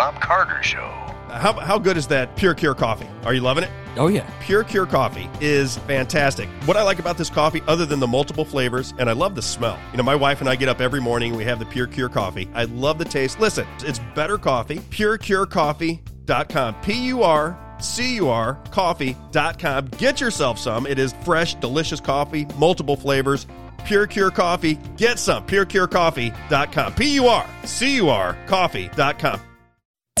[0.00, 0.78] Robb Carter Show.
[0.78, 3.06] Uh, how, how good is that Pure Cure coffee?
[3.26, 3.70] Are you loving it?
[3.98, 4.26] Oh yeah.
[4.40, 6.48] Pure Cure coffee is fantastic.
[6.64, 9.42] What I like about this coffee, other than the multiple flavors, and I love the
[9.42, 9.78] smell.
[9.90, 11.36] You know, my wife and I get up every morning.
[11.36, 12.48] We have the Pure Cure coffee.
[12.54, 13.40] I love the taste.
[13.40, 14.78] Listen, it's better coffee.
[14.78, 16.80] PureCureCoffee.com.
[16.80, 19.88] P U R C U R coffee.com.
[19.98, 20.86] Get yourself some.
[20.86, 23.46] It is fresh, delicious coffee, multiple flavors.
[23.84, 24.78] Pure Cure Coffee.
[24.96, 25.46] Get some.
[25.46, 26.94] PureCureCoffee.com.
[26.94, 29.40] P U R C U R coffee.com.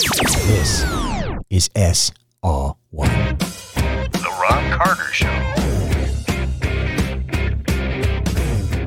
[0.00, 0.82] This
[1.50, 2.14] is SR1.
[4.12, 5.28] The Robb Carter Show.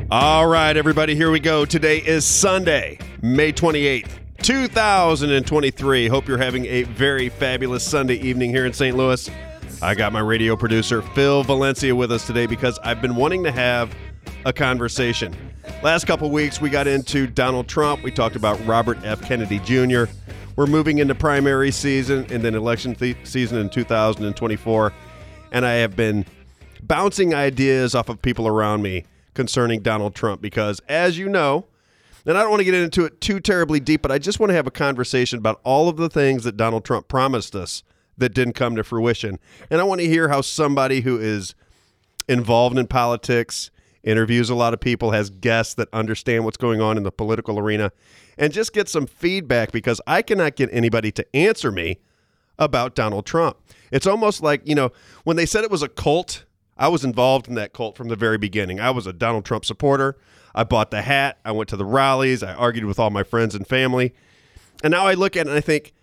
[0.09, 1.65] All right, everybody, here we go.
[1.65, 4.09] Today is Sunday, May 28th,
[4.41, 6.07] 2023.
[6.07, 8.97] Hope you're having a very fabulous Sunday evening here in St.
[8.97, 9.29] Louis.
[9.83, 13.51] I got my radio producer, Phil Valencia, with us today because I've been wanting to
[13.51, 13.95] have
[14.45, 15.35] a conversation.
[15.83, 18.01] Last couple weeks, we got into Donald Trump.
[18.01, 19.21] We talked about Robert F.
[19.21, 20.05] Kennedy Jr.
[20.55, 24.93] We're moving into primary season and then election th- season in 2024.
[25.51, 26.25] And I have been
[26.81, 31.65] bouncing ideas off of people around me concerning Donald Trump because, as you know,
[32.25, 34.51] and I don't want to get into it too terribly deep, but I just want
[34.51, 37.83] to have a conversation about all of the things that Donald Trump promised us
[38.17, 39.39] that didn't come to fruition.
[39.71, 41.55] And I want to hear how somebody who is
[42.29, 43.71] involved in politics,
[44.03, 47.57] interviews a lot of people, has guests that understand what's going on in the political
[47.57, 47.91] arena,
[48.37, 51.99] and just get some feedback because I cannot get anybody to answer me
[52.59, 53.57] about Donald Trump.
[53.91, 54.91] It's almost like, you know,
[55.23, 56.45] when they said it was a cult,
[56.77, 58.79] I was involved in that cult from the very beginning.
[58.79, 60.17] I was a Donald Trump supporter.
[60.55, 61.39] I bought the hat.
[61.45, 62.43] I went to the rallies.
[62.43, 64.13] I argued with all my friends and family.
[64.83, 65.93] And now I look at it and I think,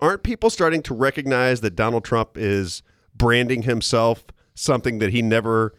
[0.00, 2.82] aren't people starting to recognize that Donald Trump is
[3.14, 5.74] branding himself something that he never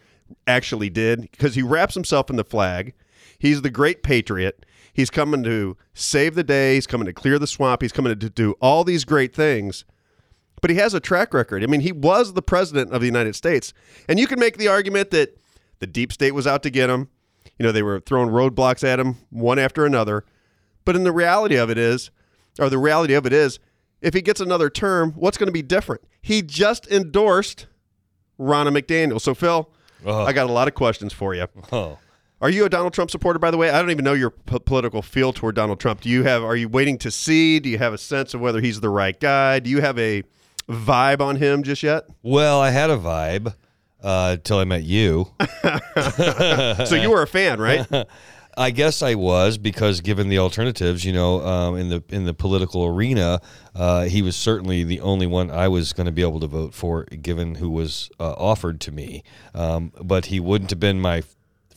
[0.46, 1.22] actually did?
[1.22, 2.94] Because he wraps himself in the flag.
[3.38, 4.64] He's the great patriot.
[4.98, 6.74] He's coming to save the day.
[6.74, 7.82] He's coming to clear the swamp.
[7.82, 9.84] He's coming to do all these great things.
[10.60, 11.62] But he has a track record.
[11.62, 13.72] I mean, he was the president of the United States.
[14.08, 15.38] And you can make the argument that
[15.78, 17.10] the deep state was out to get him.
[17.60, 20.24] You know, they were throwing roadblocks at him one after another.
[20.84, 22.10] But in the reality of it is,
[22.58, 23.60] or the reality of it is,
[24.02, 26.02] if he gets another term, what's going to be different?
[26.20, 27.68] He just endorsed
[28.36, 29.20] Ronna McDaniel.
[29.20, 29.70] So, Phil,
[30.04, 30.24] Oh.
[30.24, 31.46] I got a lot of questions for you.
[31.72, 31.98] Oh.
[32.40, 33.70] Are you a Donald Trump supporter, by the way?
[33.70, 36.02] I don't even know your p- political feel toward Donald Trump.
[36.02, 36.44] Do you have?
[36.44, 37.58] Are you waiting to see?
[37.58, 39.58] Do you have a sense of whether he's the right guy?
[39.58, 40.22] Do you have a
[40.68, 42.04] vibe on him just yet?
[42.22, 43.54] Well, I had a vibe
[44.02, 45.32] uh, till I met you.
[46.84, 47.86] so you were a fan, right?
[48.56, 52.34] I guess I was because given the alternatives, you know, um, in the in the
[52.34, 53.40] political arena,
[53.74, 56.74] uh, he was certainly the only one I was going to be able to vote
[56.74, 59.22] for, given who was uh, offered to me.
[59.54, 61.22] Um, but he wouldn't have been my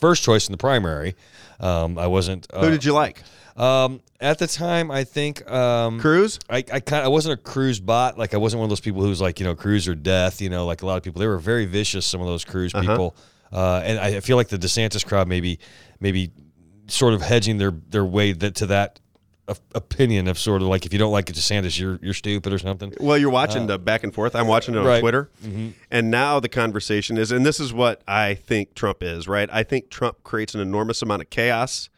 [0.02, 1.14] first choice in the primary.
[1.60, 2.46] Um, I wasn't.
[2.52, 3.22] Uh, Who did you like?
[3.56, 6.40] Um, at the time, I think um, Cruz.
[6.50, 8.18] I, I kind I wasn't a Cruz bot.
[8.18, 10.40] Like I wasn't one of those people who's like you know Cruz or death.
[10.40, 12.04] You know, like a lot of people, they were very vicious.
[12.04, 13.14] Some of those Cruz people,
[13.52, 15.60] uh, and I feel like the DeSantis crowd maybe
[16.00, 16.32] maybe
[16.88, 18.98] sort of hedging their their way that to that
[19.52, 22.52] op- opinion of sort of like if you don't like it, DeSantis, you're you're stupid
[22.52, 22.92] or something.
[23.00, 24.34] Well, you're watching the back and forth.
[24.34, 25.00] I'm watching it on right.
[25.00, 25.30] Twitter.
[25.90, 29.48] And now the conversation is, and this is what I think Trump is, right?
[29.52, 31.88] I think Trump creates an enormous amount of chaos.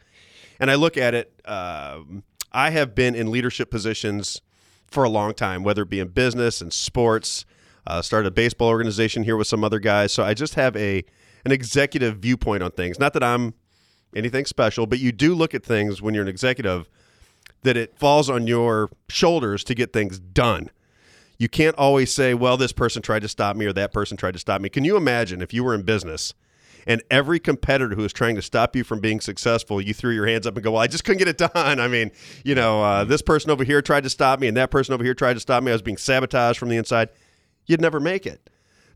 [0.60, 2.22] And I look at it, um,
[2.53, 4.41] I have been in leadership positions
[4.86, 7.44] for a long time, whether it be in business and sports.
[7.86, 10.12] Uh, started a baseball organization here with some other guys.
[10.12, 11.04] So I just have a
[11.44, 12.98] an executive viewpoint on things.
[12.98, 13.54] Not that I'm
[14.16, 16.88] anything special, but you do look at things when you're an executive
[17.65, 20.71] that it falls on your shoulders to get things done.
[21.39, 24.35] You can't always say, well, this person tried to stop me or that person tried
[24.35, 24.69] to stop me.
[24.69, 26.33] Can you imagine if you were in business
[26.87, 30.27] and every competitor who was trying to stop you from being successful, you threw your
[30.27, 31.81] hands up and go, well, I just couldn't get it done.
[31.81, 32.13] I mean,
[32.45, 35.03] you know, uh, this person over here tried to stop me and that person over
[35.03, 35.73] here tried to stop me.
[35.73, 37.09] I was being sabotaged from the inside.
[37.67, 38.51] You'd never make it.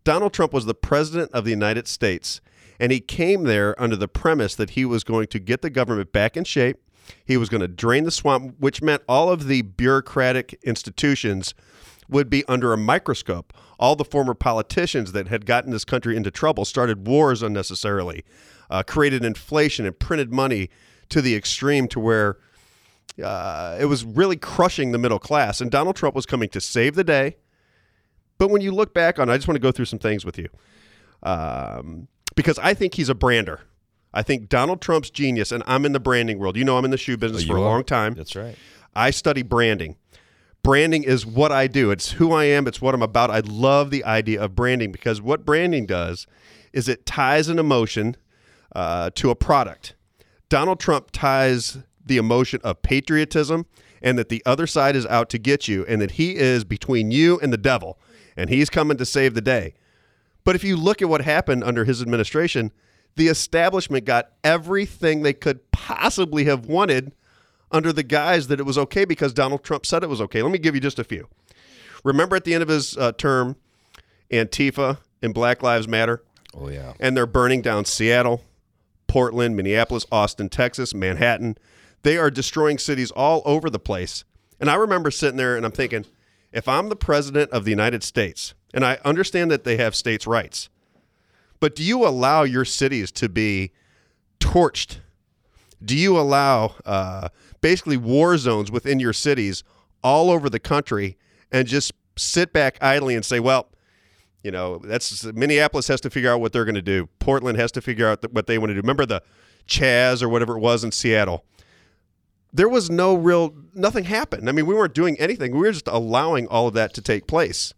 [0.05, 2.41] Donald Trump was the president of the United States,
[2.79, 6.13] and he came there under the premise that he was going to get the government
[6.13, 6.79] back in shape.
[7.25, 11.55] He was going to drain the swamp, which meant all of the bureaucratic institutions
[12.09, 13.53] would be under a microscope.
[13.79, 18.25] All the former politicians that had gotten this country into trouble started wars unnecessarily,
[18.71, 20.71] uh, created inflation, and printed money
[21.11, 22.39] to the extreme to where
[23.23, 25.61] uh, it was really crushing the middle class.
[25.61, 27.37] And Donald Trump was coming to save the day.
[28.39, 30.39] But when you look back on, I just want to go through some things with
[30.39, 30.49] you,
[31.25, 33.63] um, because I think he's a brander.
[34.19, 36.57] I think Donald Trump's genius, and I'm in the branding world.
[36.57, 37.71] You know, I'm in the shoe business You for a are.
[37.71, 38.15] long time.
[38.15, 38.57] That's right.
[38.93, 39.95] I study branding.
[40.65, 41.93] Branding is what I do.
[41.93, 42.67] It's who I am.
[42.67, 43.31] It's what I'm about.
[43.31, 46.27] I love the idea of branding because what branding does
[46.73, 48.17] is it ties an emotion
[48.75, 49.95] uh, to a product.
[50.49, 53.67] Donald Trump ties the emotion of patriotism
[54.03, 57.13] and that the other side is out to get you and that he is between
[57.13, 58.01] you and the devil
[58.37, 59.75] and he's coming to save the day.
[60.43, 62.73] But if you look at what happened under his administration,
[63.17, 67.13] the establishment got everything they could possibly have wanted
[67.71, 70.43] under the guise that it was okay because Donald Trump said it was okay.
[70.43, 71.29] Let me give you just a few.
[72.05, 73.57] Remember at the end of his uh, term,
[74.31, 76.23] Antifa and Black Lives Matter?
[76.55, 76.95] Oh yeah.
[76.99, 78.43] and they're burning down Seattle,
[79.07, 81.59] Portland, Minneapolis, Austin, Texas, Manhattan.
[82.03, 84.25] They are destroying cities all over the place.
[84.59, 86.07] And I remember sitting there and I'm thinking,
[86.53, 90.27] if I'm the president of the United States, and I understand that they have states'
[90.27, 90.69] rights,
[91.61, 93.73] but do you allow your cities to be
[94.41, 94.99] torched?
[95.85, 97.29] Do you allow uh,
[97.61, 99.63] basically war zones within your cities
[100.03, 101.17] all over the country
[101.53, 103.69] and just sit back idly and say, well,
[104.43, 107.09] you know, that's Minneapolis has to figure out what they're going to do.
[107.19, 108.81] Portland has to figure out what they want to do.
[108.81, 109.23] Remember the
[109.67, 111.45] Chaz or whatever it was in Seattle.
[112.53, 114.49] There was no real nothing happened.
[114.49, 115.53] I mean, we weren't doing anything.
[115.53, 117.75] We were just allowing all of that to take place.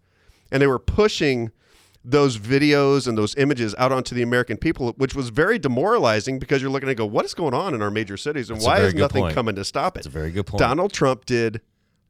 [0.52, 1.50] And they were pushing
[2.04, 6.62] those videos and those images out onto the American people, which was very demoralizing because
[6.62, 8.78] you're looking to go, what is going on in our major cities and That's why
[8.80, 9.34] is nothing point.
[9.34, 10.00] coming to stop it?
[10.00, 10.58] That's a very good point.
[10.58, 11.60] Donald Trump did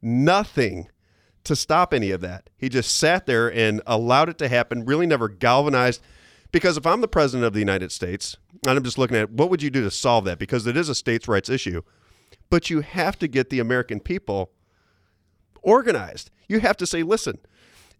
[0.01, 0.87] nothing
[1.43, 2.49] to stop any of that.
[2.57, 6.01] He just sat there and allowed it to happen, really never galvanized.
[6.51, 9.49] Because if I'm the president of the United States, and I'm just looking at what
[9.49, 10.37] would you do to solve that?
[10.37, 11.81] Because it is a states' rights issue.
[12.49, 14.51] But you have to get the American people
[15.61, 16.29] organized.
[16.47, 17.39] You have to say, listen,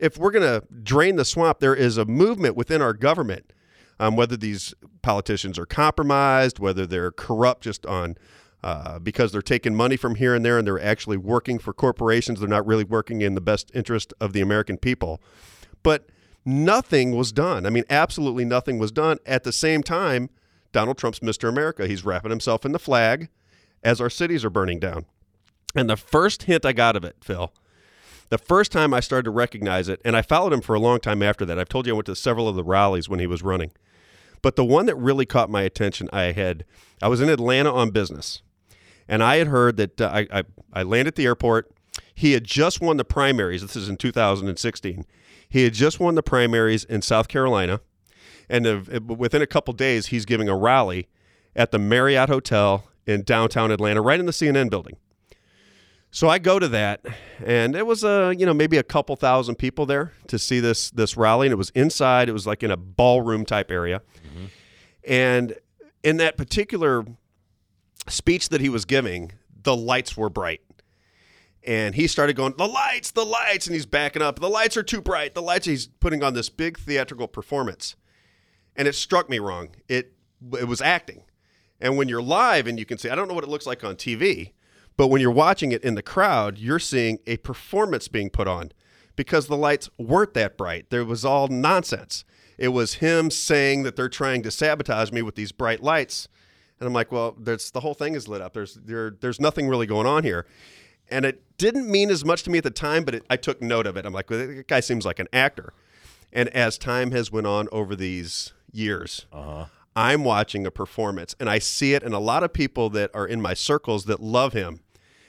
[0.01, 3.53] if we're going to drain the swamp, there is a movement within our government,
[4.00, 8.18] um, whether these politicians are compromised, whether they're corrupt just on
[8.63, 12.39] uh, because they're taking money from here and there and they're actually working for corporations.
[12.39, 15.21] They're not really working in the best interest of the American people.
[15.83, 16.09] But
[16.45, 17.65] nothing was done.
[17.68, 19.19] I mean, absolutely nothing was done.
[19.25, 20.30] At the same time,
[20.71, 21.48] Donald Trump's Mr.
[21.48, 21.88] America.
[21.88, 23.30] He's wrapping himself in the flag
[23.83, 25.06] as our cities are burning down.
[25.75, 27.53] And the first hint I got of it, Phil,
[28.31, 31.01] the first time I started to recognize it, and I followed him for a long
[31.01, 31.60] time after that.
[31.60, 33.72] I've told you I went to several of the rallies when he was running.
[34.42, 36.63] But the one that really caught my attention, I had,
[37.01, 38.42] I was in Atlanta on business,
[39.06, 41.74] and I had heard that uh, I, I, I landed at the airport.
[42.16, 43.63] He had just won the primaries.
[43.63, 45.06] This is in 2016.
[45.50, 47.81] He had just won the primaries in South Carolina,
[48.50, 51.10] and uh, within a couple days, he's giving a rally
[51.54, 54.95] at the Marriott Hotel in downtown Atlanta, right in the CNN building.
[56.13, 57.06] So I go to that,
[57.44, 60.92] and it was a you know maybe a couple thousand people there to see this
[60.92, 62.28] this rally, and it was inside.
[62.28, 64.46] It was like in a ballroom type area, mm-hmm.
[65.06, 65.56] and
[66.04, 67.06] in that particular
[68.08, 69.31] speech that he was giving,
[69.63, 70.62] the lights were bright,
[71.63, 74.40] and he started going the lights, the lights, and he's backing up.
[74.40, 75.34] The lights are too bright.
[75.34, 75.66] The lights.
[75.66, 77.96] He's putting on this big theatrical performance,
[78.75, 79.69] and it struck me wrong.
[79.88, 80.12] It
[80.60, 81.24] it was acting,
[81.80, 83.81] and when you're live and you can see, I don't know what it looks like
[83.86, 84.52] on TV.
[84.97, 88.71] But when you're watching it in the crowd, you're seeing a performance being put on
[89.15, 90.89] because the lights weren't that bright.
[90.89, 92.23] There was all nonsense.
[92.57, 96.27] It was him saying that they're trying to sabotage me with these bright lights.
[96.79, 98.53] And I'm like, well, the whole thing is lit up.
[98.53, 100.45] There's there, there's nothing really going on here.
[101.09, 103.61] And it didn't mean as much to me at the time, but it, I took
[103.61, 104.05] note of it.
[104.05, 105.73] I'm like, well, that guy seems like an actor.
[106.31, 109.65] And as time has went on over these years, uh-huh.
[109.95, 113.27] I'm watching a performance and I see it in a lot of people that are
[113.27, 114.81] in my circles that love him.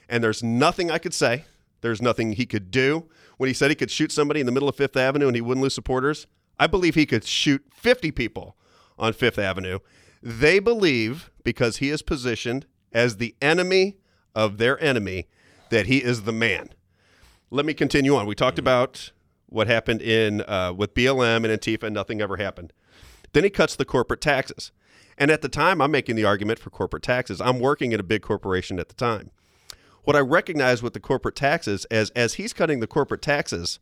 [0.08, 1.44] And there's nothing I could say.
[1.80, 3.08] There's nothing he could do.
[3.38, 5.42] When he said he could shoot somebody in the middle of Fifth Avenue and he
[5.42, 6.26] wouldn't lose supporters,
[6.60, 8.56] I believe he could shoot 50 people
[8.98, 9.81] on Fifth Avenue.
[10.22, 13.96] They believe because he is positioned as the enemy
[14.34, 15.28] of their enemy
[15.70, 16.70] that he is the man.
[17.50, 18.26] Let me continue on.
[18.26, 19.10] We talked about
[19.46, 22.72] what happened in uh, with BLM and Antifa, and nothing ever happened.
[23.32, 24.72] Then he cuts the corporate taxes.
[25.19, 27.41] And at the time, I'm making the argument for corporate taxes.
[27.41, 29.31] I'm working at a big corporation at the time.
[30.05, 33.79] What I recognize with the corporate taxes as as he's cutting the corporate taxes,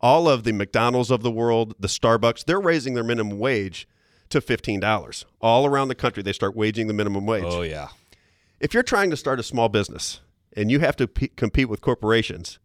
[0.00, 3.86] all of the McDonald's of the world, the Starbucks, they're raising their minimum wage
[4.30, 5.24] to $15.
[5.40, 7.88] All around the country, they start waging the minimum wage Oh yeah.
[8.58, 10.20] if you're trying to start a small business
[10.56, 12.58] and you have to p- compete with corporations,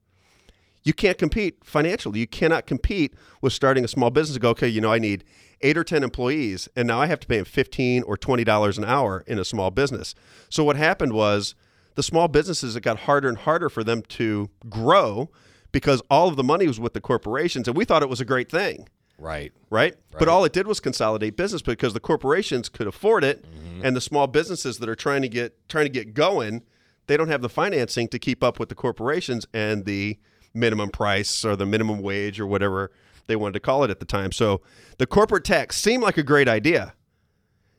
[0.83, 2.19] you can't compete financially.
[2.19, 5.23] You cannot compete with starting a small business and go, okay, you know, I need
[5.65, 8.85] eight or 10 employees, and now I have to pay them 15 or $20 an
[8.85, 10.13] hour in a small business.
[10.49, 11.55] So what happened was
[11.95, 15.31] the small businesses, it got harder and harder for them to grow
[15.71, 18.25] because all of the money was with the corporations, and we thought it was a
[18.25, 19.53] great thing Right.
[19.69, 19.95] right?
[20.19, 23.85] But all it did was consolidate business because the corporations could afford it, mm-hmm.
[23.85, 26.63] and the small businesses that are trying to get trying to get going,
[27.07, 30.17] they don't have the financing to keep up with the corporations and the
[30.53, 32.91] minimum price or the minimum wage or whatever
[33.27, 34.31] they wanted to call it at the time.
[34.31, 34.61] So
[34.97, 36.93] the corporate tax seemed like a great idea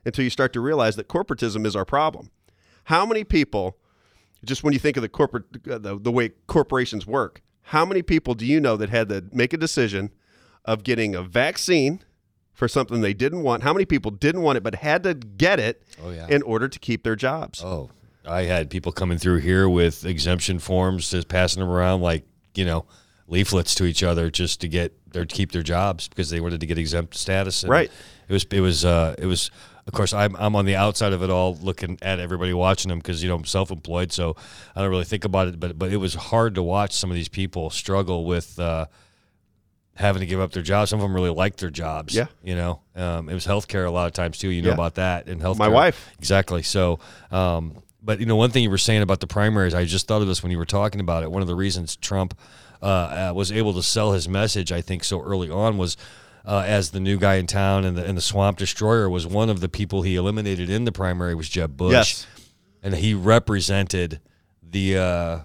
[0.05, 2.31] until you start to realize that corporatism is our problem.
[2.85, 3.77] How many people
[4.45, 8.03] just when you think of the corporate, uh, the, the way corporations work, how many
[8.03, 10.13] people do you know that had to make a decision
[10.65, 12.01] of getting a vaccine
[12.53, 13.63] for something they didn't want?
[13.65, 16.29] How many people didn't want it but had to get it Oh, yeah.
[16.29, 17.61] in order to keep their jobs?
[17.65, 17.91] Oh,
[18.25, 22.25] I had people coming through here with exemption forms, just passing them around like
[22.55, 22.87] you know
[23.29, 26.61] leaflets to each other just to get their to keep their jobs because they wanted
[26.61, 27.63] to get exempt status.
[27.63, 27.91] And Right.
[28.29, 29.51] It was it was uh, it was.
[29.87, 32.99] Of course, I'm I'm on the outside of it all, looking at everybody watching them
[32.99, 34.35] because you know I'm self-employed, so
[34.75, 35.61] I don't really think about it.
[35.61, 38.59] But but it was hard to watch some of these people struggle with.
[38.59, 38.87] Uh,
[39.95, 40.91] having to give up their jobs.
[40.91, 42.15] Some of them really liked their jobs.
[42.15, 42.27] Yeah.
[42.43, 44.51] You know, um, it was healthcare a lot of times too.
[44.51, 44.75] You know Yeah.
[44.75, 45.59] about that and healthcare.
[45.59, 46.11] My wife.
[46.19, 46.63] Exactly.
[46.63, 46.99] So,
[47.31, 50.21] um, but you know, one thing you were saying about the primaries, I just thought
[50.21, 51.31] of this when you were talking about it.
[51.33, 52.39] One of the reasons Trump
[52.83, 52.87] uh,
[53.31, 55.97] uh, was able to sell his message, I think, so early on was.
[56.49, 59.51] Uh, as the new guy in town and the, and the swamp destroyer was one
[59.51, 62.27] of the people he eliminated in the primary was Jeb Bush Yes.
[62.85, 64.21] and he represented
[64.63, 65.39] the uh,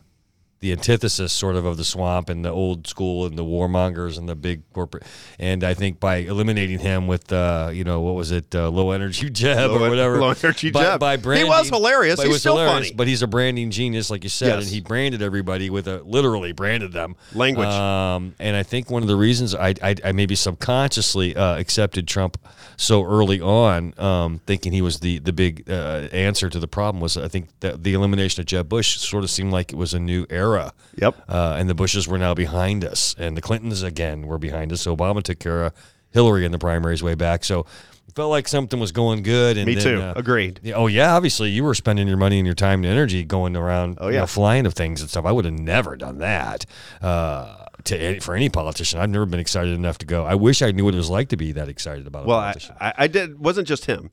[0.62, 4.30] the antithesis sort of of the swamp and the old school and the warmongers and
[4.30, 5.04] the big corporate.
[5.40, 8.92] And I think by eliminating him with uh, you know what was it uh, low
[8.92, 11.00] energy Jeb Low or whatever low energy by, Jeb.
[11.00, 12.22] by He was hilarious.
[12.22, 12.96] He's was still hilarious, funny.
[12.96, 14.66] But he's a branding genius, like you said, Yes.
[14.66, 17.68] and he branded everybody with a literally branded them Language.
[17.68, 22.08] Um, and I think one of the reasons I I, I maybe subconsciously uh, accepted
[22.08, 22.38] Trump
[22.82, 27.00] so early on, um, thinking he was the the big uh, answer to the problem,
[27.00, 29.94] was I think that the elimination of Jeb Bush sort of seemed like it was
[29.94, 30.74] a new era.
[30.96, 31.16] Yep.
[31.30, 34.82] Uh, and the Bushes were now behind us, and the Clintons again were behind us.
[34.82, 35.74] So Obama took care of
[36.12, 37.44] Hillary in the primaries way back.
[37.44, 37.62] So
[38.08, 39.58] it felt like something was going good.
[39.58, 40.02] And Me then, too.
[40.02, 40.60] uh, Agreed.
[40.64, 43.56] yeah, oh yeah, obviously you were spending your money and your time and energy going
[43.56, 44.20] around, Oh, you yeah.
[44.22, 45.26] know, flying of things and stuff.
[45.26, 46.66] I would have never done that
[47.02, 49.00] uh, to any, for any politician.
[49.00, 50.26] I've never been excited enough to go.
[50.26, 52.38] I wish I knew what it was like to be that excited about a Well,
[52.40, 52.76] I, politician.
[52.80, 53.40] I, I did.
[53.40, 54.12] Wasn't just him.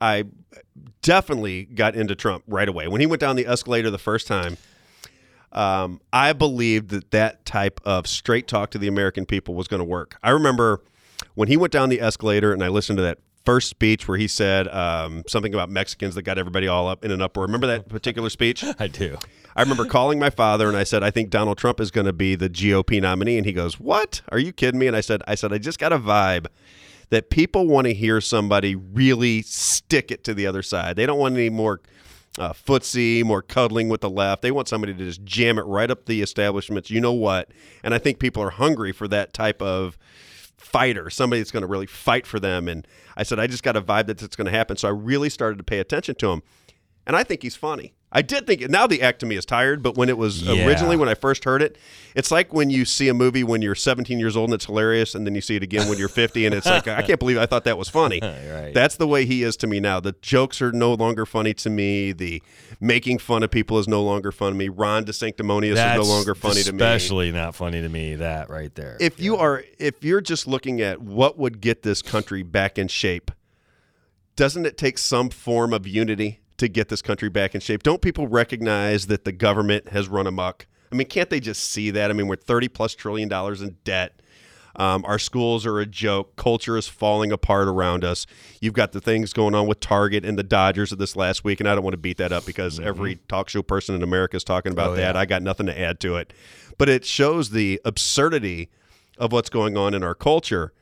[0.00, 0.24] I
[1.02, 4.56] definitely got into Trump right away when he went down the escalator the first time.
[5.52, 9.78] Um, I believed that that type of straight talk to the American people was going
[9.78, 10.16] to work.
[10.22, 10.82] I remember
[11.34, 14.26] when he went down the escalator, and I listened to that first speech where he
[14.26, 17.46] said um, something about Mexicans that got everybody all up in an uproar.
[17.46, 18.64] Remember that particular speech?
[18.78, 19.18] I do.
[19.56, 22.12] I remember calling my father and I said, I think Donald Trump is going to
[22.12, 23.36] be the GOP nominee.
[23.36, 24.22] And he goes, What?
[24.30, 24.86] Are you kidding me?
[24.86, 26.46] And I said, I said, I just got a vibe
[27.10, 30.96] that people want to hear somebody really stick it to the other side.
[30.96, 31.80] They don't want any more
[32.38, 34.42] uh, footsie, more cuddling with the left.
[34.42, 36.90] They want somebody to just jam it right up the establishments.
[36.90, 37.50] You know what?
[37.82, 39.96] And I think people are hungry for that type of
[40.74, 42.66] fighter, somebody that's going to really fight for them.
[42.66, 42.84] And
[43.16, 44.76] I said, I just got a vibe that that's going to happen.
[44.76, 46.42] So I really started to pay attention to him.
[47.06, 47.94] And I think he's funny.
[48.16, 50.64] I did think now the act to me is tired, but when it was Yeah.
[50.66, 51.76] originally when I first heard it,
[52.14, 55.16] it's like when you see a movie when you're 17 years old and it's hilarious,
[55.16, 57.38] and then you see it again when you're 50 and it's like I can't believe
[57.38, 58.20] I thought that was funny.
[58.54, 58.72] Right.
[58.72, 59.98] That's the way he is to me now.
[59.98, 62.12] The jokes are no longer funny to me.
[62.12, 62.40] The
[62.80, 64.68] making fun of people is no longer fun to me.
[64.68, 68.14] Ron DeSanctimonious That's is no longer funny to me especially not funny to me.
[68.14, 68.96] That right there.
[69.00, 72.86] if you are if you're just looking at what would get this country back in
[72.86, 73.32] shape
[74.36, 78.00] doesn't it take some form of unity to get this country back in shape don't
[78.02, 82.10] people recognize that the government has run amok i mean can't they just see that
[82.10, 84.20] i mean we're 30 plus trillion dollars in debt
[84.76, 86.34] um, our schools are a joke.
[86.34, 88.26] Culture is falling apart around us.
[88.60, 91.60] You've got the things going on with Target and the Dodgers of this last week,
[91.60, 94.36] and I don't want to beat that up because every talk show person in America
[94.36, 95.14] is talking about Oh, that.
[95.14, 95.20] yeah.
[95.20, 96.32] I got nothing to add to it.
[96.76, 98.68] But it shows the absurdity
[99.16, 100.72] of what's going on in our culture.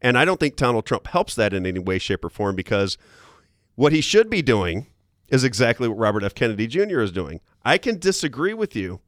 [0.00, 2.96] And I don't think Donald Trump helps that in any way, shape, or form because
[3.74, 4.86] what he should be doing
[5.32, 6.34] is exactly what Robert F.
[6.34, 7.00] Kennedy Jr.
[7.00, 7.40] is doing.
[7.64, 9.00] I can disagree with you,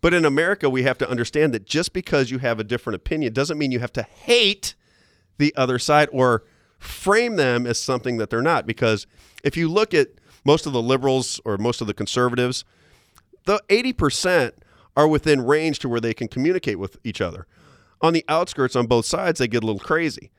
[0.00, 3.32] but in America, we have to understand that just because you have a different opinion
[3.32, 4.74] doesn't mean you have to hate
[5.38, 6.42] the other side or
[6.78, 8.66] frame them as something that they're not.
[8.66, 9.06] Because
[9.44, 10.08] if you look at
[10.44, 12.64] most of the liberals or most of the conservatives,
[13.46, 14.52] the 80%
[14.96, 17.46] are within range to where they can communicate with each other.
[18.00, 20.32] On the outskirts, on both sides, they get a little crazy.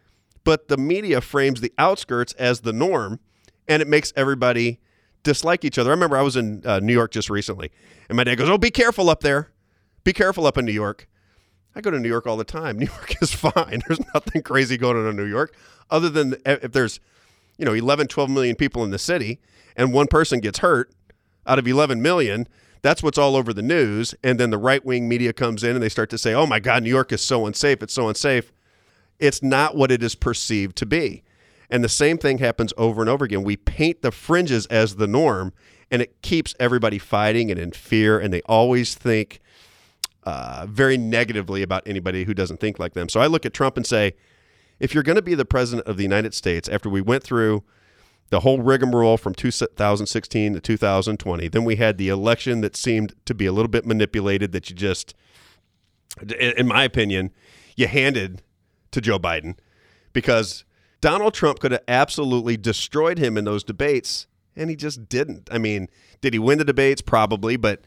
[0.43, 3.19] But the media frames the outskirts as the norm,
[3.67, 4.79] and it makes everybody
[5.23, 5.89] dislike each other.
[5.91, 7.71] I remember I was in uh, New York just recently,
[8.09, 9.51] and my dad goes, "Oh, be careful up there.
[10.03, 11.07] Be careful up in New York."
[11.75, 12.77] I go to New York all the time.
[12.79, 13.81] New York is fine.
[13.87, 15.55] There's nothing crazy going on in New York,
[15.89, 16.99] other than if there's,
[17.57, 19.39] you know, 11, 12 million people in the city,
[19.75, 20.91] and one person gets hurt
[21.45, 22.47] out of 11 million.
[22.81, 24.15] That's what's all over the news.
[24.23, 26.59] And then the right wing media comes in and they start to say, oh my
[26.59, 27.83] God, New York is so unsafe.
[27.83, 28.51] It's so unsafe.
[29.19, 31.23] It's not what it is perceived to be.
[31.71, 33.43] And the same thing happens over and over again.
[33.43, 35.53] We paint the fringes as the norm,
[35.89, 39.39] and it keeps everybody fighting and in fear, and they always think
[40.23, 43.09] uh, very negatively about anybody who doesn't think like them.
[43.09, 44.13] So I look at Trump and say,
[44.79, 47.63] if you're going to be the president of the United States after we went through
[48.31, 51.47] the whole rigmarole from 2016 to 2020.
[51.49, 54.53] Then we had the election that seemed to be a little bit manipulated.
[54.53, 55.13] That you just,
[56.21, 57.31] in in my opinion,
[57.75, 58.41] you handed
[58.91, 59.57] to Joe Biden
[60.13, 60.63] because
[61.01, 65.50] Donald Trump could have absolutely destroyed him in those debates, and he just didn't.
[65.51, 65.89] I mean,
[66.22, 67.01] did he win the debates?
[67.01, 67.81] Probably, but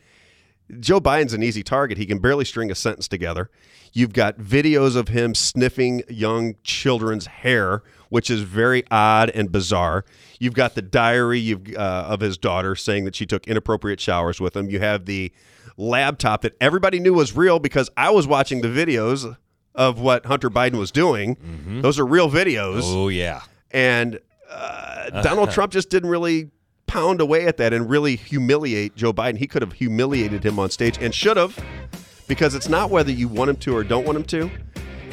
[0.80, 1.98] Joe Biden's an easy target.
[1.98, 3.50] He can barely string a sentence together.
[3.92, 10.04] You've got videos of him sniffing young children's hair, which is very odd and bizarre.
[10.40, 14.56] You've got the diary uh, of his daughter saying that she took inappropriate showers with
[14.56, 14.68] him.
[14.68, 15.32] You have the
[15.76, 19.36] laptop that everybody knew was real because I was watching the videos
[19.74, 21.36] of what Hunter Biden was doing.
[21.82, 22.82] Those are real videos.
[22.84, 23.42] Oh yeah.
[23.70, 26.50] And uh, Donald Trump just didn't really
[26.86, 29.36] pound away at that and really humiliate Joe Biden.
[29.38, 31.58] He could have humiliated him on stage and should have,
[32.28, 34.50] because it's not whether you want him to or don't want him to.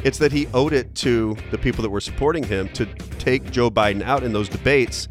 [0.04, 2.86] It's that he owed it to the people that were supporting him to
[3.20, 5.08] take Joe Biden out in those debates.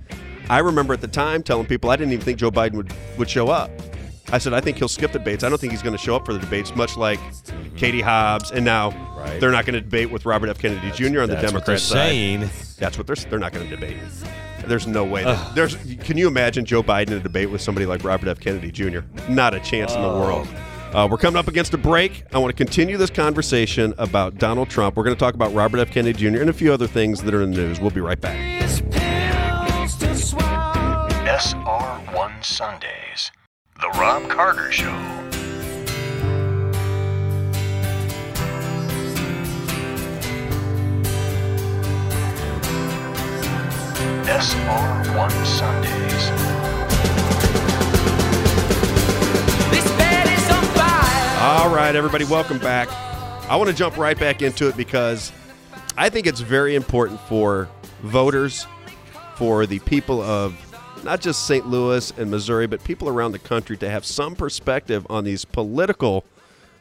[0.48, 3.30] I remember at the time telling people I didn't even think Joe Biden would, would
[3.30, 3.70] show up.
[4.32, 5.42] I said, I think he'll skip the debates.
[5.44, 7.18] I don't think he's going to show up for the debates, much like
[7.76, 8.50] Katie Hobbs.
[8.52, 9.40] And now Right.
[9.40, 10.58] they're not going to debate with Robert F.
[10.58, 11.22] Kennedy Jr.
[11.22, 11.96] on the That's what Democrat they're side.
[12.10, 12.50] saying.
[12.78, 13.98] That's what they're they're not going to debate.
[14.66, 15.24] There's no way.
[15.24, 15.76] That, there's.
[16.04, 18.40] Can you imagine Joe Biden in a debate with somebody like Robert F.
[18.40, 19.00] Kennedy Jr.?
[19.28, 20.46] Not a chance in the world.
[20.92, 22.24] Uh, we're coming up against a break.
[22.32, 24.96] I want to continue this conversation about Donald Trump.
[24.96, 25.90] We're going to talk about Robert F.
[25.90, 26.40] Kennedy Jr.
[26.40, 27.80] and a few other things that are in the news.
[27.80, 28.36] We'll be right back.
[31.26, 33.30] SR1 Sundays.
[33.80, 34.90] The Robb Carter Show.
[44.26, 46.30] SR1 Sundays.
[49.70, 51.40] This man is on fire.
[51.40, 52.90] All right, everybody, welcome back.
[53.48, 55.32] I want to jump right back into it because
[55.96, 57.66] I think it's very important for
[58.02, 58.66] voters,
[59.36, 60.69] for the people of
[61.04, 61.66] not just St.
[61.66, 66.24] Louis and Missouri, but people around the country to have some perspective on these political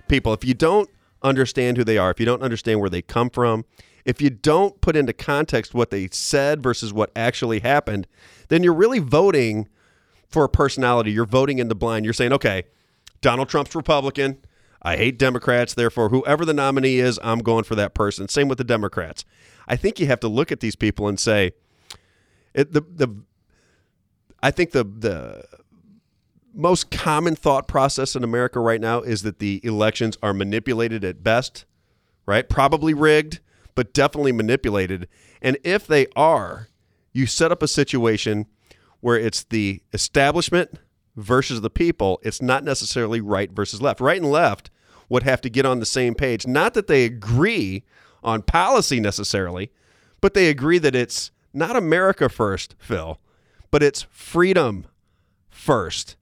[0.08, 0.34] people.
[0.34, 0.90] If you don't
[1.22, 3.66] understand who they are, if you don't understand where they come from,
[4.06, 8.08] if you don't put into context what they said versus what actually happened,
[8.48, 9.68] then you're really voting
[10.27, 11.12] for a personality.
[11.12, 12.05] You're voting in the blind.
[12.05, 12.64] You're saying, okay,
[13.22, 14.38] Donald Trump's Republican.
[14.82, 15.74] I hate Democrats.
[15.74, 18.29] Therefore, whoever the nominee is, I'm going for that person.
[18.29, 19.25] Same with the Democrats.
[19.68, 21.51] I think you have to look at these people and say,
[22.53, 23.24] it, the the.
[24.42, 25.46] I think the the
[26.54, 31.24] most common thought process in America right now is that the elections are manipulated at
[31.24, 31.66] best,
[32.25, 32.50] right?
[32.50, 33.40] Probably rigged,
[33.75, 35.08] but definitely manipulated.
[35.42, 36.68] And if they are,
[37.14, 38.48] you set up a situation
[39.00, 40.72] where it's the establishment
[41.16, 42.20] versus the people.
[42.24, 44.02] It's not necessarily right versus left.
[44.02, 44.70] Right and left
[45.08, 46.46] would have to get on the same page.
[46.46, 47.84] Not that they agree
[48.24, 49.72] on policy necessarily,
[50.22, 53.20] but they agree that it's not America first, Phil,
[53.72, 54.86] but it's freedom
[55.50, 56.16] first.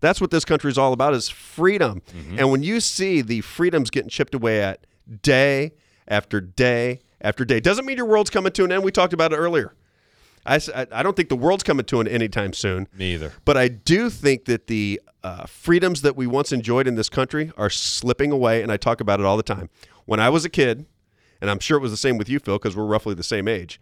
[0.00, 2.02] That's what this country is all about is freedom.
[2.38, 4.86] And when you see the freedoms getting chipped away at
[5.22, 5.72] day
[6.06, 8.84] after day after day, doesn't mean your world's coming to an end.
[8.84, 9.74] We talked about it earlier.
[10.44, 10.60] I,
[10.92, 12.86] I don't think the world's coming to an end anytime soon.
[12.96, 13.32] Me either.
[13.44, 17.50] But I do think that the uh, freedoms that we once enjoyed in this country
[17.56, 19.70] are slipping away, and I talk about it all the time.
[20.04, 20.86] When I was a kid,
[21.40, 23.48] and I'm sure it was the same with you, Phil, because we're roughly the same
[23.48, 23.80] age,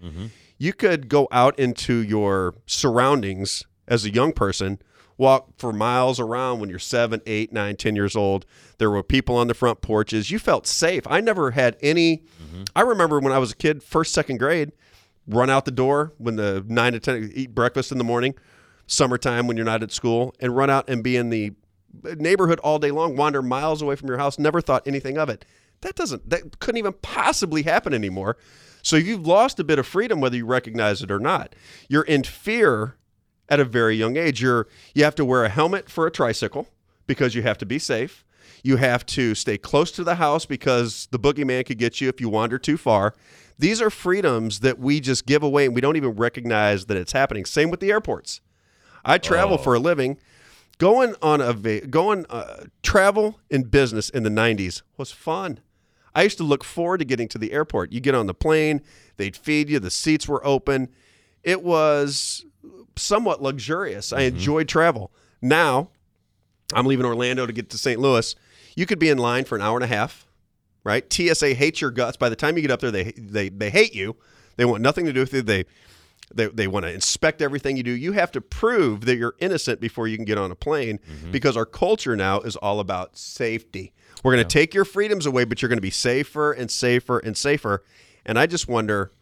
[0.59, 4.79] you could go out into your surroundings as a young person,
[5.17, 8.47] walk for miles around when you're seven, eight, nine, ten years old.
[8.79, 10.31] There were people on the front porches.
[10.31, 11.07] You felt safe.
[11.07, 12.25] I never had any.
[12.43, 12.63] Mm-hmm.
[12.75, 14.73] I remember when I was a kid, first, second grade,
[15.27, 18.35] run out the door when the nine to ten eat breakfast in the morning,
[18.87, 21.53] summertime when you're not at school, and run out and be in the
[22.17, 24.39] neighborhood all day long, wander miles away from your house.
[24.39, 25.45] Never thought anything of it.
[25.83, 26.29] That doesn't.
[26.31, 28.37] That couldn't even possibly happen anymore.
[28.85, 31.57] So you've lost a bit of freedom, whether you recognize it or not.
[31.89, 32.97] You're in fear
[33.49, 34.43] at a very young age.
[34.43, 36.69] You're you have to wear a helmet for a tricycle
[37.07, 38.25] because you have to be safe.
[38.63, 42.21] You have to stay close to the house because the boogeyman could get you if
[42.21, 43.15] you wander too far.
[43.59, 47.13] These are freedoms that we just give away and we don't even recognize that it's
[47.13, 47.47] happening.
[47.47, 48.43] Same with the airports.
[49.03, 50.19] I travel for a living.
[50.77, 55.61] Going on a going uh, travel in business in the 90s was fun.
[56.15, 57.93] I used to look forward to getting to the airport.
[57.93, 58.83] You get on the plane,
[59.17, 60.89] they'd feed you, the seats were open.
[61.43, 62.45] It was
[62.97, 64.13] somewhat luxurious.
[64.13, 64.37] I mm-hmm.
[64.37, 65.11] enjoyed travel.
[65.43, 65.91] Now,
[66.73, 68.01] I'm leaving Orlando to get to St.
[68.01, 68.35] Louis.
[68.77, 70.27] You could be in line for an hour and a half,
[70.83, 71.11] right?
[71.13, 72.17] TSA hates your guts.
[72.17, 74.17] By the time you get up there, they they they hate you.
[74.57, 75.43] They want nothing to do with you.
[75.43, 75.65] They
[76.35, 77.93] they, they want to inspect everything you do.
[77.93, 81.31] You have to prove that you're innocent before you can get on a plane mm-hmm.
[81.31, 83.93] because our culture now is all about safety.
[84.25, 87.19] We're going to take your freedoms away, but you're going to be safer and safer
[87.19, 87.85] and safer.
[88.27, 89.13] And I just wonder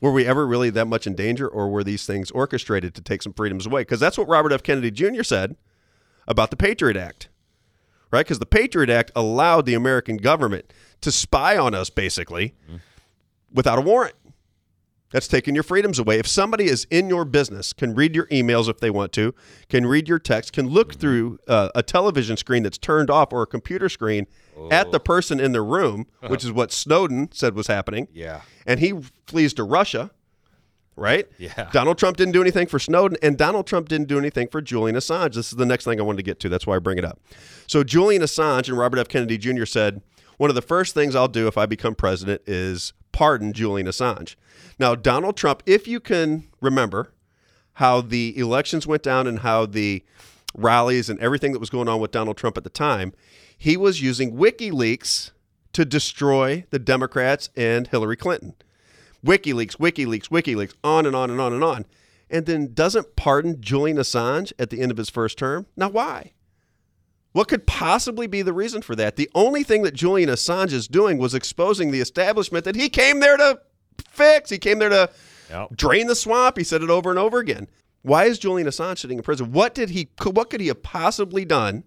[0.00, 3.22] Were we ever really that much in danger, or were these things orchestrated to take
[3.22, 3.82] some freedoms away?
[3.82, 4.62] Because that's what Robert F.
[4.62, 5.22] Kennedy Jr.
[5.22, 5.56] said
[6.28, 7.28] about the Patriot Act,
[8.10, 8.26] right?
[8.26, 12.76] Because the Patriot Act allowed the American government to spy on us basically mm-hmm.
[13.52, 14.14] without a warrant.
[15.12, 16.18] That's taking your freedoms away.
[16.18, 19.34] If somebody is in your business, can read your emails if they want to,
[19.68, 23.42] can read your text, can look through uh, a television screen that's turned off or
[23.42, 24.26] a computer screen
[24.70, 28.08] at the person in the room, which is what Snowden said was happening.
[28.12, 28.40] Yeah.
[28.66, 28.94] And he
[29.26, 30.10] flees to Russia,
[30.96, 31.28] right?
[31.38, 31.68] Yeah.
[31.72, 34.96] Donald Trump didn't do anything for Snowden, and Donald Trump didn't do anything for Julian
[34.96, 35.34] Assange.
[35.34, 36.48] This is the next thing I wanted to get to.
[36.48, 37.20] That's why I bring it up.
[37.68, 39.08] So Julian Assange and Robert F.
[39.08, 39.66] Kennedy Jr.
[39.66, 40.02] said,
[40.38, 44.36] one of the first things I'll do if I become president is pardon Julian Assange.
[44.78, 47.12] Now, Donald Trump, if you can remember
[47.74, 50.04] how the elections went down and how the
[50.54, 53.12] rallies and everything that was going on with Donald Trump at the time,
[53.56, 55.30] he was using WikiLeaks
[55.72, 58.54] to destroy the Democrats and Hillary Clinton.
[59.24, 61.86] WikiLeaks, WikiLeaks, WikiLeaks, on and on and on and on.
[62.30, 65.66] And then doesn't pardon Julian Assange at the end of his first term.
[65.76, 66.32] Now, why?
[67.32, 69.16] What could possibly be the reason for that?
[69.16, 73.20] The only thing that Julian Assange is doing was exposing the establishment that he came
[73.20, 73.60] there to
[74.10, 74.50] fix.
[74.50, 75.10] He came there to
[75.50, 75.76] Yep.
[75.76, 76.56] drain the swamp.
[76.58, 77.68] He said it over and over again.
[78.02, 79.52] Why is Julian Assange sitting in prison?
[79.52, 80.08] What did he?
[80.22, 81.84] What could he have possibly done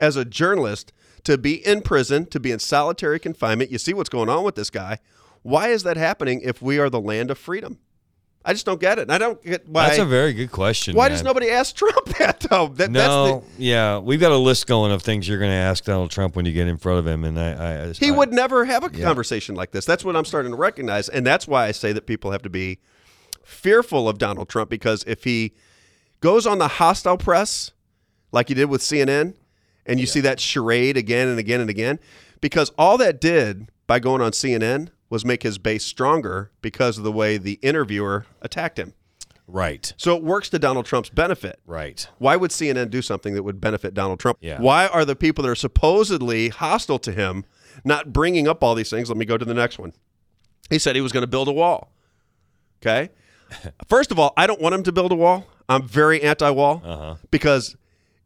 [0.00, 0.92] as a journalist
[1.24, 3.70] to be in prison, to be in solitary confinement?
[3.70, 4.98] You see what's going on with this guy.
[5.42, 7.78] Why is that happening if we are the land of freedom?
[8.48, 9.02] I just don't get it.
[9.02, 9.86] And I don't get why.
[9.88, 10.94] That's a very good question.
[10.94, 11.10] why man.
[11.10, 12.68] does nobody ask Trump that though?
[12.68, 15.84] That, No, that's yeah, we've got a list going of things you're going to ask
[15.84, 18.12] Donald Trump when you get in front of him, and I, I I- he I-
[18.12, 19.84] would never have a conversation like this.
[19.84, 22.50] That's what I'm starting to recognize, and that's why I say that people have to
[22.50, 22.78] be
[23.42, 25.52] fearful of Donald Trump because if he
[26.20, 27.72] goes on the hostile press
[28.32, 29.34] like he did with CNN,
[29.86, 31.98] and you see that charade again and again and again,
[32.40, 37.04] because all that did by going on CNN was make his base stronger because of
[37.04, 38.92] the way the interviewer attacked him.
[39.46, 41.60] right, So it works to Donald Trump's benefit.
[41.66, 42.06] right.
[42.18, 44.38] Why would CNN do something that would benefit Donald Trump?
[44.40, 44.60] Yeah.
[44.60, 47.44] Why are the people that are supposedly hostile to him
[47.84, 49.08] not bringing up all these things?
[49.08, 49.92] Let me go to the next one.
[50.70, 51.92] He said he was going to build a wall.
[52.82, 53.10] Okay.
[53.88, 55.46] First of all, I don't want him to build a wall.
[55.68, 57.14] I'm very anti wall Uh-huh.
[57.30, 57.76] because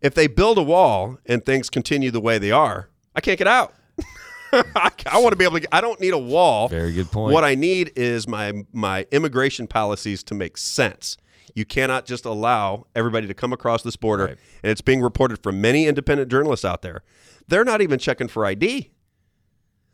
[0.00, 3.46] if they build a wall and things continue the way they are, I can't get
[3.46, 3.74] out.
[4.52, 5.60] I, want to be able to.
[5.60, 6.68] Get, I don't need a wall.
[6.68, 7.32] Very good point.
[7.32, 11.16] What I need is my my immigration policies to make sense.
[11.54, 14.38] You cannot just allow everybody to come across this border, Right.
[14.62, 17.02] and it's being reported from many independent journalists out there.
[17.48, 18.90] They're not even checking for ID.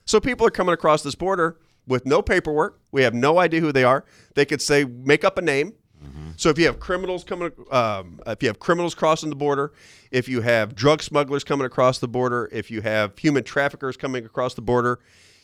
[0.04, 2.80] So people are coming across this border with no paperwork.
[2.92, 4.04] We have no idea who they are.
[4.34, 5.72] They could say make up a name.
[6.36, 9.72] So if you have criminals coming, um, if you have criminals crossing the border,
[10.10, 14.24] if you have drug smugglers coming across the border, if you have human traffickers coming
[14.24, 14.98] across the border,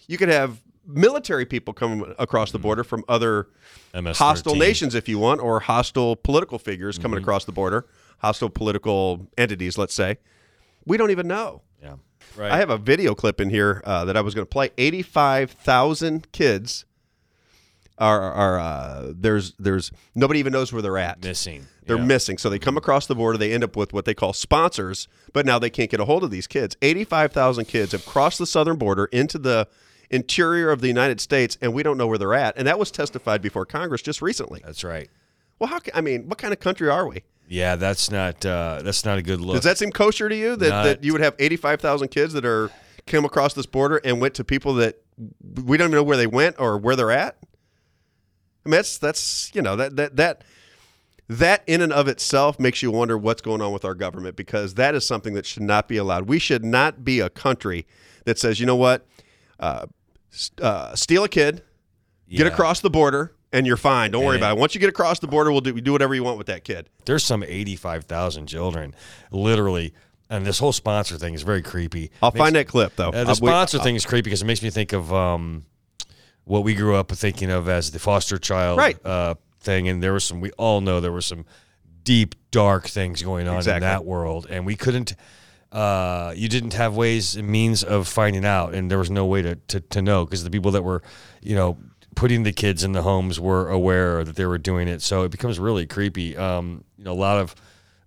[0.07, 3.49] you could have military people coming across the border from other
[3.95, 4.17] MS-13.
[4.17, 7.87] hostile nations, if you want, or hostile political figures coming across the border,
[8.19, 10.19] hostile political entities, let's say.
[10.85, 11.63] We don't even know.
[11.81, 11.97] Yeah,
[12.37, 12.51] right.
[12.53, 14.71] I have a video clip in here uh, that I was going to play.
[14.77, 16.85] Eighty-five thousand kids
[17.99, 21.23] are are uh, there's there's nobody even knows where they're at.
[21.23, 21.67] missing.
[21.85, 22.05] They're yeah.
[22.05, 22.39] missing.
[22.39, 23.37] So they come across the border.
[23.39, 26.25] They end up with what they call sponsors, but now they can't get a hold
[26.25, 26.77] of these kids.
[26.83, 29.69] Eighty-five thousand kids have crossed the southern border into the
[30.11, 32.57] interior of the United States, and we don't know where they're at.
[32.57, 34.61] And that was testified before Congress just recently.
[34.65, 35.09] That's right.
[35.59, 35.79] Well, how?
[35.79, 37.23] Can, I mean, what kind of country are we?
[37.49, 39.57] Yeah, that's not uh, that's not a good look.
[39.57, 42.45] Does that seem kosher to you that, Not- that you would have 85,000 kids that
[42.45, 42.71] are
[43.07, 45.03] came across this border and went to people that
[45.65, 47.37] we don't even know where they went or where they're at?
[48.65, 50.45] I mean, that's that's you know that that that
[51.29, 54.75] that in and of itself makes you wonder what's going on with our government because
[54.75, 56.29] that is something that should not be allowed.
[56.29, 57.87] We should not be a country
[58.25, 59.07] that says, you know what,
[59.59, 59.87] uh,
[60.61, 61.63] uh, steal a kid,
[62.29, 64.11] get across the border, and you're fine.
[64.11, 64.61] Don't worry about it.
[64.61, 66.65] Once you get across the border, we'll do we do whatever you want with that
[66.65, 66.89] kid.
[67.05, 68.95] There's some 85,000 children,
[69.31, 69.95] literally,
[70.31, 72.11] and this whole sponsor thing is very creepy.
[72.23, 73.09] I'll Makes- find that clip though.
[73.11, 75.65] Uh, the we- sponsor thing is creepy because it makes me think of um,
[76.45, 78.97] what we grew up thinking of as the foster child Right.
[79.07, 80.41] uh, thing, and there was some.
[80.41, 81.45] We all know there were some
[82.05, 83.77] deep, dark things going on Exactly.
[83.77, 85.15] in that world, and we couldn't.
[85.71, 89.41] Uh, you didn't have ways and means of finding out, and there was no way
[89.43, 91.03] to to, to know because the people that were,
[91.41, 91.79] you know,
[92.15, 95.01] putting the kids in the homes were aware that they were doing it.
[95.01, 96.37] So it becomes really creepy.
[96.37, 97.55] Um, you know, a lot of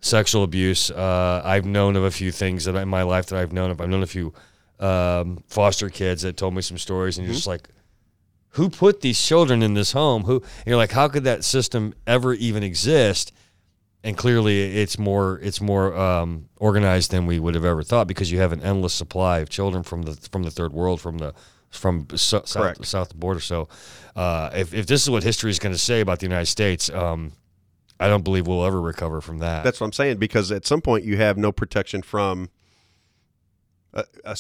[0.01, 0.91] sexual abuse.
[0.91, 3.81] Uh, I've known of a few things that in my life that I've known of.
[3.81, 4.31] I've known a few
[4.79, 7.67] um, foster kids that told me some stories, and you're just like,
[8.55, 10.23] who put these children in this home?
[10.23, 10.43] Who?
[10.65, 13.31] You're like, how could that system ever even exist?
[14.03, 18.31] and clearly it's more it's more um, organized than we would have ever thought because
[18.31, 21.33] you have an endless supply of children from the from the third world from the
[21.71, 23.39] from so, south south border.
[23.39, 23.67] So
[24.15, 26.89] uh, if if this is what history is going to say about the United States,
[26.91, 27.33] um,
[27.99, 29.63] I don't believe we'll ever recover from that.
[29.63, 32.49] That's what I'm saying because at some point you have no protection from
[33.95, 34.35] uh, a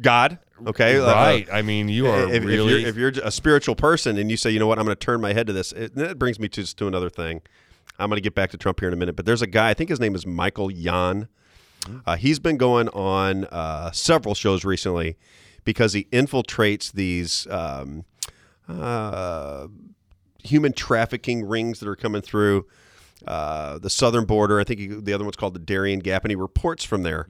[0.00, 0.38] God.
[0.66, 1.48] Okay, Uh, right.
[1.52, 4.36] I mean, you are if, really if, you're, if you're a spiritual person and you
[4.36, 6.38] say, you know what, I'm going to turn my head to this, it, that brings
[6.40, 7.42] me to to another thing.
[7.98, 9.70] I'm going to get back to Trump here in a minute, but there's a guy.
[9.70, 11.28] I think his name is Michael Yon.
[12.06, 15.16] Uh, he's been going on uh, several shows recently
[15.64, 18.04] because he infiltrates these um,
[18.68, 19.68] uh,
[20.42, 22.66] human trafficking rings that are coming through
[23.26, 24.60] uh, the southern border.
[24.60, 27.26] I think he, the other one's called the Darien Gap, and he reports from there.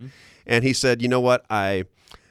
[0.49, 1.45] And he said, "You know what?
[1.51, 1.85] I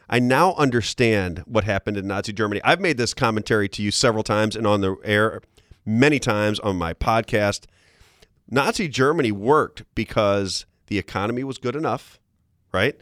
[0.10, 2.62] I now understand what happened in Nazi Germany.
[2.63, 5.41] I've made this commentary to you several times and on the air
[5.86, 7.65] many times on my podcast.
[8.49, 12.19] Nazi Germany worked because the economy was good enough,
[12.73, 12.95] right?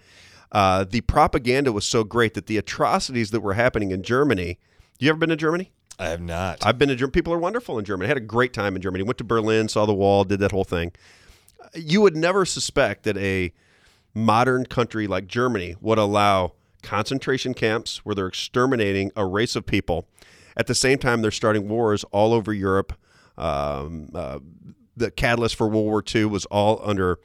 [0.51, 4.58] Uh, the propaganda was so great that the atrocities that were happening in Germany.
[4.99, 5.71] You ever been to Germany?
[5.99, 6.65] I have not.
[6.65, 7.12] I've been to Germany.
[7.12, 8.08] People are wonderful in Germany.
[8.08, 9.04] I had a great time in Germany.
[9.04, 10.91] Went to Berlin, saw the wall, did that whole thing.
[11.73, 13.54] You would never suspect that a
[14.15, 20.08] modern country like Germany would allow concentration camps where they're exterminating a race of people.
[20.58, 22.93] At the same time, they're starting wars all over Europe.
[23.38, 24.39] Um, uh,
[24.95, 27.19] the catalyst for World War II was all under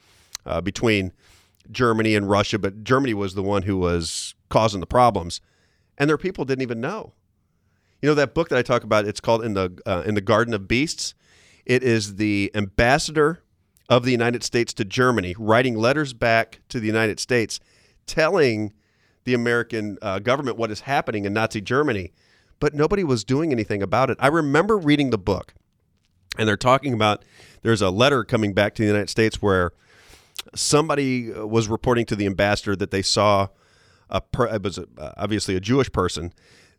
[0.44, 1.12] uh, between
[1.70, 5.40] Germany and Russia, but Germany was the one who was causing the problems,
[5.96, 7.12] and their people didn't even know.
[8.02, 9.04] You know that book that I talk about?
[9.04, 11.14] It's called in the uh, in the Garden of Beasts.
[11.64, 13.44] It is the ambassador
[13.90, 17.58] of the United States to Germany writing letters back to the United States,
[18.06, 18.72] telling
[19.24, 22.12] the American uh, government what is happening in Nazi Germany,
[22.60, 24.16] but nobody was doing anything about it.
[24.20, 25.54] I remember reading the book,
[26.38, 27.24] and they're talking about
[27.62, 29.72] there's a letter coming back to the United States where
[30.54, 33.48] somebody uh, was reporting to the ambassador that they saw
[34.08, 34.22] a
[34.52, 36.32] it was obviously a Jewish person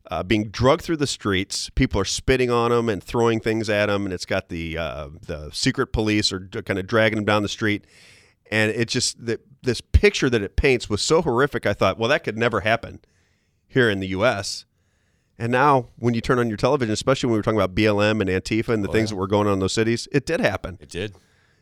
[0.10, 1.70] uh, being drugged through the streets.
[1.72, 5.10] People are spitting on him and throwing things at him, and it's got the uh,
[5.22, 7.86] the secret police are kind of dragging him down the street.
[8.50, 11.66] And it just the, this picture that it paints was so horrific.
[11.66, 13.00] I thought, well, that could never happen
[13.68, 14.66] here in the U.S.
[15.40, 18.22] And now, when you turn on your television, especially when we were talking about BLM
[18.22, 20.78] and Antifa and the things that were going on in those cities, it did happen.
[20.82, 21.16] it did.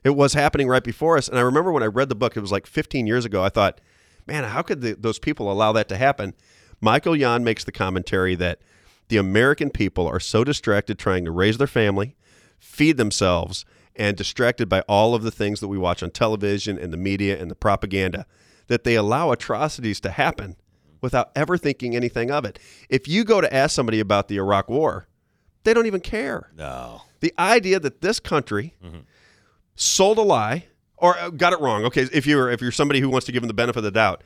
[0.04, 1.28] It was happening right before us.
[1.28, 3.44] And I remember when I read the book, it was like 15 years ago.
[3.44, 3.80] I thought,
[4.26, 6.34] man, how could the, those people allow that to happen?
[6.82, 8.60] Michael Yon makes the commentary that
[9.10, 12.16] the American people are so distracted trying to raise their family,
[12.58, 13.66] feed themselves,
[13.96, 17.40] and distracted by all of the things that we watch on television and the media
[17.40, 18.26] and the propaganda
[18.68, 20.56] that they allow atrocities to happen
[21.02, 22.60] without ever thinking anything of it.
[22.88, 25.08] If you go to ask somebody about the Iraq War,
[25.64, 26.52] they don't even care.
[26.56, 27.02] No.
[27.20, 28.76] The idea that this country
[29.76, 31.84] sold a lie or uh, got it wrong.
[31.86, 33.92] Okay, if you're if you're somebody who wants to give them the benefit of the
[33.92, 34.24] doubt,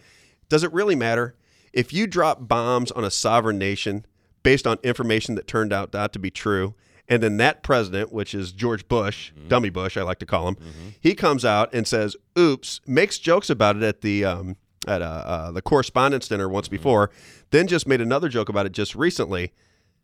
[0.50, 1.36] does it really matter
[1.74, 4.06] if you drop bombs on a sovereign nation
[4.44, 6.76] based on information that turned out not to be true?
[7.10, 10.58] And then that president, which is George Bush, dummy Bush, I like to call him,
[11.02, 14.56] he comes out and says, "Oops," makes jokes about it at the um,
[14.88, 17.12] at uh, uh, the correspondence Dinner once before,
[17.52, 19.52] then just made another joke about it just recently.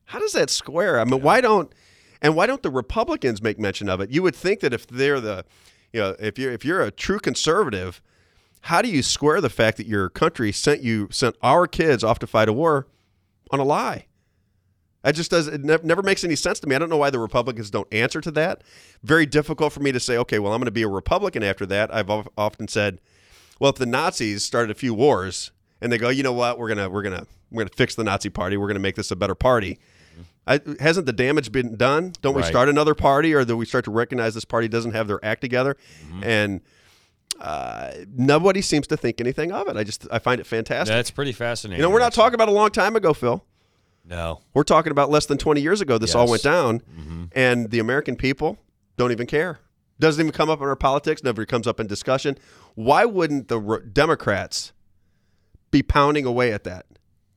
[0.06, 1.00] How does that square?
[1.00, 1.74] I mean, why don't
[2.22, 4.10] and why don't the Republicans make mention of it?
[4.10, 5.46] You would think that if they're the,
[5.94, 8.02] you know, if you're if you're a true conservative,
[8.62, 12.20] how do you square the fact that your country sent you sent our kids off
[12.20, 12.88] to fight a war
[13.52, 14.06] on a lie?
[15.04, 16.76] That just does it never, never makes any sense to me.
[16.76, 18.64] I don't know why the Republicans don't answer to that.
[19.02, 21.66] Very difficult for me to say, okay, well, I'm going to be a Republican after
[21.68, 21.94] that.
[21.94, 23.00] I've of- often said,
[23.60, 26.68] well, if the Nazis started a few wars and they go, you know what, we're
[26.68, 28.58] gonna we're gonna we're gonna fix the Nazi party.
[28.58, 29.80] We're gonna make this a better party.
[30.46, 32.14] I, hasn't the damage been done?
[32.22, 32.50] Don't we Right.
[32.50, 35.42] start another party, or do we start to recognize this party doesn't have their act
[35.42, 35.78] together?
[36.08, 36.24] Mm-hmm.
[36.24, 36.62] And
[37.40, 39.78] uh, nobody seems to think anything of it.
[39.78, 40.94] I just I find it fantastic.
[40.94, 41.80] That's pretty fascinating.
[41.80, 43.44] you know, we're not talking about a long time ago, Phil.
[44.06, 44.42] No.
[44.54, 45.98] We're talking about less than 20 years ago.
[45.98, 46.42] This all Yes.
[46.44, 46.70] Mm-hmm.
[46.70, 48.58] went down, and the American people
[48.98, 49.60] don't even care.
[50.00, 51.24] Doesn't even come up in our politics.
[51.24, 52.38] Never comes up in discussion.
[52.76, 54.72] Why wouldn't the Re- Democrats
[55.72, 56.86] be pounding away at that?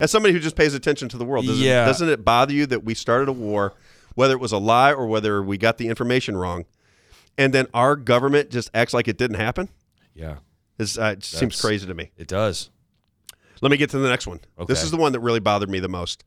[0.00, 1.84] As somebody who just pays attention to the world, doesn't, Yeah.
[1.84, 3.74] doesn't it bother you that we started a war,
[4.14, 6.64] whether it was a lie or whether we got the information wrong,
[7.36, 9.68] and then our government just acts like it didn't happen?
[10.14, 10.36] Yeah.
[10.80, 12.10] Uh, it seems crazy to me.
[12.16, 12.70] It does.
[13.60, 14.40] Let me get to the next one.
[14.66, 16.24] This is the one that really bothered me the most.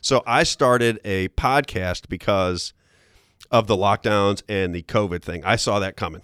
[0.00, 2.72] So I started a podcast because
[3.50, 5.44] of the lockdowns and the COVID thing.
[5.44, 6.22] I saw that coming.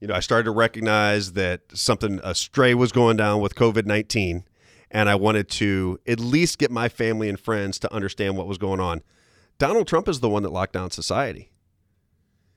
[0.00, 3.84] You know, I started to recognize that something a stray was going down with COVID
[3.86, 4.44] nineteen,
[4.90, 8.58] and I wanted to at least get my family and friends to understand what was
[8.58, 9.02] going on.
[9.58, 11.52] Donald Trump is the one that locked down society.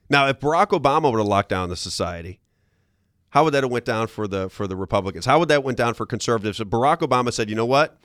[0.08, 2.40] Now, if Barack Obama would have locked down the society,
[3.36, 5.26] how would that have went down for the for the Republicans?
[5.26, 6.58] How would that went down for conservatives?
[6.58, 7.98] If Barack Obama said, "You know what?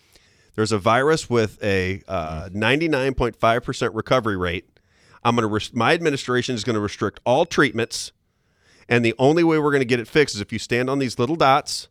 [0.55, 4.67] There's a virus with a uh, 99.5 percent recovery rate.
[5.23, 8.11] I'm going to my administration is going to restrict all treatments,
[8.89, 10.99] and the only way we're going to get it fixed is if you stand on
[10.99, 11.87] these little dots,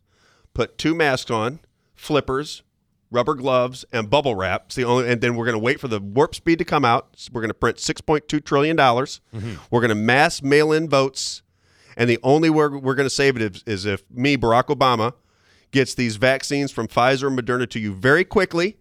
[0.53, 1.61] put two masks on,
[1.95, 2.61] flippers,
[3.09, 4.65] rubber gloves, and bubble wrap.
[4.67, 6.85] It's the only, and then we're going to wait for the warp speed to come
[6.85, 7.27] out.
[7.33, 9.19] We're going to print 6.2 trillion dollars.
[9.71, 11.41] We're going to mass mail in votes,
[11.97, 15.13] and the only way we're going to save it is, is if me, Barack Obama,
[15.71, 18.77] gets these vaccines from Pfizer and Moderna to you very quickly.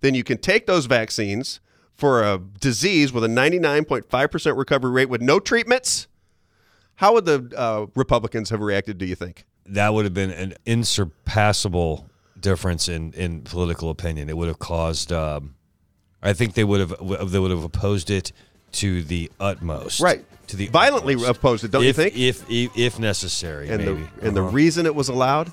[0.00, 1.60] Then you can take those vaccines
[1.94, 6.08] for a disease with a 99.5% recovery rate with no treatments.
[6.96, 9.44] How would the uh, Republicans have reacted, do you think?
[9.66, 14.28] That would have been an insurpassable difference in, in political opinion.
[14.28, 15.12] It would have caused.
[15.12, 15.54] Um,
[16.22, 18.32] I think they would have they would have opposed it
[18.72, 20.00] to the utmost.
[20.00, 20.24] Right.
[20.48, 21.30] To the Violently utmost.
[21.30, 22.16] opposed it, don't you think?
[22.16, 24.02] If, if if necessary, And maybe.
[24.20, 24.50] the and the Uh-huh.
[24.50, 25.50] reason it was allowed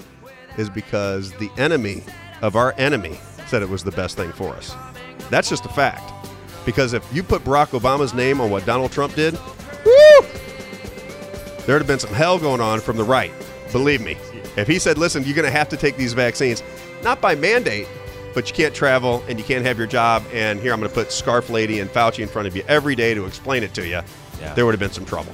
[0.57, 2.03] is because the enemy
[2.41, 4.75] of our enemy said it was the best thing for us.
[5.29, 6.11] That's just a fact.
[6.65, 9.33] Because if you put Barack Obama's name on what Donald Trump did,
[9.85, 10.25] woo,
[11.65, 13.31] there'd have been some hell going on from the right.
[13.71, 14.17] Believe me.
[14.55, 16.63] If he said, "Listen, you're going to have to take these vaccines,
[17.03, 17.87] not by mandate,
[18.37, 20.93] but you can't travel and you can't have your job," and here I'm going to
[20.93, 23.81] put Scarf Lady and Fauci in front of you every day to explain it to
[23.81, 24.01] you,
[24.39, 24.53] Yeah.
[24.53, 25.31] there would have been some trouble.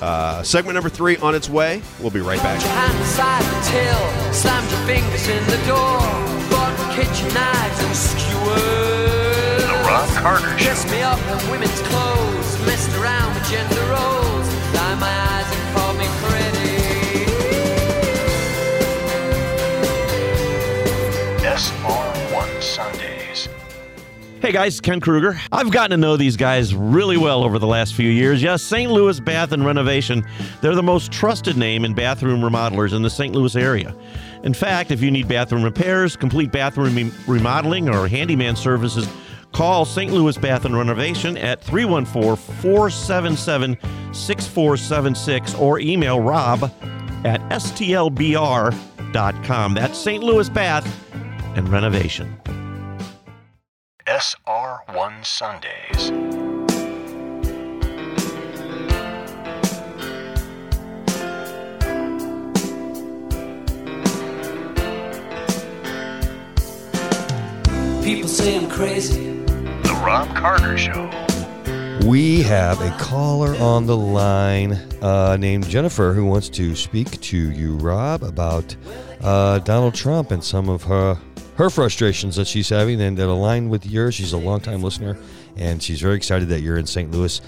[0.00, 1.82] Uh, segment number three on its way.
[2.00, 2.62] We'll be right back.
[2.62, 4.84] Your hand the till, slammed your
[21.64, 23.48] SR1 Sundays.
[24.42, 25.40] Hey guys, Ken Kruger.
[25.50, 28.42] I've gotten to know these guys really well over the last few years.
[28.42, 28.92] Yes, St.
[28.92, 30.26] Louis Bath and Renovation,
[30.60, 33.34] they're the most trusted name in bathroom remodelers in the St.
[33.34, 33.96] Louis area.
[34.42, 39.08] In fact, if you need bathroom repairs, complete bathroom remodeling, or handyman services,
[39.52, 40.12] call St.
[40.12, 43.78] Louis Bath and Renovation at 314 477
[44.12, 46.64] 6476 or email rob
[47.24, 48.74] at stlbr.com.
[49.74, 50.22] That's St.
[50.22, 51.13] Louis Bath
[51.54, 52.40] and Renovation.
[54.06, 56.10] SR1 Sundays.
[68.04, 69.32] People say I'm crazy.
[69.82, 71.10] The Robb Carter Show.
[72.06, 77.50] We have a caller on the line uh, named Jennifer who wants to speak to
[77.50, 78.76] you, Rob, about
[79.22, 81.18] uh, Donald Trump and some of her
[81.56, 84.14] her frustrations that she's having and that align with yours.
[84.14, 85.16] She's a longtime listener,
[85.56, 87.10] and she's very excited that you're in St.
[87.10, 87.40] Louis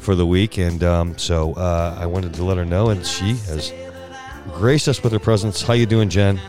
[0.00, 0.58] for the week.
[0.58, 3.72] And um, so uh, I wanted to let her know, and she has
[4.52, 5.62] graced us with her presence.
[5.62, 6.40] How you doing, Jen?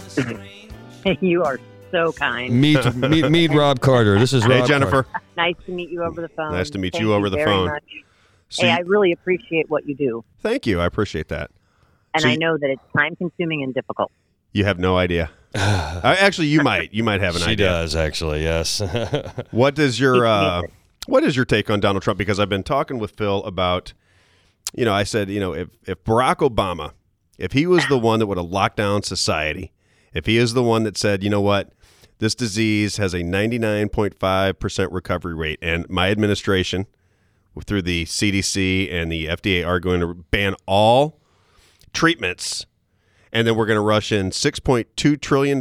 [1.22, 1.60] you are
[1.92, 2.54] so kind.
[2.60, 4.20] Meet meet, meet Robb Carter.
[4.20, 5.04] This is Hey, Rob Jennifer.
[5.04, 5.22] Carter.
[5.38, 6.52] Nice to meet you over the phone.
[6.52, 7.68] Nice to meet Thank you over the very phone.
[7.70, 7.84] much.
[8.50, 10.80] So hey, you- I really appreciate what you do, thank you.
[10.80, 11.52] I appreciate that.
[12.14, 14.12] and So I know that it's time consuming and difficult.
[14.54, 15.32] You have no idea.
[15.56, 16.94] Uh, actually, you might.
[16.94, 17.68] You might have an She idea.
[17.68, 18.44] She does actually.
[18.44, 18.82] Yes.
[19.52, 20.64] What does your uh,
[21.08, 22.18] what is your take on Donald Trump?
[22.18, 23.94] Because I've been talking with Phil about,
[24.74, 26.92] you know, I said, you know, if if Barack Obama,
[27.38, 29.72] if he was the one that would have locked down society,
[30.14, 31.72] if he is the one that said, you know what,
[32.20, 36.88] this disease has a ninety nine point five percent recovery rate, and my administration,
[37.66, 41.20] through the CDC and the FDA, are going to ban all
[41.94, 42.66] treatments
[43.36, 45.60] and then we're going to rush in $6.2 trillion,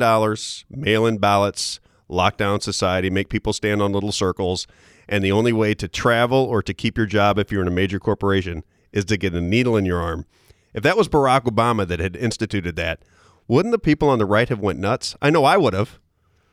[0.71, 4.69] mail in ballots, lockdown society, make people stand on little circles.
[5.09, 7.73] And the only way to travel or to keep your job if you're in a
[7.73, 10.25] major corporation is to get a needle in your arm.
[10.73, 13.03] If that was Barack Obama that had instituted that,
[13.49, 15.17] wouldn't the people on the right have went nuts?
[15.21, 15.99] I know I would have.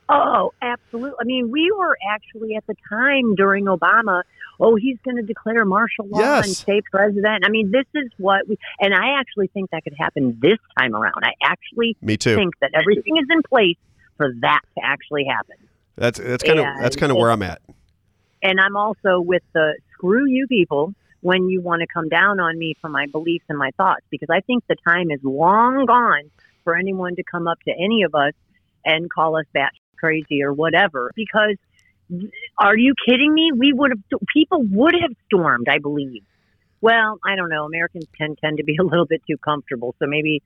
[0.10, 1.18] Oh, absolutely.
[1.22, 4.24] I mean, we were actually at the time during Obama.
[4.64, 6.46] Oh, he's going to declare martial law Yes.
[6.46, 7.44] and stay president.
[7.46, 10.96] I mean, this is what we, and I actually think that could happen this time
[10.96, 11.24] around.
[11.24, 12.36] I actually Me too.
[12.36, 13.78] think that everything is in place
[14.18, 15.56] for that to actually happen.
[15.98, 17.60] That's that's kind of that's kind of where I'm at.
[18.44, 22.58] and I'm also with the screw you people when you want to come down on
[22.58, 26.32] me for my beliefs and my thoughts because I think the time is long gone
[26.64, 28.34] for anyone to come up to any of us
[28.86, 31.56] and call us bat crazy or whatever because
[32.58, 36.24] are you kidding me we would have people would have stormed I believe
[36.82, 40.06] well I don't know Americans tend tend to be a little bit too comfortable so
[40.08, 40.42] maybe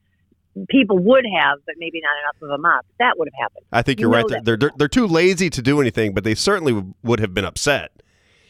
[0.69, 3.81] people would have but maybe not enough of them mob that would have happened I
[3.81, 4.27] think You you're right.
[4.27, 4.45] that.
[4.45, 7.91] They're, they're they're too lazy to do anything, but they certainly would have been upset.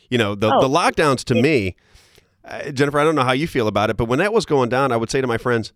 [0.10, 1.76] You know, the Oh, the lockdowns to me,
[2.44, 4.70] uh, Jennifer, I don't know how you feel about it, but when that was going
[4.70, 5.74] down, I would say to my friends,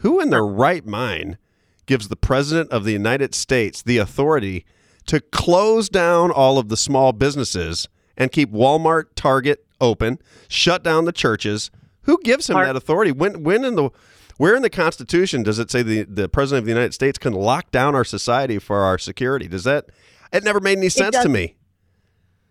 [0.00, 1.38] who in their right mind
[1.86, 4.64] gives the president of the United States the authority
[5.08, 11.04] to close down all of the small businesses and keep Walmart, Target open, shut down
[11.04, 11.70] the churches?
[12.02, 13.12] Who gives him that authority?
[13.12, 13.90] When when in the
[14.38, 17.32] where in the Constitution does it say the, the president of the United States can
[17.32, 19.48] lock down our society for our security?
[19.48, 19.86] Does that
[20.32, 21.56] it never made any sense to me.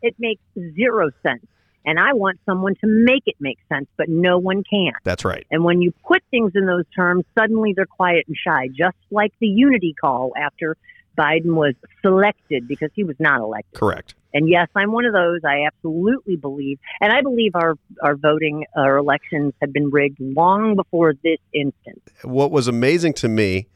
[0.02, 0.42] It makes
[0.76, 1.46] zero sense.
[1.86, 4.92] And I want someone to make it make sense, but no one can.
[5.06, 5.48] That's right.
[5.50, 9.32] And when you put things in those terms, suddenly they're quiet and shy, just like
[9.40, 10.76] the unity call after
[11.18, 13.74] Biden was selected because he was not elected.
[13.74, 14.16] Correct.
[14.34, 15.40] And yes, I'm one of those.
[15.44, 20.76] I absolutely believe, and I believe our our voting, our elections have been rigged long
[20.76, 22.02] before this instance.
[22.24, 23.68] what was amazing to me,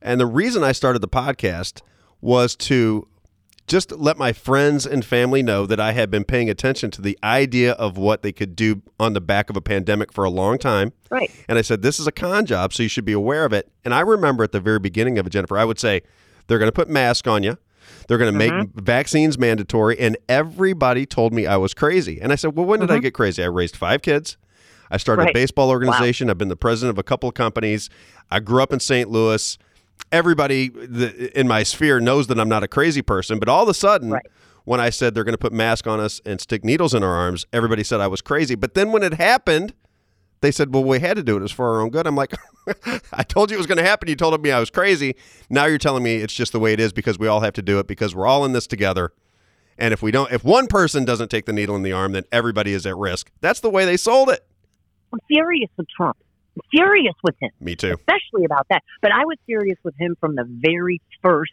[0.00, 1.82] and the reason I started the podcast
[2.20, 3.08] was to
[3.70, 7.16] just let my friends and family know that I had been paying attention to the
[7.22, 10.58] idea of what they could do on the back of a pandemic for a long
[10.58, 10.92] time.
[11.08, 11.30] Right.
[11.48, 13.70] And I said, this is a con job, so you should be aware of it.
[13.84, 16.02] And I remember at the very beginning of it, Jennifer, I would say,
[16.50, 17.56] they're going to put masks on you.
[18.08, 18.80] They're going to make mm-hmm.
[18.80, 19.96] vaccines mandatory.
[20.00, 22.20] And everybody told me I was crazy.
[22.20, 23.02] And I said, well, when did I mm-hmm.
[23.02, 23.40] get crazy?
[23.44, 24.36] I raised five kids.
[24.90, 26.28] I started a baseball organization.
[26.28, 27.88] I've been the president of a couple of companies.
[28.32, 29.08] I grew up in St.
[29.08, 29.58] Louis.
[30.10, 30.72] Everybody
[31.36, 33.38] in my sphere knows that I'm not a crazy person.
[33.38, 34.26] But all of a sudden, Right.
[34.64, 37.14] when I said they're going to put masks on us and stick needles in our
[37.14, 38.56] arms, everybody said I was crazy.
[38.56, 39.72] But then when it happened,
[40.40, 41.40] they said, "Well, we had to do it.
[41.40, 42.34] It was for our own good." I'm like,
[43.12, 44.08] "I told you it was going to happen.
[44.08, 45.16] You told me I was crazy.
[45.48, 47.62] Now you're telling me it's just the way it is because we all have to
[47.62, 49.12] do it because we're all in this together.
[49.78, 52.24] And if we don't, if one person doesn't take the needle in the arm, then
[52.30, 53.30] everybody is at risk.
[53.40, 54.46] That's the way they sold it.
[55.12, 56.16] I'm furious with Trump.
[56.56, 57.50] I'm furious with him.
[57.60, 57.94] Me too.
[57.98, 58.82] especially about that.
[59.00, 61.52] But I was serious with him from the very first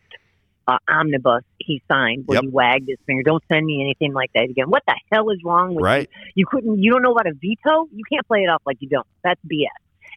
[0.67, 2.43] uh, omnibus he signed, where Yep.
[2.43, 3.23] he wagged his finger.
[3.23, 4.69] Don't send me anything like that again.
[4.69, 6.09] What the hell is wrong with Right.
[6.25, 6.31] you?
[6.35, 6.81] You couldn't.
[6.81, 7.87] You don't know about a veto.
[7.93, 9.07] You can't play it off like you don't.
[9.23, 9.67] That's BS.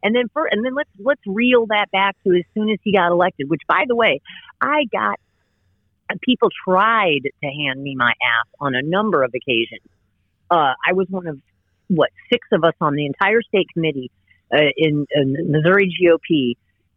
[0.03, 2.93] And then for and then let's let's reel that back to as soon as he
[2.93, 3.49] got elected.
[3.49, 4.21] Which, by the way,
[4.61, 5.19] I got.
[6.23, 9.87] People tried to hand me my ass on a number of occasions.
[10.51, 11.39] Uh, I was one of
[11.87, 14.11] what six of us on the entire state committee
[14.53, 16.55] uh, in, in Missouri GOP,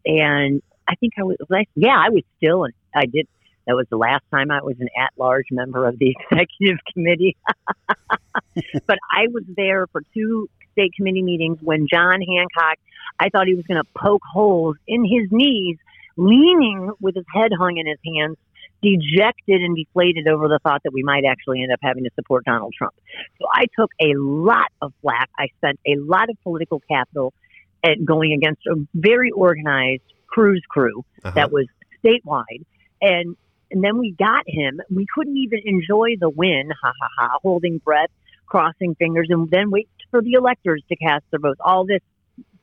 [0.08, 1.38] and I think I was,
[1.76, 3.28] yeah, I was still, and I did.
[3.68, 7.36] That was the last time I was an at-large member of the executive committee.
[8.88, 12.78] but I was there for two state committee meetings when John Hancock,
[13.20, 15.78] I thought he was going to poke holes in his knees,
[16.18, 18.38] leaning with his head hung in his hands,
[18.82, 22.44] dejected and deflated over the thought that we might actually end up having to support
[22.46, 22.94] Donald Trump.
[23.40, 25.30] So I took a lot of flack.
[25.40, 27.34] I spent a lot of political capital
[27.84, 31.32] at going against a very organized cruise crew Uh-huh.
[31.36, 31.68] that was
[32.04, 32.66] statewide.
[33.02, 33.38] And
[33.74, 34.80] and then we got him.
[34.94, 38.12] We couldn't even enjoy the win, ha ha ha, holding breath,
[38.46, 41.60] crossing fingers, and then wait for the electors to cast their votes.
[41.64, 42.02] All this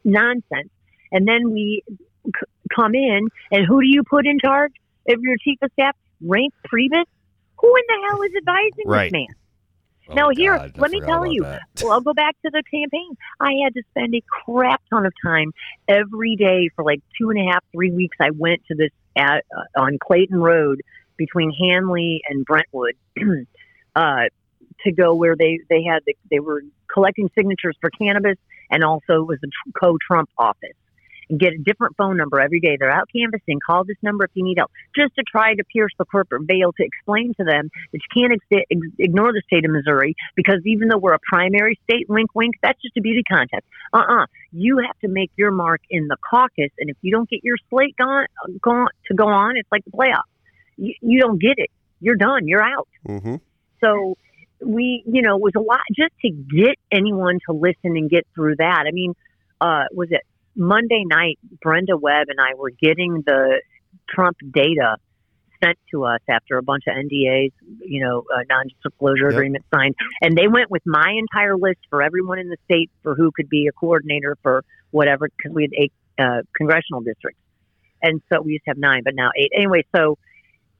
[0.05, 0.71] nonsense.
[1.13, 1.83] And then we
[2.25, 2.33] c-
[2.75, 4.73] come in, and who do you put in charge
[5.09, 5.97] of your chief of staff?
[6.25, 7.05] Reince Priebus?
[7.59, 9.05] Who in the hell is advising Right.
[9.07, 9.27] this man?
[10.09, 11.45] Oh, now here, God, I let me tell you.
[11.81, 13.17] Well, I'll go back to the campaign.
[13.41, 15.53] I had to spend a crap ton of time
[15.89, 18.17] every day for like two and a half, three weeks.
[18.21, 20.81] I went to this at, uh, on Clayton Road
[21.21, 22.95] between Hanley and Brentwood
[23.95, 24.25] uh,
[24.85, 26.63] to go where they they had the, they were
[26.93, 28.39] collecting signatures for cannabis
[28.71, 30.77] and also it was the co-Trump office.
[31.29, 32.77] And get a different phone number every day.
[32.79, 33.61] They're out canvassing.
[33.65, 36.73] Call this number if you need help, just to try to pierce the corporate veil
[36.73, 40.89] to explain to them that you can't ex- ignore the state of Missouri because even
[40.89, 43.63] though we're a primary state, wink, wink, that's just a beauty contest.
[43.93, 44.27] Uh-uh.
[44.51, 47.57] You have to make your mark in the caucus, and if you don't get your
[47.69, 48.27] slate gone,
[48.61, 50.27] gone to go on, it's like the playoffs.
[50.81, 51.71] You, you don't get it.
[52.01, 52.49] You're done.
[52.49, 52.89] You're out.
[53.07, 53.37] Mm-hmm.
[53.83, 54.17] So
[54.65, 58.27] we, you know, it was a lot just to get anyone to listen and get
[58.35, 58.85] through that.
[58.87, 59.15] I mean,
[59.61, 60.23] uh, was it
[60.57, 61.39] Monday night?
[61.63, 63.61] Brenda Webb and I were getting the
[64.09, 64.97] Trump data
[65.63, 69.33] sent to us after a bunch of NDAs, you know, uh, non-disclosure Yep.
[69.33, 73.15] agreements signed, and they went with my entire list for everyone in the state for
[73.15, 77.41] who could be a coordinator for whatever, because we had eight uh, congressional districts,
[78.03, 79.51] and so we used to have nine, but now eight.
[79.55, 80.17] Anyway, so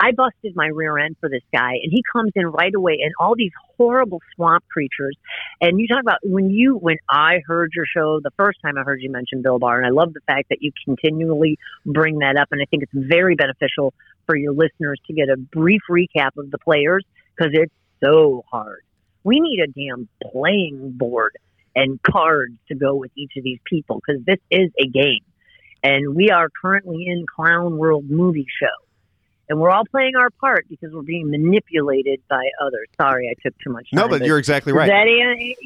[0.03, 3.13] I busted my rear end for this guy, and he comes in right away, and
[3.21, 5.15] all these horrible swamp creatures.
[5.61, 8.83] And you talk about when you, when I heard your show the first time I
[8.83, 12.39] heard you mention Bill Barr, and I love the fact that you continually bring that
[12.39, 13.93] up, and I think it's very beneficial
[14.25, 17.05] for your listeners to get a brief recap of the players
[17.37, 18.81] because it's so hard.
[19.23, 21.37] We need a damn playing board
[21.77, 25.25] and cards to go with each of these people because this is a game,
[25.83, 28.87] and we are currently in Clown World movie show
[29.51, 32.87] and we're all playing our part because we're being manipulated by others.
[32.99, 34.05] Sorry, I took too much time.
[34.05, 34.87] No, but you're exactly right.
[34.87, 35.07] That,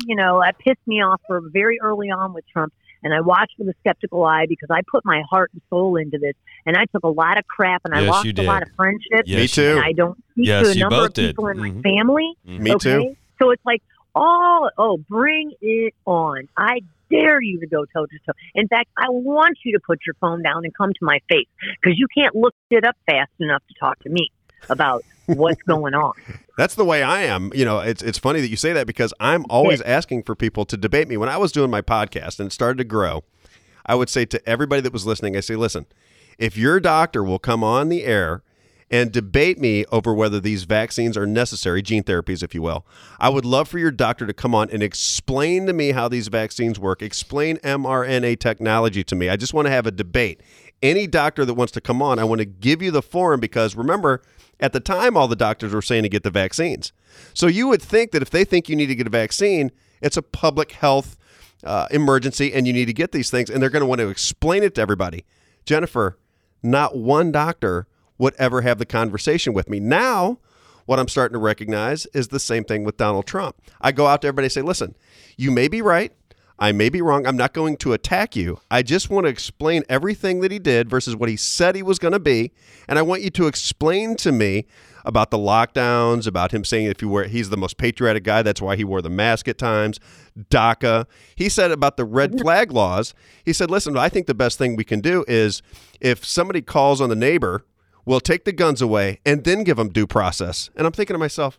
[0.07, 2.73] you know, that pissed me off for very early on with Trump.
[3.03, 6.17] And I watched with a skeptical eye because I put my heart and soul into
[6.17, 6.33] this,
[6.65, 9.29] and I took a lot of crap, and I Yes, lost a lot of friendships.
[9.29, 9.77] Yes, Me you too.
[9.77, 11.27] And I don't speak Yes, to a number both of did.
[11.29, 11.83] people in my Mhm.
[11.83, 12.33] family.
[12.47, 12.79] Me okay?
[12.79, 13.17] too.
[13.43, 13.83] So it's like,
[14.15, 16.49] oh, oh, bring it on!
[16.57, 16.81] I
[17.11, 18.33] dare you to go toe to toe.
[18.55, 21.49] In fact, I want you to put your phone down and come to my face
[21.81, 24.31] because you can't look it up fast enough to talk to me
[24.69, 26.13] about what's going on.
[26.57, 27.51] That's the way I am.
[27.55, 30.65] You know, it's it's funny that you say that because I'm always asking for people
[30.67, 31.17] to debate me.
[31.17, 33.25] When I was doing my podcast and it started to grow,
[33.85, 35.87] I would say to everybody that was listening, I say, listen,
[36.39, 38.43] if your doctor will come on the air
[38.95, 42.87] and debate me over whether these vaccines are necessary, gene therapies, if you will,
[43.19, 46.29] I would love for your doctor to come on and explain to me how these
[46.29, 49.29] vaccines work, explain mRNA technology to me.
[49.29, 50.43] I just want to have a debate.
[50.81, 53.75] Any doctor that wants to come on, I want to give you the forum because
[53.75, 54.23] remember,
[54.61, 56.93] at the time, all the doctors were saying to get the vaccines.
[57.33, 59.73] So you would think that if they think you need to get a vaccine,
[60.03, 61.17] it's a public health
[61.65, 64.09] uh, emergency and you need to get these things, and they're going to want to
[64.09, 65.25] explain it to everybody.
[65.65, 66.17] Jennifer,
[66.63, 67.89] not one doctor
[68.19, 69.81] would ever have the conversation with me.
[69.81, 70.39] Now,
[70.87, 73.57] what I'm starting to recognize is the same thing with Donald Trump.
[73.81, 74.95] I go out to everybody and say, listen,
[75.37, 76.13] you may be right.
[76.57, 77.27] I may be wrong.
[77.27, 78.61] I'm not going to attack you.
[78.71, 81.99] I just want to explain everything that he did versus what he said he was
[81.99, 82.53] going to be.
[82.89, 84.67] And I want you to explain to me
[85.05, 88.43] about the lockdowns, about him saying if you wear, he's the most patriotic guy.
[88.43, 89.99] That's why he wore the mask at times.
[90.39, 91.07] DACA.
[91.35, 93.15] He said about the red flag laws.
[93.45, 95.61] He said, listen, I think the best thing we can do is
[96.01, 97.65] if somebody calls on the neighbor,
[98.05, 100.71] we'll take the guns away and then give them due process.
[100.77, 101.59] And I'm thinking to myself,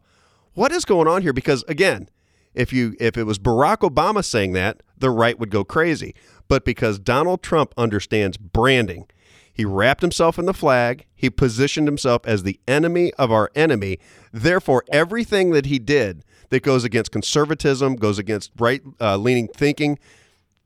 [0.54, 1.34] what is going on here?
[1.34, 2.10] Because again,
[2.54, 6.16] if you if it was Barack Obama saying that, the right would go crazy.
[6.48, 9.08] But because Donald Trump understands branding,
[9.52, 11.06] he wrapped himself in the flag.
[11.16, 14.00] He positioned himself as the enemy of our enemy.
[14.32, 19.98] Therefore, everything that he did that goes against conservatism, goes against right uh, leaning thinking,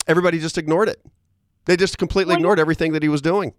[0.07, 1.03] everybody just ignored it.
[1.65, 3.53] They just completely ignored everything that he was doing.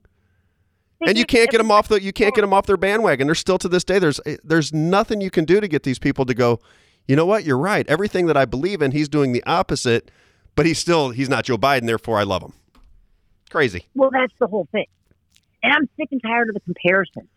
[1.07, 3.26] And you can't get them off the you can't get them off their bandwagon.
[3.26, 5.98] There's still to this day there's eh, there's nothing you can do to get these
[5.98, 6.61] people to go.
[7.09, 7.44] You know what?
[7.44, 7.86] You're right.
[7.88, 10.11] Everything that I believe in, he's doing the opposite.
[10.57, 11.86] But he's still he's not Joe Biden.
[11.86, 12.53] Therefore, I love him.
[13.51, 13.86] Crazy.
[13.94, 14.86] Well, that's the whole thing.
[15.62, 17.28] And I'm sick and tired of the comparison.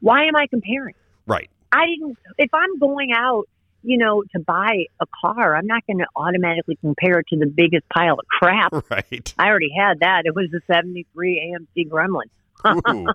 [0.00, 0.94] Why am I comparing?
[1.26, 1.50] Right.
[1.70, 2.18] I didn't.
[2.38, 3.44] If I'm going out,
[3.82, 7.46] you know, to buy a car, I'm not going to automatically compare it to the
[7.46, 8.72] biggest pile of crap.
[8.90, 9.34] Right.
[9.38, 10.22] I already had that.
[10.24, 12.30] It was the '73 AMC Gremlin.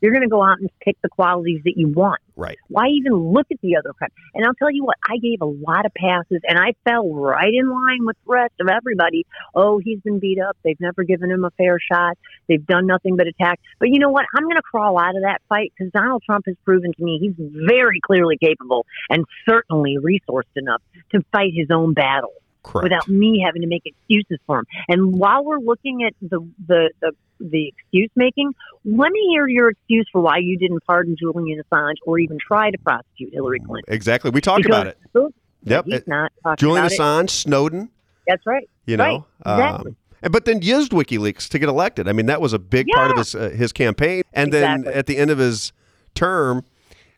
[0.00, 2.20] You're going to go out and pick the qualities that you want.
[2.36, 2.56] right.
[2.68, 4.12] Why even look at the other crap?
[4.34, 7.52] And I'll tell you what, I gave a lot of passes, and I fell right
[7.52, 9.26] in line with the rest of everybody.
[9.54, 10.56] Oh, he's been beat up.
[10.64, 12.16] They've never given him a fair shot.
[12.48, 13.60] They've done nothing but attack.
[13.78, 14.24] But you know what?
[14.34, 17.18] I'm going to crawl out of that fight because Donald Trump has proven to me
[17.20, 20.82] he's very clearly capable and certainly resourced enough
[21.12, 22.32] to fight his own battle
[22.62, 22.84] Correct.
[22.84, 24.64] without me having to make excuses for him.
[24.88, 28.54] And while we're looking at the the the, the excuse making,
[28.84, 32.70] let me hear your excuse for why you didn't pardon Julian Assange or even try
[32.70, 33.92] to prosecute Hillary Clinton.
[33.92, 34.30] exactly.
[34.30, 34.98] We talked Because about it.
[35.12, 35.32] those-
[35.64, 35.84] Yep.
[35.86, 36.98] He's not Julian about it.
[36.98, 37.90] Assange, Snowden.
[38.26, 38.68] That's right.
[38.86, 39.26] You Right, know.
[39.40, 39.90] exactly.
[39.90, 42.08] Um, and- but then used WikiLeaks to get elected.
[42.08, 44.22] I mean, that was a big part of his uh, his campaign.
[44.34, 45.72] And then at the end of his
[46.14, 46.64] term,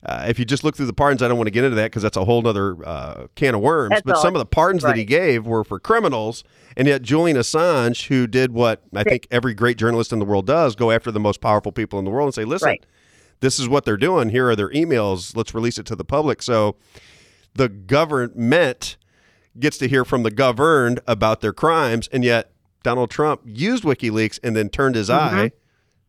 [0.04, 1.84] uh, if you just look through the pardons, I don't want to get into that
[1.86, 3.90] because that's a whole other uh, can of worms.
[3.90, 4.22] That's but all.
[4.22, 6.42] some of the pardons that he gave were for criminals,
[6.76, 10.46] and yet Julian Assange, who did what I think every great journalist in the world
[10.46, 12.86] does, go after the most powerful people in the world and say, "Listen, Right.
[13.40, 14.30] this is what they're doing.
[14.30, 15.36] Here are their emails.
[15.36, 16.76] Let's release it to the public." So
[17.54, 18.96] the government
[19.58, 22.50] gets to hear from the governed about their crimes, and yet
[22.82, 25.36] Donald Trump used WikiLeaks and then turned his Mm-hmm.
[25.36, 25.52] eye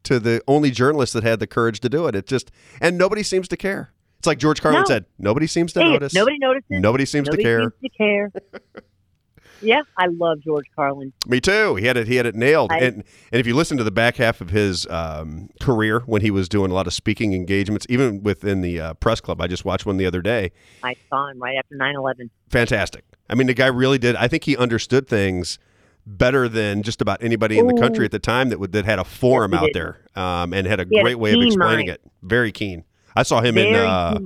[0.04, 2.16] to the only journalist that had the courage to do it.
[2.16, 2.51] It just
[2.82, 3.91] and nobody seems to care.
[4.20, 4.86] It's like George Carlin No.
[4.86, 6.14] said, nobody seems to Hey, notice.
[6.14, 6.66] Nobody notices.
[6.70, 7.60] Nobody seems Nobody to care.
[7.62, 8.32] seems to care.
[9.62, 11.12] yeah, I love George Carlin.
[11.28, 11.76] Me too.
[11.76, 12.08] He had it.
[12.08, 12.72] He had it nailed.
[12.72, 12.95] I- and
[13.32, 16.47] and if you listen to the back half of his um, career when he was
[16.49, 19.86] doing a lot of speaking engagements, even within the uh, press club, I just watched
[19.86, 20.51] one the other day.
[20.84, 22.30] I saw him right after 9/11.
[22.49, 23.04] fantastic.
[23.30, 24.16] I mean, the guy really did.
[24.18, 25.58] I think he understood things
[26.06, 28.99] better than just about anybody in the country at the time that would that had
[28.99, 29.76] a forum out did.
[29.76, 31.89] there um, and had a He had a great way of explaining mind.
[31.89, 32.01] it.
[32.22, 32.84] Very keen.
[33.16, 34.20] I saw him in uh,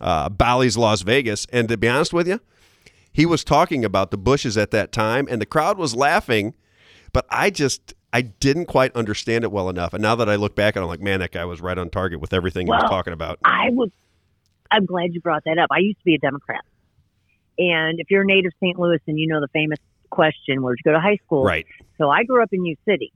[0.00, 2.40] uh, Bally's Las Vegas, and to be honest with you,
[3.12, 6.54] he was talking about the Bushes at that time, and the crowd was laughing,
[7.12, 7.94] but I just.
[8.14, 11.00] I didn't quite understand it well enough, and now that I look back, I'm like,
[11.00, 13.38] man, that guy was right on target with everything he was talking about.
[13.42, 13.90] I would.
[14.70, 15.68] I'm glad you brought that up.
[15.70, 16.60] I used to be a Democrat,
[17.56, 18.78] and if you're a native St.
[18.78, 19.78] Louis, and you know the famous
[20.20, 21.66] question, "Where'd you go to high school?" Right.
[21.98, 23.12] So I grew up in New City,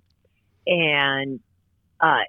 [0.66, 1.40] and
[2.00, 2.24] uh,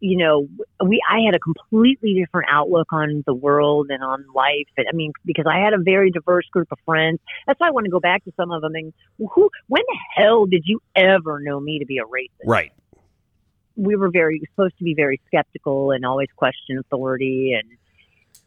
[0.00, 0.48] you know,
[0.84, 4.70] we I had a completely different outlook on the world and on life.
[4.76, 7.20] And, I mean, because I had a very diverse group of friends.
[7.46, 8.74] That's why I want to go back to some of them.
[8.74, 12.46] And who, when the hell did you ever know me to be a racist?
[12.56, 12.72] Right.
[13.76, 17.68] we were very supposed to be very skeptical and always question authority and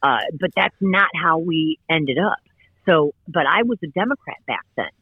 [0.04, 2.38] uh, but that's not how we ended up
[2.86, 4.94] so but i was a democrat back then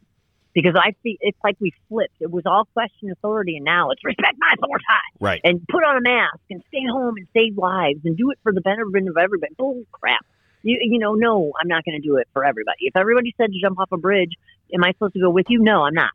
[0.53, 2.15] because i see it's like we flipped.
[2.19, 4.85] It was all question authority and now it's respect my authority.
[5.19, 5.41] Right.
[5.43, 8.51] and put on a mask and stay home and save lives and do it for
[8.51, 9.53] the benefit of everybody.
[9.57, 10.25] Bull crap.
[10.61, 12.79] You, you know no i'm not going to do it for everybody.
[12.81, 14.33] If everybody said to jump off a bridge
[14.73, 15.59] am i supposed to go with you?
[15.61, 16.11] No i'm not.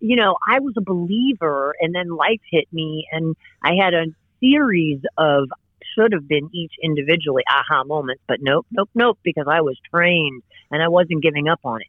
[0.00, 3.34] You know, I was a believer and then life hit me and
[3.64, 4.04] I had a
[4.40, 5.48] series of
[5.94, 10.42] should have been each individually aha moments, but nope, nope, nope, because I was trained
[10.70, 11.88] and I wasn't giving up on it.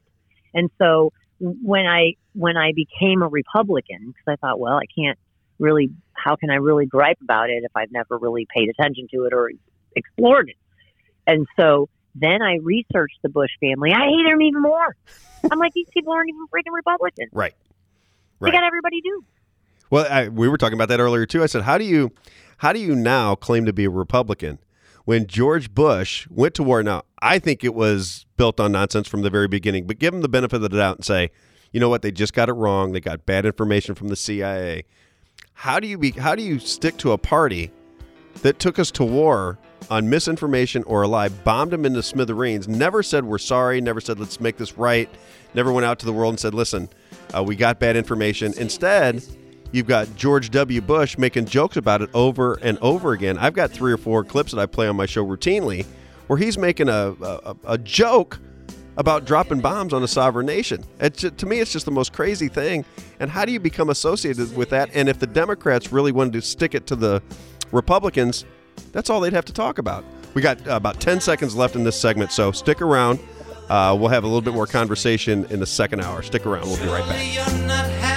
[0.53, 5.17] And so when I when I became a Republican, because I thought, well, I can't
[5.57, 9.25] really, how can I really gripe about it if I've never really paid attention to
[9.25, 9.51] it or
[9.95, 10.55] explored it?
[11.27, 13.91] And so then I researched the Bush family.
[13.91, 14.95] I hate them even more.
[15.49, 17.29] I'm like, these people aren't even freaking Republicans.
[17.31, 17.53] Right.
[18.41, 19.23] They got everybody do.
[19.89, 21.43] Well, I, we were talking about that earlier too.
[21.43, 22.11] I said, how do you,
[22.57, 24.59] how do you now claim to be a Republican
[25.09, 26.83] when George Bush went to war?
[26.83, 30.21] Now, I think it was built on nonsense from the very beginning, but give him
[30.21, 31.31] the benefit of the doubt and say,
[31.71, 32.91] you know what, they just got it wrong.
[32.91, 34.83] They got bad information from the CIA.
[35.53, 36.11] How do you be?
[36.11, 37.71] How do you stick to a party
[38.43, 39.57] that took us to war
[39.89, 44.19] on misinformation or a lie, bombed them into smithereens, never said we're sorry, never said
[44.19, 45.09] let's make this right,
[45.55, 46.87] never went out to the world and said, listen,
[47.35, 48.53] uh, we got bad information.
[48.57, 49.23] Instead,
[49.71, 50.81] you've got George W.
[50.81, 53.37] Bush making jokes about it over and over again.
[53.37, 55.85] I've got three or four clips that I play on my show routinely
[56.27, 58.39] where he's making a, a, a joke
[58.97, 60.83] about dropping bombs on a sovereign nation.
[60.99, 62.83] To me, it's just the most crazy thing.
[63.19, 64.89] And how do you become associated with that?
[64.93, 67.23] And if the Democrats really wanted to stick it to the
[67.71, 68.45] Republicans,
[68.91, 70.03] that's all they'd have to talk about.
[70.33, 73.19] We got uh, about 10 seconds left in this segment, so stick around.
[73.69, 76.21] Uh, we'll have a little bit more conversation in the second hour.
[76.21, 76.65] Stick around.
[76.65, 78.08] We'll be right back.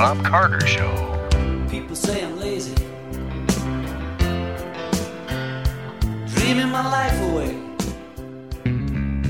[0.00, 1.68] Robb Carter Show.
[1.68, 2.74] People say I'm lazy.
[6.34, 7.54] Dreaming my life away.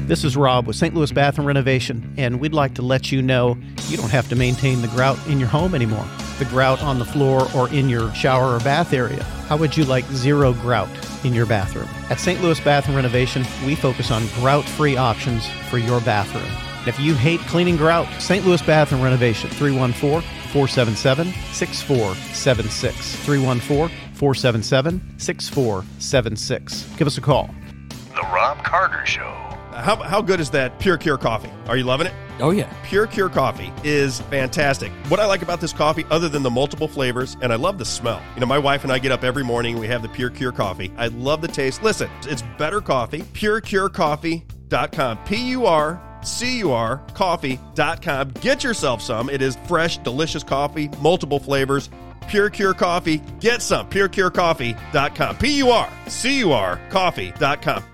[0.07, 0.95] This is Rob with St.
[0.95, 3.59] Louis Bathroom Renovation, and we'd like to let you know
[3.89, 6.07] you don't have to maintain the grout in your home anymore.
[6.39, 9.25] The grout on the floor or in your shower or bath area.
[9.49, 10.89] How would you like zero grout
[11.25, 11.89] in your bathroom?
[12.11, 12.41] At St.
[12.41, 16.47] Louis Bathroom Renovation, we focus on grout free options for your bathroom.
[16.87, 18.47] If you hate cleaning grout, St.
[18.47, 23.16] Louis Bathroom Renovation, 314 477 6476.
[23.16, 26.82] 314 477 6476.
[26.96, 27.51] Give us a call.
[27.88, 29.22] The Robb Carter Show.
[29.22, 31.51] Uh, how, how good is that Pure Cure coffee?
[31.66, 32.12] Are you loving it?
[32.40, 32.72] Oh yeah.
[32.82, 34.90] Pure Cure coffee is fantastic.
[35.09, 37.84] What I like about this coffee, other than the multiple flavors, and I love the
[37.84, 38.20] smell.
[38.34, 40.53] You know, my wife and I get up every morning, we have the Pure Cure
[40.53, 40.92] coffee.
[40.96, 41.82] I love the taste.
[41.82, 43.22] Listen, it's better coffee.
[43.22, 45.24] PureCureCoffee.com.
[45.24, 48.31] P U R C U R coffee.com.
[48.41, 49.31] Get yourself some.
[49.31, 51.91] It is fresh, delicious coffee, multiple flavors.
[52.29, 53.18] Pure Cure Coffee.
[53.41, 53.89] Get some.
[53.91, 55.37] PureCureCoffee.com.
[55.37, 57.85] P U R C U R coffee.com.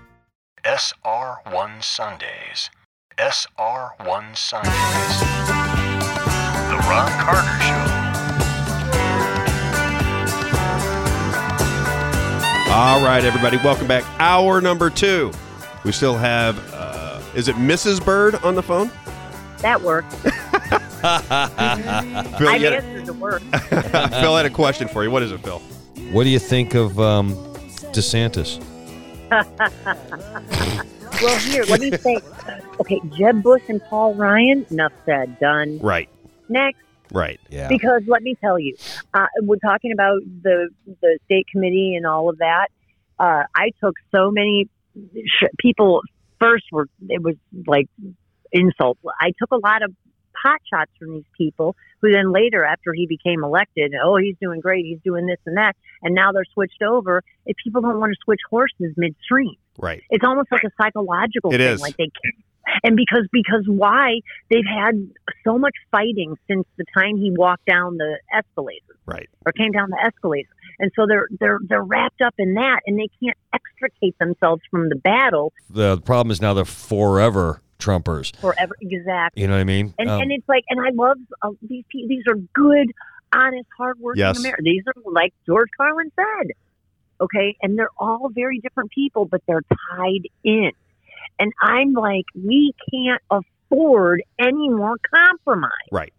[0.63, 2.69] SR1 Sundays.
[3.17, 5.19] SR1 Sundays.
[6.69, 8.03] The Robb Carter Show.
[12.69, 14.03] All right, everybody, welcome back.
[14.19, 15.31] Hour number two.
[15.83, 16.57] We still have,
[17.37, 18.03] is it Mrs.
[18.03, 18.91] Bird on the phone?
[19.59, 20.11] That worked.
[22.37, 23.41] Phil, I you had answered the work.
[23.53, 25.11] a- Phil had a question for you.
[25.11, 25.59] What is it, Phil?
[26.11, 27.33] What do you think of um,
[27.93, 28.59] DeSantis?
[31.21, 32.17] well, here, let me say.
[32.79, 34.65] Okay, Jeb Bush and Paul Ryan.
[34.71, 35.39] Enough said.
[35.39, 35.79] Done.
[35.79, 36.09] Right,
[36.49, 36.79] Next.
[37.11, 37.39] right.
[37.49, 37.67] Yeah.
[37.67, 38.75] Because let me tell you,
[39.13, 40.69] uh, we're talking about the
[41.01, 42.67] the state committee and all of that.
[43.19, 44.69] Uh, I took so many
[45.25, 46.01] sh- people.
[46.39, 47.35] First, were it was
[47.65, 47.87] like
[48.51, 48.99] insults.
[49.19, 49.93] I took a lot of
[50.41, 54.59] pot shots from these people who then later, after he became elected, oh, he's doing
[54.59, 57.23] great, he's doing this and that, and now they're switched over.
[57.47, 60.03] If people don't want to switch horses midstream, Right.
[60.11, 61.73] it's almost like a psychological It thing.
[61.73, 61.81] is.
[61.81, 62.43] Like they can't.
[62.83, 64.19] And because because why
[64.49, 64.93] they've had
[65.45, 69.29] so much fighting since the time he walked down the escalator Right.
[69.45, 70.49] or came down the escalator,
[70.79, 74.89] and so they're they're they're wrapped up in that, and they can't extricate themselves from
[74.89, 78.35] the battle The problem is now they're forever Trumpers.
[78.37, 78.75] forever.
[78.81, 79.41] Exactly.
[79.41, 79.93] You know what I mean?
[79.99, 82.09] And Um, and it's like, and I love uh, these people.
[82.09, 82.91] These are good,
[83.33, 84.39] honest, hardworking Yes.
[84.39, 84.65] Americans.
[84.65, 86.51] These are like George Carlin said.
[87.19, 89.63] Okay, and they're all very different people, but they're
[89.95, 90.71] tied in.
[91.39, 95.71] And I'm like, we can't afford any more compromise.
[95.91, 96.13] Right.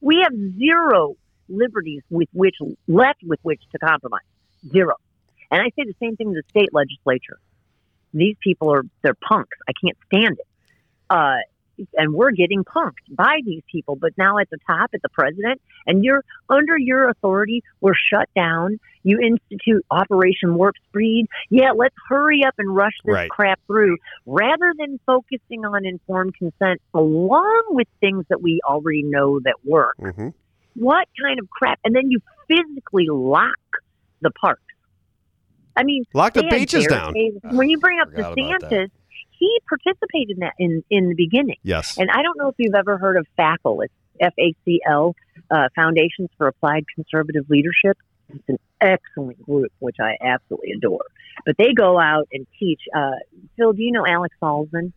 [0.00, 1.16] We have zero
[1.52, 2.56] liberties with which
[2.88, 4.22] left with which to compromise.
[4.70, 4.94] Zero.
[5.50, 7.38] And I say the same thing to the state legislature.
[8.14, 9.56] These people are they're punks.
[9.68, 10.46] I can't stand it.
[11.10, 11.36] Uh,
[11.94, 13.96] and we're getting punked by these people.
[13.96, 18.28] But now at the top, at the president, and you're under your authority, we're shut
[18.36, 18.78] down.
[19.02, 21.26] You institute Operation Warp Speed.
[21.50, 23.30] Yeah, let's hurry up and rush this Right.
[23.30, 23.96] crap through
[24.26, 29.96] rather than focusing on informed consent along with things that we already know that work.
[29.98, 30.28] hmm
[30.74, 31.78] What kind of crap?
[31.84, 33.58] And then you physically lock
[34.20, 34.62] the parks.
[35.76, 37.14] I mean, Lock the beaches down.
[37.44, 38.70] When you bring up Forgot about.
[38.70, 38.90] DeSantis,
[39.30, 41.56] he participated in that in, in the beginning.
[41.62, 41.98] Yes.
[41.98, 43.84] And I don't know if you've ever heard of FACL.
[43.84, 45.16] It's F A C L,
[45.50, 47.96] uh, Foundations for Applied Conservative Leadership.
[48.28, 51.04] It's an excellent group, which I absolutely adore.
[51.44, 52.80] But they go out and teach.
[52.94, 53.12] Uh,
[53.56, 54.92] Phil, do you know Alex Salzman?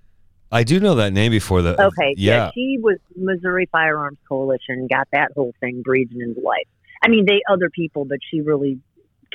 [0.51, 1.81] I do know that name before the.
[1.81, 2.51] Okay, Yeah.
[2.53, 6.67] She was Missouri Firearms Coalition, got that whole thing breathing into life.
[7.03, 8.79] I mean, they other people, but she really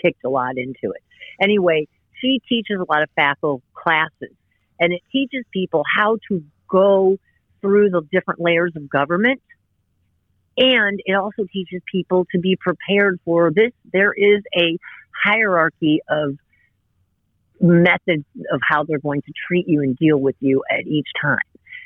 [0.00, 1.02] kicked a lot into it.
[1.40, 1.88] Anyway,
[2.20, 4.34] she teaches a lot of FACL classes,
[4.78, 7.18] and it teaches people how to go
[7.60, 9.42] through the different layers of government.
[10.56, 13.72] And it also teaches people to be prepared for this.
[13.92, 14.78] There is a
[15.24, 16.36] hierarchy of
[17.60, 21.38] methods of how they're going to treat you and deal with you at each time.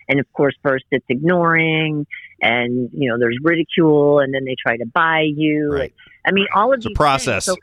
[0.08, 2.06] And of course, first it's ignoring,
[2.40, 5.72] and you know there's ridicule, and then they try to buy you.
[5.72, 5.94] Right.
[6.26, 7.46] I mean, all of It's a process.
[7.46, 7.56] So,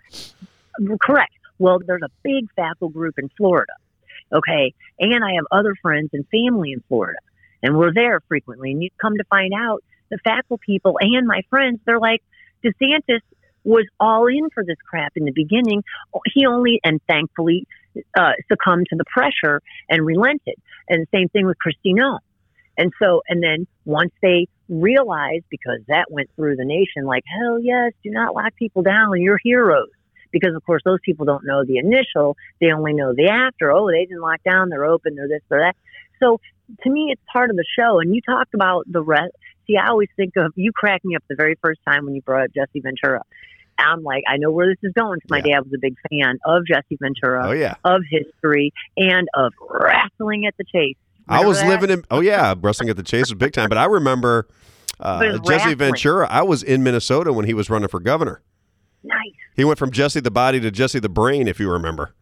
[1.01, 1.33] correct.
[1.59, 3.73] Well, there's a big FACL group in Florida.
[4.33, 7.19] Okay, and I have other friends and family in Florida,
[7.61, 8.71] and we're there frequently.
[8.71, 12.21] And you come to find out, the FACL people and my friends, they're like,
[12.63, 13.21] DeSantis
[13.63, 15.83] was all in for this crap in the beginning.
[16.33, 17.65] He only, and thankfully,
[18.17, 20.55] uh, succumbed to the pressure and relented.
[20.89, 21.99] And same thing with Christine.
[22.77, 27.59] And so, and then once they realized, because that went through the nation, like, hell
[27.59, 29.21] yes, do not lock people down.
[29.21, 29.89] You're heroes.
[30.31, 33.69] Because of course, those people don't know the initial; they only know the after.
[33.71, 35.15] Oh, they didn't lock down; they're open.
[35.15, 35.75] They're this, they're that.
[36.23, 36.39] So,
[36.83, 37.99] to me, it's part of the show.
[37.99, 39.33] And you talked about the rest.
[39.67, 40.71] See, I always think of you.
[40.71, 43.23] Cracked me up the very first time when you brought up Jesse Ventura.
[43.87, 45.19] I'm like, I know where this is going.
[45.29, 45.55] My Yeah.
[45.55, 47.75] dad was a big fan of Jesse Ventura, Oh yeah.
[47.83, 50.95] of history, and of wrestling at the chase.
[51.27, 51.69] I was that?
[51.69, 52.03] living in.
[52.11, 53.69] Oh yeah, wrestling at the Chase was big time.
[53.69, 54.47] But I remember
[54.99, 55.75] uh, Jesse wrestling.
[55.77, 56.27] Ventura.
[56.29, 58.41] I was in Minnesota when he was running for governor.
[59.03, 59.17] Nice.
[59.55, 62.13] He went from Jesse the Body to Jesse the Brain, if you remember.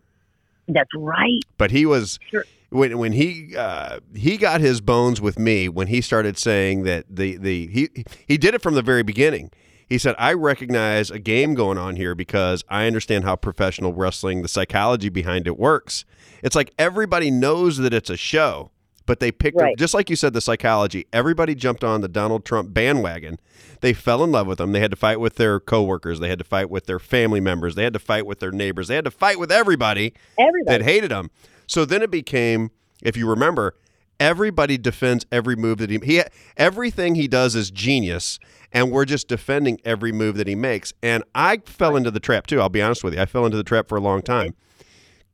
[0.68, 1.39] That's right.
[1.57, 2.45] But he was Sure.
[2.70, 7.05] when when he uh, he got his bones with me when he started saying that
[7.10, 7.89] the the he
[8.28, 9.49] he did it from the very beginning.
[9.89, 14.41] He said, "I recognize a game going on here because I understand how professional wrestling,
[14.43, 16.05] the psychology behind it works.
[16.43, 18.69] It's like everybody knows that it's a show,
[19.07, 19.75] but they picked Right.
[19.77, 21.07] just like you said the psychology.
[21.11, 23.39] Everybody jumped on the Donald Trump bandwagon.
[23.81, 24.71] They fell in love with him.
[24.73, 26.19] They had to fight with their coworkers.
[26.19, 27.73] They had to fight with their family members.
[27.75, 28.87] They had to fight with their neighbors.
[28.89, 30.65] They had to fight with everybody Everybody.
[30.77, 31.31] that hated him.
[31.65, 32.71] So then it became,
[33.01, 33.75] if you remember,
[34.20, 36.24] everybody defends every move that he he
[36.57, 38.39] everything he does is genius,
[38.72, 40.93] and we're just defending every move that he makes.
[41.01, 42.61] And I fell into the trap too.
[42.61, 44.55] I'll be honest with you, I fell into the trap for a long time.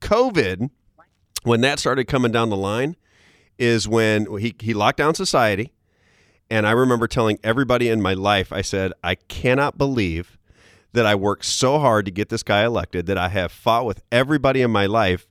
[0.00, 0.70] COVID,
[1.42, 2.96] when that started coming down the line,
[3.58, 5.72] is when he he locked down society.
[6.48, 10.38] And I remember telling everybody in my life, I said, I cannot believe
[10.92, 14.00] that I worked so hard to get this guy elected, that I have fought with
[14.12, 15.26] everybody in my life.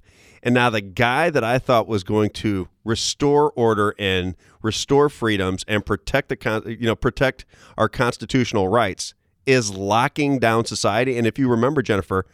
[0.45, 5.65] And now the guy that I thought was going to restore order and restore freedoms
[5.67, 7.45] and protect the you know protect
[7.79, 9.15] our constitutional rights
[9.47, 11.17] is locking down society.
[11.17, 12.27] And if you remember, Jennifer,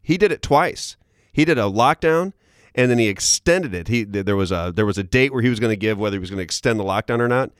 [0.00, 0.96] he did it twice.
[1.32, 2.32] He did a lockdown
[2.72, 3.88] and then he extended it.
[3.88, 6.14] He there was a there was a date where he was going to give whether
[6.14, 7.50] he was going to extend the lockdown or not.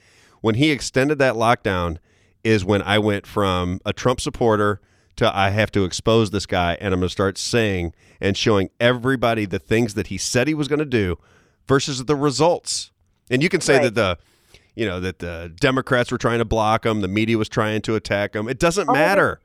[0.40, 1.98] When he extended that lockdown
[2.44, 4.80] is when I went from a Trump supporter
[5.16, 8.70] to I have to expose this guy and I'm going to start saying and showing
[8.80, 11.18] everybody the things that he said he was going to do
[11.68, 12.90] versus the results.
[13.30, 13.82] And you can say Right.
[13.84, 14.18] that the
[14.74, 17.94] you know that the Democrats were trying to block him, the media was trying to
[17.94, 18.48] attack him.
[18.48, 19.40] It doesn't Oh, matter.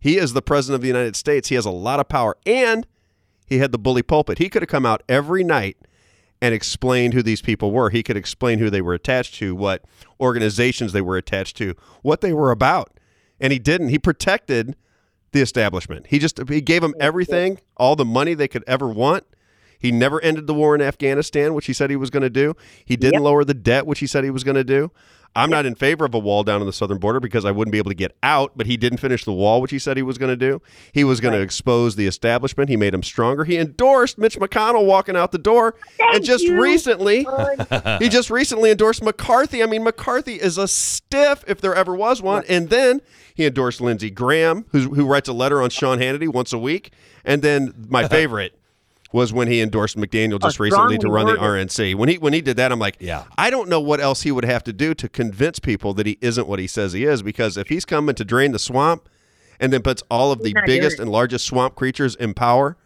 [0.00, 1.48] He is the president of the United States.
[1.48, 2.86] He has a lot of power and
[3.46, 4.38] he had the bully pulpit.
[4.38, 5.76] He could have come out every night
[6.40, 7.90] and explained who these people were.
[7.90, 9.84] He could explain who they were attached to, what
[10.20, 12.98] organizations they were attached to, what they were about.
[13.38, 13.90] And he didn't.
[13.90, 14.74] He protected
[15.32, 16.06] the establishment.
[16.08, 19.24] He just he gave them everything, all the money they could ever want.
[19.78, 22.54] He never ended the war in Afghanistan, which he said he was going to do.
[22.84, 23.22] He didn't Yep.
[23.22, 24.92] lower the debt, which he said he was going to do.
[25.34, 27.72] I'm not in favor of a wall down on the southern border because I wouldn't
[27.72, 30.02] be able to get out, but he didn't finish the wall, which he said he
[30.02, 30.60] was going to do.
[30.92, 32.68] He was going to expose the establishment.
[32.68, 33.44] He made him stronger.
[33.44, 35.74] He endorsed Mitch McConnell walking out the door.
[35.98, 36.60] and just you.
[36.60, 37.26] recently,
[37.98, 39.62] he just recently endorsed McCarthy.
[39.62, 42.44] I mean, McCarthy is a stiff if there ever was one.
[42.48, 43.00] And then
[43.34, 46.92] he endorsed Lindsey Graham, who's, who writes a letter on Sean Hannity once a week.
[47.24, 48.58] And then my favorite
[49.12, 51.40] was when he endorsed McDaniel just A recently to strongly run the.
[51.66, 51.94] RNC.
[51.94, 53.24] When he when he did that, I'm like, Yeah.
[53.36, 56.18] I don't know what else he would have to do to convince people that he
[56.20, 57.22] isn't what he says he is.
[57.22, 59.08] Because if he's coming to drain the swamp,
[59.60, 62.76] and then puts all of the biggest and largest swamp creatures in power,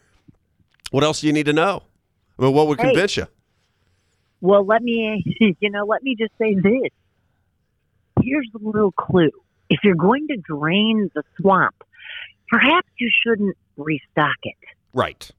[0.90, 1.82] what else do you need to know?
[2.38, 2.88] I mean, what would Hey.
[2.88, 3.26] convince you?
[4.42, 5.22] Well, let me,
[5.60, 6.90] you know, let me just say this.
[8.22, 9.30] Here's a little clue.
[9.70, 11.74] If you're going to drain the swamp,
[12.48, 14.54] perhaps you shouldn't restock it.
[14.92, 15.30] Right.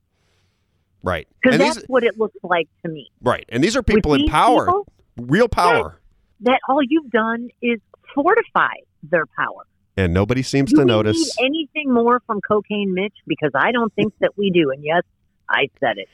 [1.03, 1.27] Right.
[1.41, 3.09] Because that's these what it looks like to me.
[3.21, 3.45] right.
[3.49, 4.65] And these are With people in power.
[4.65, 4.87] people,
[5.17, 5.99] real power.
[6.41, 7.79] that all you've done is
[8.13, 8.73] fortify
[9.03, 9.65] their power.
[9.95, 11.37] And nobody seems Do to we notice.
[11.39, 13.15] anything more from Cocaine Mitch?
[13.25, 14.69] Because I don't think that we do.
[14.71, 15.03] And yes,
[15.49, 16.07] I said it.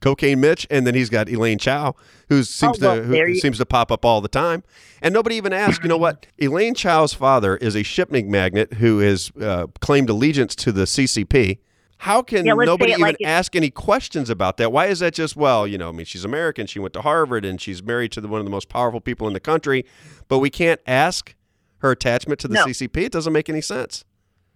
[0.00, 1.94] Cocaine Mitch, and then he's got Elaine Chao,
[2.30, 4.62] who seems Oh, well, to who you- seems to pop up all the time,
[5.02, 5.82] and nobody even asks.
[5.84, 6.26] You know what?
[6.40, 11.58] Elaine Chao's father is a shipping magnate who has uh, claimed allegiance to the CCP.
[12.00, 14.72] How can Yeah, nobody even like ask any questions about that?
[14.72, 15.66] Why is that just well?
[15.66, 16.66] You know, I mean, she's American.
[16.66, 19.26] She went to Harvard, and she's married to the, one of the most powerful people
[19.26, 19.84] in the country,
[20.26, 21.34] but we can't ask
[21.78, 22.64] her attachment to the No.
[22.64, 22.96] CCP.
[23.04, 24.04] It doesn't make any sense.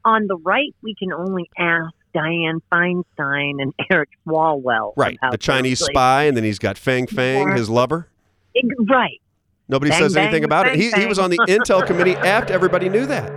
[0.06, 4.94] On the right, we can only ask Dianne Feinstein and Eric Swalwell.
[4.96, 7.56] Right, the Chinese those, like, spy, and then he's got Fang Fang, Yeah.
[7.56, 8.08] his lover.
[8.54, 9.20] it- right.
[9.68, 10.76] Nobody Bang, says bang, anything about it.
[10.76, 13.30] He, he was on the Intel committee after everybody knew that.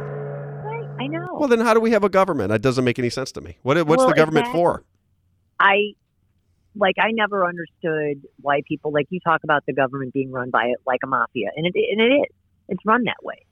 [1.00, 1.36] I know.
[1.40, 2.50] Well, then how do we have a government?
[2.50, 3.58] That doesn't make any sense to me.
[3.64, 4.60] What, what's Well, the government exactly.
[4.62, 4.84] for?
[5.60, 5.94] I
[6.76, 10.66] like I never understood why people like you talk about the government being run by
[10.66, 12.26] it like a mafia, and it and it is.
[12.70, 13.46] It's run that way.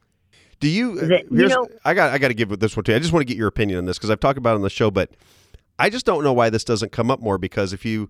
[0.59, 1.01] Do you?
[1.31, 2.11] You know- I got.
[2.13, 2.95] I got to give this one to you.
[2.97, 4.61] I just want to get your opinion on this because I've talked about it on
[4.61, 5.11] the show, but
[5.79, 7.37] I just don't know why this doesn't come up more.
[7.37, 8.09] Because if you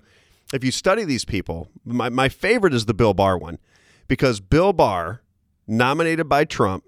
[0.53, 3.57] if you study these people, my my favorite is the Bill Barr one,
[4.07, 5.21] because Bill Barr,
[5.67, 6.83] nominated by Trump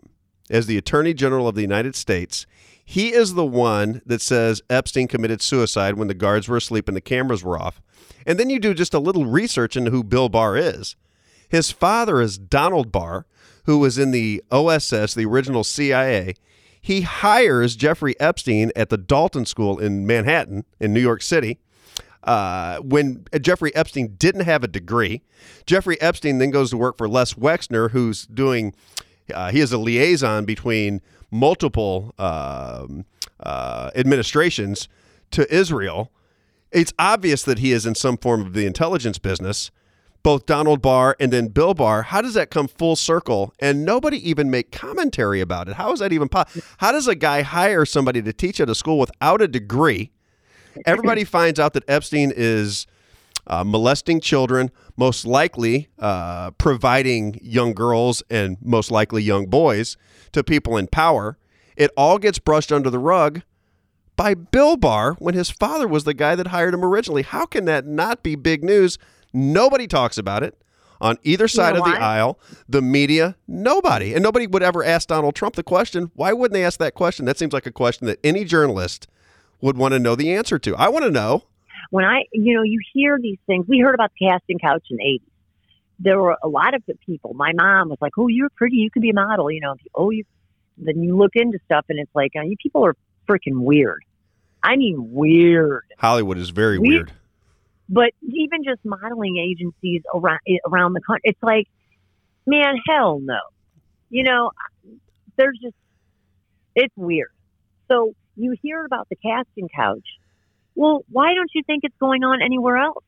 [0.49, 2.45] as the Attorney General of the United States,
[2.83, 6.95] he is the one that says Epstein committed suicide when the guards were asleep and
[6.95, 7.81] the cameras were off.
[8.25, 10.95] And then you do just a little research into who Bill Barr is.
[11.49, 13.25] His father is Donald Barr,
[13.65, 16.35] who was in the OSS, the original CIA.
[16.81, 21.59] He hires Jeffrey Epstein at the Dalton School in Manhattan, in New York City.
[22.23, 25.21] Uh, when Jeffrey Epstein didn't have a degree,
[25.65, 28.73] Jeffrey Epstein then goes to work for Les Wexner, who's doing,
[29.33, 31.01] uh, he is a liaison between
[31.31, 33.05] multiple um,
[33.39, 34.87] uh, administrations
[35.31, 36.11] to Israel.
[36.71, 39.71] It's obvious that he is in some form of the intelligence business
[40.27, 42.01] both Donald Barr and then Bill Barr.
[42.01, 45.75] How does that come full circle and nobody even make commentary about it?
[45.75, 46.65] How is that even possible?
[46.79, 50.11] How does a guy hire somebody to teach at a school without a degree?
[50.85, 52.87] Everybody finds out that Epstein is
[53.47, 59.97] uh, molesting children, most likely uh, providing young girls and most likely young boys
[60.33, 61.37] to people in power.
[61.75, 63.41] It all gets brushed under the rug
[64.15, 67.21] by Bill Barr when his father was the guy that hired him originally.
[67.21, 68.97] How can that not be big news?
[69.33, 70.57] Nobody talks about it
[70.99, 72.17] on either side know of the why?
[72.17, 72.39] aisle.
[72.67, 74.13] The media, nobody.
[74.13, 76.11] And nobody would ever ask Donald Trump the question.
[76.15, 77.25] Why wouldn't they ask that question?
[77.25, 79.07] That seems like a question that any journalist
[79.61, 80.75] would want to know the answer to.
[80.75, 81.43] I want to know.
[81.89, 83.65] When I, you know, you hear these things.
[83.67, 85.21] We heard about the casting couch in the '80s.
[85.99, 87.33] There were a lot of the people.
[87.33, 88.77] My mom was like, "Oh, you're pretty.
[88.77, 89.75] You could be a model." You know.
[89.95, 90.23] Oh, you.
[90.77, 92.95] Then you look into stuff, and it's like, uh, you people are
[93.27, 94.03] freaking weird.
[94.61, 95.85] I mean, weird.
[95.97, 97.11] Hollywood is very We- weird.
[97.89, 101.67] But even just modeling agencies around around the country, it's like,
[102.45, 103.39] man, hell no.
[104.09, 104.51] You know,
[105.37, 105.75] there's just
[106.75, 107.31] it's weird.
[107.87, 110.05] So you hear about the casting couch.
[110.77, 113.03] Well, why don't you think it's going on anywhere else?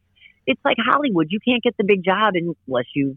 [0.47, 1.27] It's like Hollywood.
[1.29, 3.15] You can't get the big job unless you,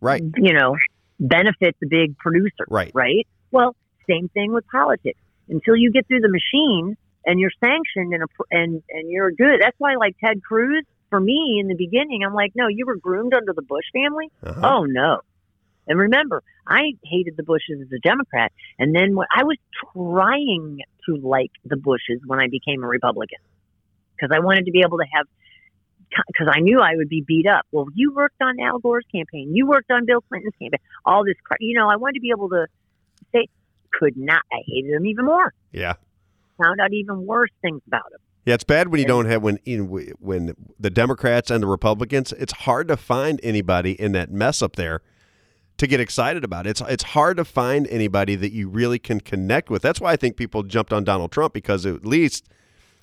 [0.00, 0.22] Right.
[0.36, 0.76] you know,
[1.18, 2.66] benefit the big producer.
[2.68, 2.92] Right.
[2.94, 3.26] Right.
[3.50, 3.74] Well,
[4.08, 5.18] same thing with politics.
[5.48, 9.60] Until you get through the machine and you're sanctioned and appro- and and you're good.
[9.62, 12.96] That's why, like Ted Cruz, for me in the beginning, I'm like, no, you were
[12.96, 14.28] groomed under the Bush family.
[14.42, 14.60] Uh-huh.
[14.78, 15.20] Oh no.
[15.86, 19.56] And remember, I hated the Bushes as a Democrat, and then when I was
[19.92, 23.38] trying to like the Bushes when I became a Republican,
[24.22, 25.26] because I wanted to be able to have,
[26.28, 27.66] because I knew I would be beat up.
[27.72, 31.34] Well, you worked on Al Gore's campaign, you worked on Bill Clinton's campaign, all this,
[31.60, 32.66] you know, I wanted to be able to
[33.32, 33.48] say,
[33.92, 34.42] could not.
[34.52, 35.52] I hated him even more.
[35.72, 35.94] Yeah.
[36.62, 38.20] Found out even worse things about him.
[38.44, 41.68] Yeah, it's bad when you don't have when you know, when the Democrats and the
[41.68, 42.32] Republicans.
[42.32, 45.00] It's hard to find anybody in that mess up there
[45.78, 46.66] to get excited about.
[46.66, 49.80] It's it's hard to find anybody that you really can connect with.
[49.80, 52.48] That's why I think people jumped on Donald Trump because at least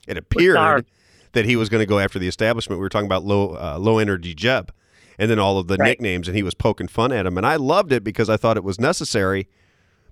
[0.09, 0.85] it appeared.
[1.33, 2.79] That he was going to go after the establishment.
[2.79, 4.71] We were talking about low uh, low energy Jeb,
[5.17, 5.89] and then all of the Right.
[5.89, 8.57] nicknames, and he was poking fun at him, and I loved it because I thought
[8.57, 9.47] it was necessary.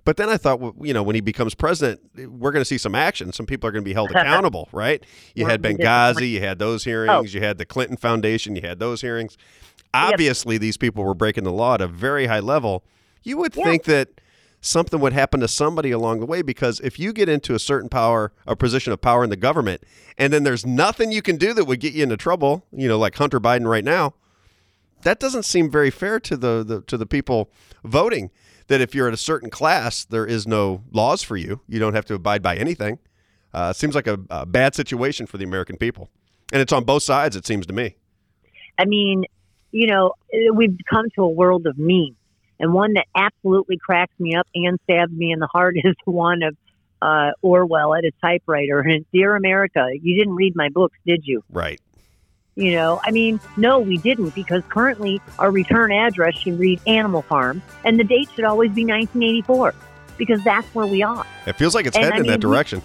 [0.04, 2.78] But then I thought, well, you know, when he becomes president, we're going to see
[2.78, 3.30] some action.
[3.32, 5.04] Some people are going to be held accountable, right?
[5.34, 7.22] You Well, had Benghazi, you had those hearings, Oh.
[7.36, 9.36] you had the Clinton Foundation, you had those hearings.
[9.92, 12.84] Obviously, these people were breaking the law at a very high level.
[13.22, 13.64] You would Yeah.
[13.64, 14.08] think that
[14.60, 17.88] something would happen to somebody along the way because if you get into a certain
[17.88, 19.82] power, a position of power in the government,
[20.16, 22.98] and then there's nothing you can do that would get you into trouble, you know,
[22.98, 24.14] like Hunter Biden right now,
[25.02, 27.50] that doesn't seem very fair to the, the to the people
[27.84, 28.30] voting.
[28.66, 31.62] That if you're at a certain class, there is no laws for you.
[31.66, 32.98] You don't have to abide by anything.
[33.54, 36.10] Uh, seems like a, a bad situation for the American people,
[36.52, 37.34] and it's on both sides.
[37.34, 37.96] It seems to me.
[38.76, 39.24] I mean,
[39.70, 40.12] you know,
[40.52, 42.16] we've come to a world of memes,
[42.60, 46.42] and one that absolutely cracks me up and stabs me in the heart is one
[46.42, 46.56] of
[47.00, 48.80] uh, Orwell at a typewriter.
[48.80, 51.44] And dear America, you didn't read my books, did you?
[51.50, 51.80] Right.
[52.56, 57.22] You know, I mean, no, we didn't, because currently our return address should read Animal
[57.22, 59.74] Farm, and the date should always be 1984,
[60.16, 61.24] because that's where we are.
[61.46, 62.82] It feels like it's And heading I in that mean, we- direction.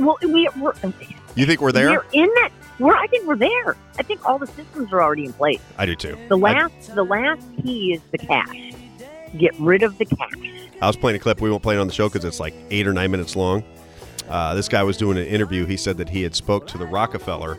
[0.00, 0.72] Well, we, we're
[1.36, 1.90] You think we're there?
[1.90, 2.50] we're in that.
[2.80, 3.76] We're, I think we're there.
[3.98, 5.60] I think all the systems are already in place.
[5.76, 6.16] I do too.
[6.28, 8.72] The I- last, the last key is the cash.
[9.36, 10.32] Get rid of the cash.
[10.80, 11.40] I was playing a clip.
[11.40, 13.64] We won't play it on the show because it's like eight or nine minutes long.
[14.28, 15.66] Uh, this guy was doing an interview.
[15.66, 17.58] He said that he had spoke to the Rockefeller,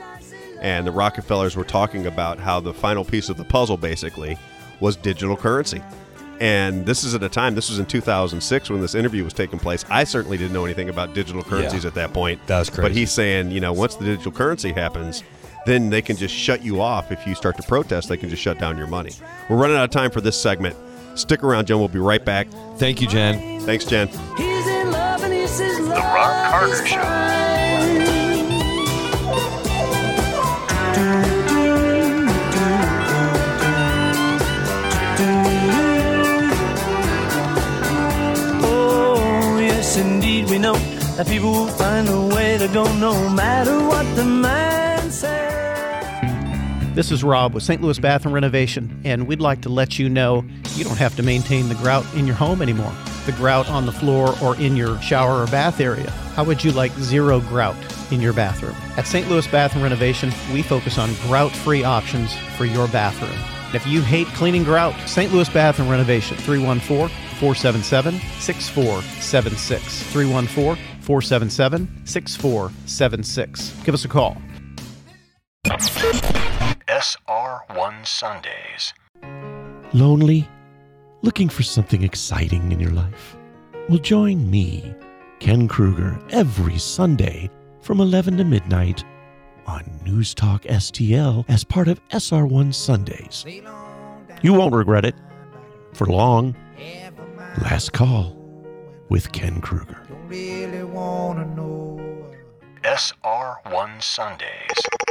[0.61, 4.38] and the Rockefellers were talking about how the final piece of the puzzle basically
[4.80, 5.82] was digital currency.
[6.39, 7.53] And this is at a time.
[7.53, 9.84] This was in 2006 when this interview was taking place.
[9.89, 12.45] I certainly didn't know anything about digital currencies at that point.
[12.47, 15.24] That was But he's saying, you know, once the digital currency happens,
[15.65, 17.11] then they can just shut you off.
[17.11, 19.11] If you start to protest, they can just shut down your money.
[19.49, 20.78] We're running out of time for this segment.
[21.20, 21.78] Stick around, Jen.
[21.80, 22.47] We'll be right back.
[22.78, 23.59] Thank you, Jen.
[23.61, 24.07] Thanks, Jen.
[24.38, 27.01] He's in love and he says The Robb Carter Show.
[38.63, 40.76] Oh, yes, indeed, we know
[41.17, 45.68] that people will find a way to go no matter what the man says.
[46.95, 47.81] This is Rob with St.
[47.81, 51.69] Louis Bathroom Renovation, and we'd like to let you know you don't have to maintain
[51.69, 52.91] the grout in your home anymore.
[53.25, 56.09] The grout on the floor or in your shower or bath area.
[56.35, 57.77] How would you like zero grout
[58.11, 58.75] in your bathroom?
[58.97, 59.29] At St.
[59.29, 63.39] Louis Bathroom Renovation, we focus on grout free options for your bathroom.
[63.73, 65.31] If you hate cleaning grout, St.
[65.31, 70.03] Louis Bathroom Renovation, 314 477 6476.
[70.11, 73.73] 314 477 6476.
[73.83, 74.37] Give us a call.
[77.00, 78.93] SR1 Sundays.
[79.93, 80.45] Lonely?
[81.22, 83.38] Looking for something exciting in your life?
[83.88, 84.93] Well, join me,
[85.39, 89.06] Ken Kruger, every Sunday from 11 to midnight
[89.66, 93.45] on News Talk STL as part of SR1 Sundays.
[94.41, 95.16] You won't regret it.
[95.93, 96.54] For long.
[97.62, 98.36] Last call
[99.08, 100.06] with Ken Kruger.
[100.28, 100.80] Really.
[102.84, 105.09] SR1 Sundays.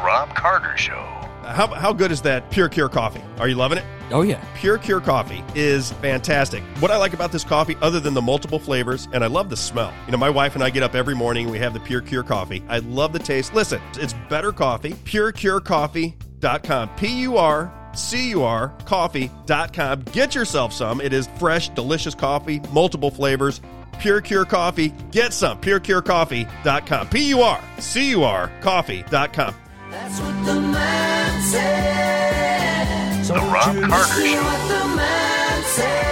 [0.00, 1.04] The Robb Carter Show.
[1.44, 3.22] How, how good is that Pure Cure coffee?
[3.38, 3.84] Are you loving it?
[4.10, 4.42] Oh, yeah.
[4.54, 6.62] Pure Cure coffee is fantastic.
[6.78, 9.58] What I like about this coffee, other than the multiple flavors, and I love the
[9.58, 9.92] smell.
[10.06, 12.22] You know, my wife and I get up every morning, we have the Pure Cure
[12.22, 12.64] coffee.
[12.66, 13.52] I love the taste.
[13.52, 14.92] Listen, it's better coffee.
[14.92, 16.88] PureCureCoffee.com.
[16.96, 20.02] P U R C U R coffee.com.
[20.12, 21.02] Get yourself some.
[21.02, 23.60] It is fresh, delicious coffee, multiple flavors.
[23.98, 24.94] Pure Cure Coffee.
[25.10, 25.60] Get some.
[25.60, 27.08] PureCureCoffee.com.
[27.10, 29.54] P U R C U R coffee.com.
[29.90, 33.24] That's what the man said.
[33.24, 34.40] So The Robb Carter Show.
[34.40, 36.06] What the man said.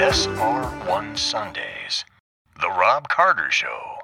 [0.00, 2.06] SR1 Sundays.
[2.58, 3.98] The Robb Carter Show.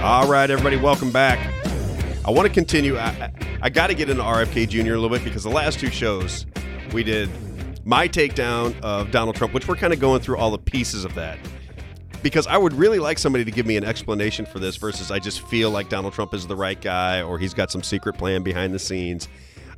[0.00, 1.38] All right, everybody, welcome back.
[2.24, 2.96] I want to continue.
[2.96, 3.30] I, I,
[3.64, 4.94] I got to get into RFK Jr.
[4.94, 6.46] a little bit because the last two shows
[6.94, 7.28] we did
[7.84, 11.14] my takedown of Donald Trump, which we're kind of going through all the pieces of
[11.16, 11.38] that.
[12.22, 15.18] Because I would really like somebody to give me an explanation for this versus I
[15.18, 18.42] just feel like Donald Trump is the right guy or he's got some secret plan
[18.42, 19.28] behind the scenes.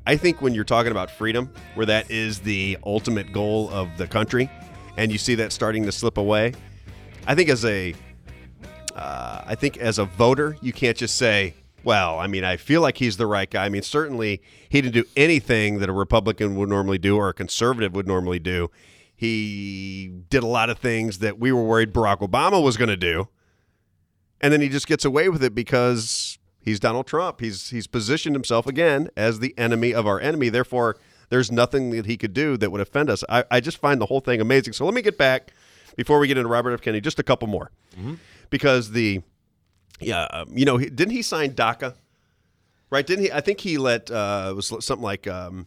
[0.07, 4.07] I think when you're talking about freedom, where that is the ultimate goal of the
[4.07, 4.51] country,
[4.99, 6.53] and you see that starting to slip away,
[7.27, 7.95] I think as a
[8.95, 12.81] uh, I think as a voter, you can't just say, well, I mean, I feel
[12.81, 13.65] like he's the right guy.
[13.65, 17.35] I mean, certainly he didn't do anything that a Republican would normally do or a
[17.35, 18.71] conservative would normally do.
[19.25, 22.97] He did a lot of things that we were worried Barack Obama was going to
[22.97, 23.29] do.
[24.41, 27.41] And then he just gets away with it because He's Donald Trump.
[27.41, 30.49] He's he's positioned himself again as the enemy of our enemy.
[30.49, 30.97] Therefore,
[31.29, 33.23] there's nothing that he could do that would offend us.
[33.29, 34.73] I, I just find the whole thing amazing.
[34.73, 35.53] So let me get back
[35.95, 36.81] before we get into Robert F.
[36.81, 37.71] Kennedy, just a couple more,
[38.49, 39.21] because the
[40.01, 41.97] yeah, um, you know, he, didn't he sign DACA?
[42.89, 43.07] Right?
[43.07, 43.33] Didn't he?
[43.33, 45.67] I think he let uh, it was something like um,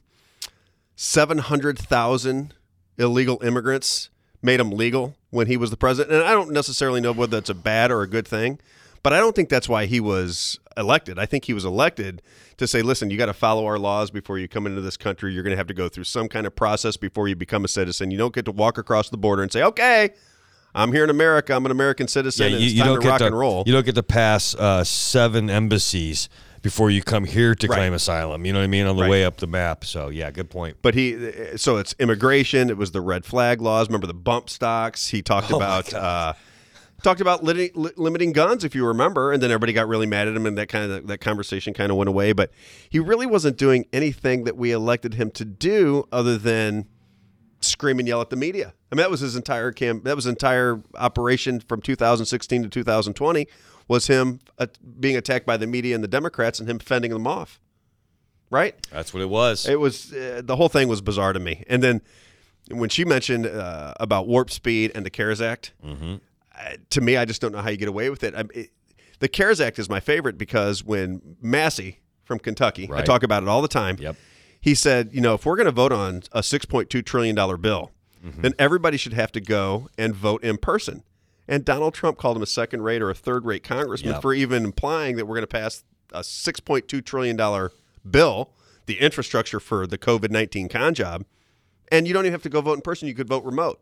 [0.95, 2.55] seven hundred thousand
[2.97, 4.09] illegal immigrants
[4.41, 6.13] made them legal when he was the president.
[6.13, 8.59] And I don't necessarily know whether that's a bad or a good thing,
[9.03, 11.17] but I don't think that's why he was elected.
[11.19, 12.21] I think he was elected
[12.57, 15.33] to say, listen, you got to follow our laws before you come into this country.
[15.33, 17.67] You're going to have to go through some kind of process before you become a
[17.67, 18.11] citizen.
[18.11, 20.11] You don't get to walk across the border and say, okay.
[20.75, 21.55] I'm here in America.
[21.55, 22.53] I'm an American citizen.
[22.53, 23.63] and it's time to rock get to, and roll.
[23.65, 26.29] You don't get to pass uh, seven embassies
[26.61, 27.75] before you come here to Right.
[27.77, 28.45] claim asylum.
[28.45, 28.85] You know what I mean?
[28.87, 29.09] On the Right.
[29.11, 29.85] way up the map.
[29.85, 30.77] So yeah, good point.
[30.81, 31.17] But he,
[31.57, 32.69] so it's immigration.
[32.69, 33.87] It was the red flag laws.
[33.87, 35.09] Remember the bump stocks?
[35.09, 36.33] He talked Oh, about uh,
[37.03, 40.27] talked about liti- li- limiting guns, if you remember, and then everybody got really mad
[40.27, 42.33] at him, and that kind of that conversation kind of went away.
[42.33, 42.51] But
[42.89, 46.87] he really wasn't doing anything that we elected him to do, other than
[47.59, 48.73] scream and yell at the media.
[48.91, 50.03] I mean, that was his entire camp.
[50.03, 53.47] That was his entire operation from 2016 to 2020
[53.87, 54.67] was him uh,
[54.99, 57.59] being attacked by the media and the Democrats, and him fending them off.
[58.49, 58.75] Right.
[58.91, 59.67] That's what it was.
[59.67, 61.63] It was uh, the whole thing was bizarre to me.
[61.67, 62.01] And then
[62.71, 66.15] when she mentioned uh, about warp speed and the CARES Act, Mm-hmm.
[66.57, 68.33] uh, to me, I just don't know how you get away with it.
[68.35, 68.69] I, it.
[69.19, 73.49] The CARES Act is my favorite because when Massey from Kentucky, I talk about it
[73.49, 73.97] all the time.
[73.99, 74.15] Yep.
[74.61, 77.35] He said, you know, if we're going to vote on a six point two trillion
[77.35, 77.91] dollar bill,
[78.25, 78.41] Mm-hmm.
[78.41, 81.03] then everybody should have to go and vote in person.
[81.47, 84.21] And Donald Trump called him a second rate or a third rate congressman Yep.
[84.21, 87.69] for even implying that we're going to pass a $6.2 trillion
[88.09, 88.51] bill,
[88.85, 91.25] the infrastructure for the COVID 19 con job,
[91.91, 93.07] and you don't even have to go vote in person.
[93.07, 93.81] You could vote remote.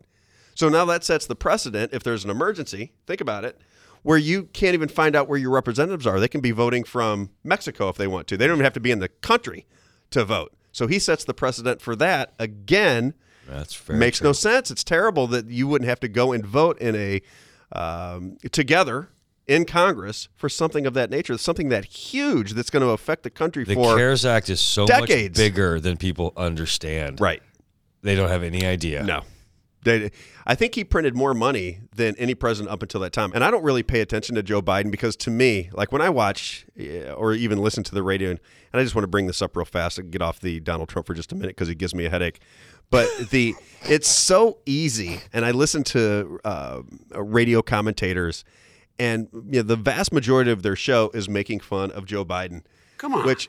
[0.54, 3.60] So now that sets the precedent if there's an emergency, think about it,
[4.02, 6.18] where you can't even find out where your representatives are.
[6.20, 8.36] They can be voting from Mexico if they want to.
[8.36, 9.66] They don't even have to be in the country
[10.10, 10.52] to vote.
[10.72, 13.14] So he sets the precedent for that again
[13.48, 14.28] That's very makes true.
[14.28, 14.70] no sense.
[14.70, 17.20] It's terrible that you wouldn't have to go and vote in a
[17.72, 19.08] um, together
[19.46, 23.30] in Congress for something of that nature, something that huge that's going to affect the
[23.30, 25.38] country The for CARES Act is so decades.
[25.38, 27.20] much bigger than people understand.
[27.20, 27.42] right.
[28.02, 29.02] They don't have any idea.
[29.02, 29.22] No.
[29.86, 30.10] They,
[30.44, 33.30] I think he printed more money than any president up until that time.
[33.34, 36.10] And I don't really pay attention to Joe Biden because to me, like when I
[36.10, 36.66] watch
[37.16, 38.40] or even listen to the radio, and
[38.74, 41.06] I just want to bring this up real fast and get off the Donald Trump
[41.06, 42.40] for just a minute because he gives me a headache.
[42.90, 46.82] But the it's so easy, and I listen to uh,
[47.14, 48.44] radio commentators,
[48.98, 52.62] and you know, the vast majority of their show is making fun of Joe Biden.
[52.98, 53.48] Come on, which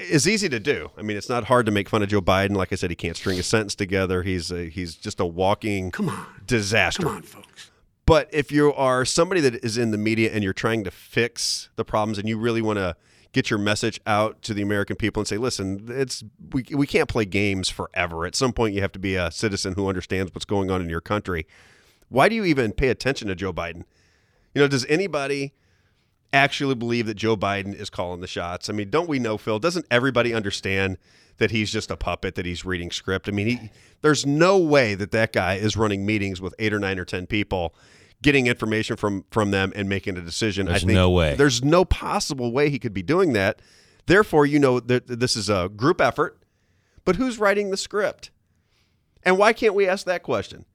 [0.00, 0.90] is easy to do.
[0.96, 2.56] I mean, it's not hard to make fun of Joe Biden.
[2.56, 4.22] Like I said, he can't string a sentence together.
[4.22, 7.02] He's a, he's just a walking come on disaster.
[7.02, 7.70] Come on, folks.
[8.06, 11.68] But if you are somebody that is in the media and you're trying to fix
[11.74, 12.96] the problems and you really want to
[13.32, 17.08] get your message out to the American people and say, listen, it's we, we can't
[17.08, 18.24] play games forever.
[18.24, 20.88] At some point, you have to be a citizen who understands what's going on in
[20.88, 21.46] your country.
[22.08, 23.84] Why do you even pay attention to Joe Biden?
[24.54, 25.52] You know, does anybody
[26.36, 28.70] actually believe that Joe Biden is calling the shots?
[28.70, 29.58] I mean, don't we know, Phil?
[29.58, 30.98] Doesn't everybody understand
[31.38, 33.28] that he's just a puppet, that he's reading script?
[33.28, 33.70] I mean, he,
[34.02, 37.26] there's no way that that guy is running meetings with eight or nine or ten
[37.26, 37.74] people,
[38.22, 40.66] getting information from from them and making a decision.
[40.66, 41.34] There's I think no way.
[41.34, 43.60] There's no possible way he could be doing that.
[44.06, 46.38] Therefore, you know that this is a group effort.
[47.04, 48.30] But who's writing the script?
[49.22, 50.66] And why can't we ask that question?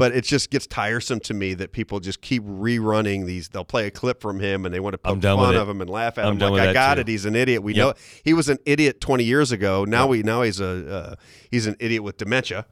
[0.00, 3.48] But it just gets tiresome to me that people just keep rerunning these.
[3.50, 5.90] They'll play a clip from him and they want to poke fun of him and
[5.90, 6.50] laugh at I'm him.
[6.52, 7.02] Like I got too.
[7.02, 7.08] it.
[7.08, 7.62] He's an idiot.
[7.62, 7.86] We Yep.
[7.86, 7.94] know
[8.24, 9.84] he was an idiot 20 years ago.
[9.84, 11.14] Now we now he's a uh,
[11.50, 12.64] he's an idiot with dementia.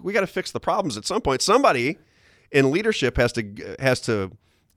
[0.00, 1.42] We got to fix the problems at some point.
[1.42, 1.98] Somebody
[2.52, 4.30] in leadership has to has to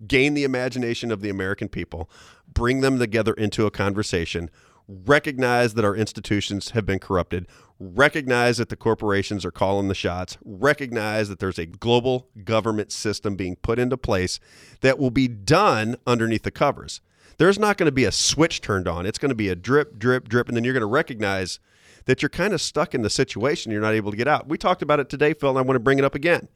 [0.07, 2.09] gain the imagination of the American people,
[2.51, 4.49] bring them together into a conversation,
[4.87, 7.47] recognize that our institutions have been corrupted,
[7.79, 13.35] recognize that the corporations are calling the shots, recognize that there's a global government system
[13.35, 14.39] being put into place
[14.81, 17.01] that will be done underneath the covers.
[17.37, 19.05] There's not going to be a switch turned on.
[19.05, 21.59] It's going to be a drip, drip, drip, and then you're going to recognize
[22.05, 23.71] that you're kind of stuck in the situation.
[23.71, 24.47] You're not able to get out.
[24.47, 26.47] We talked about it today, Phil, and I want to bring it up again.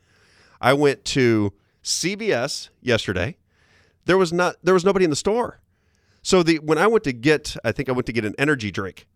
[0.62, 1.54] I went to
[1.84, 3.38] CVS yesterday.
[4.06, 5.60] There was not there was nobody in the store.
[6.22, 8.72] So the when I went to get I think I went to get an energy
[8.72, 9.08] drink.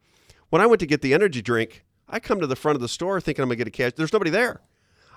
[0.49, 2.87] When I went to get the energy drink, I come to the front of the
[2.87, 3.93] store thinking I'm to get a cash.
[3.95, 4.61] There's nobody there.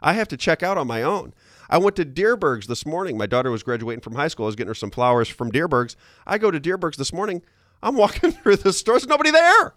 [0.03, 1.35] I have to check out on my own.
[1.69, 3.19] I went to Dierbergs this morning.
[3.19, 4.47] My daughter was graduating from high school.
[4.47, 5.97] I was getting her some flowers from Dierbergs.
[6.27, 7.43] I go to Dierbergs this morning.
[7.83, 8.95] I'm walking through the store.
[8.95, 9.75] There's nobody there.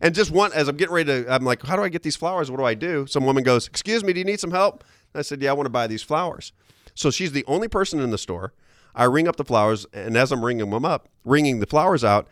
[0.00, 2.16] And just one, as I'm getting ready to, I'm like, how do I get these
[2.16, 2.50] flowers?
[2.50, 3.06] What do I do?
[3.06, 4.84] Some woman goes, Excuse me, do you need some help?
[5.14, 6.52] I said, Yeah, I want to buy these flowers.
[6.94, 8.52] So she's the only person in the store.
[8.94, 12.28] I ring up the flowers, and as I'm ringing them up, ringing the flowers out,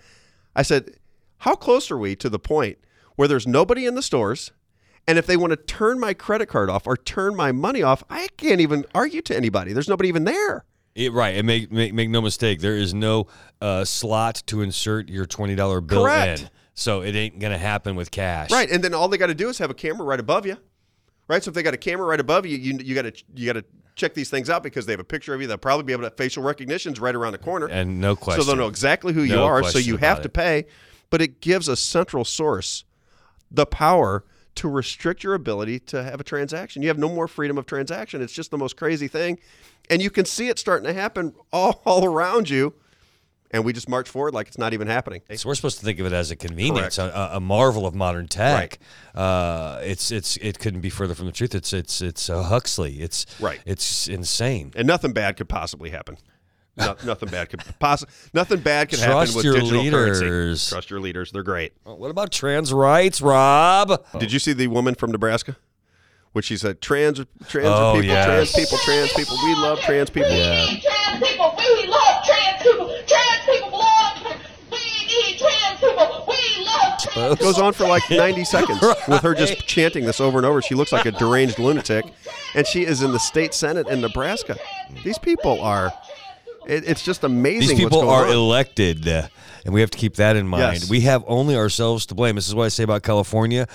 [0.54, 0.96] I said,
[1.38, 2.78] "How close are we to the point
[3.16, 4.52] where there's nobody in the stores?"
[5.08, 8.02] And if they want to turn my credit card off or turn my money off,
[8.10, 9.72] I can't even argue to anybody.
[9.72, 10.64] There's nobody even there.
[10.96, 13.26] It, right, and make, make make no mistake, there is no
[13.60, 16.40] uh, slot to insert your twenty dollar bill Correct.
[16.40, 18.50] in, so it ain't gonna happen with cash.
[18.50, 20.56] Right, and then all they got to do is have a camera right above you.
[21.28, 23.52] Right, so if they got a camera right above you, you you got to you
[23.52, 23.64] got to
[23.96, 25.46] check these things out because they have a picture of you.
[25.46, 28.42] They'll probably be able to facial recognition's right around the corner, and no question.
[28.42, 29.64] so they'll know exactly who you No are.
[29.64, 30.34] So you have to it.
[30.34, 30.66] pay,
[31.10, 32.84] but it gives a central source
[33.50, 34.24] the power
[34.56, 36.82] to restrict your ability to have a transaction.
[36.82, 38.22] You have no more freedom of transaction.
[38.22, 39.38] It's just the most crazy thing,
[39.90, 42.74] and you can see it starting to happen all, all around you.
[43.52, 45.22] And we just march forward like it's not even happening.
[45.36, 48.26] So we're supposed to think of it as a convenience, a, a marvel of modern
[48.26, 48.78] tech.
[49.14, 51.54] Uh, it's it's it couldn't be further from the truth.
[51.54, 53.00] It's it's it's uh, Huxley.
[53.00, 53.60] It's Right.
[53.64, 54.72] It's insane.
[54.76, 56.18] and nothing bad could possibly happen.
[56.76, 60.20] No, nothing bad could possibly nothing bad could Trust happen with your digital leaders.
[60.20, 60.70] currency.
[60.70, 61.72] Trust your leaders; they're great.
[61.84, 64.04] What about trans rights, Rob?
[64.18, 65.56] Did you see the woman from Nebraska?
[66.32, 67.18] Which she said, "Trans,
[67.48, 68.26] trans Oh, people, yes.
[68.26, 69.38] trans people, trans people.
[69.44, 70.66] We love trans people." Yeah.
[70.66, 71.54] trans people.
[71.56, 72.86] We love trans people.
[73.08, 74.36] Trans people love.
[74.70, 76.24] We need trans people.
[76.28, 80.20] We love trans It goes on for like 90 seconds with her just chanting this
[80.20, 80.60] over and over.
[80.60, 82.04] She looks like a deranged lunatic,
[82.54, 84.56] and she is in the state senate in Nebraska.
[85.02, 85.92] These people are.
[86.66, 87.76] It, it's just amazing.
[87.76, 88.32] These what's people are on.
[88.32, 89.28] elected, uh,
[89.64, 90.80] and we have to keep that in mind.
[90.80, 90.90] Yes.
[90.90, 92.34] We have only ourselves to blame.
[92.34, 93.68] This is what I say about California.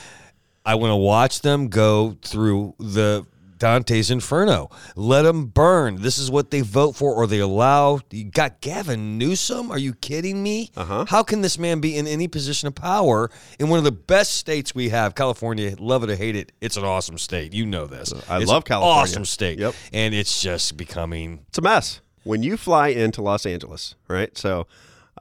[0.66, 3.26] I want to watch them go through the
[3.62, 4.72] Dante's Inferno.
[4.96, 6.02] Let them burn.
[6.02, 8.00] This is what they vote for or they allow.
[8.10, 9.70] You got Gavin Newsom?
[9.70, 10.72] Are you kidding me?
[10.76, 11.06] Uh-huh.
[11.08, 13.30] How can this man be in any position of power
[13.60, 15.14] in one of the best states we have?
[15.14, 17.54] California, love it or hate it, it's an awesome state.
[17.54, 18.12] You know this.
[18.28, 19.02] I It's love California.
[19.04, 19.60] Awesome state.
[19.60, 19.76] Yep.
[19.94, 22.02] And it's just becoming It's a mess.
[22.24, 24.36] When you fly into Los Angeles, right?
[24.36, 24.66] So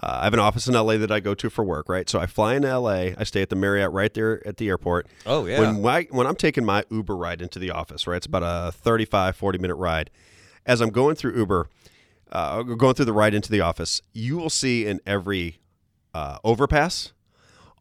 [0.03, 2.09] uh, I have an office in LA that I go to for work, right?
[2.09, 3.11] So I fly into LA.
[3.19, 5.07] I stay at the Marriott right there at the airport.
[5.27, 5.61] Oh, yeah.
[5.61, 8.17] When I, when I'm taking my Uber ride into the office, right?
[8.17, 10.11] It's about a 35, 40 minute ride.
[10.65, 11.69] As I'm going through Uber,
[12.33, 15.59] uh, going through the ride into the office, you will see in every
[16.15, 17.13] uh, overpass,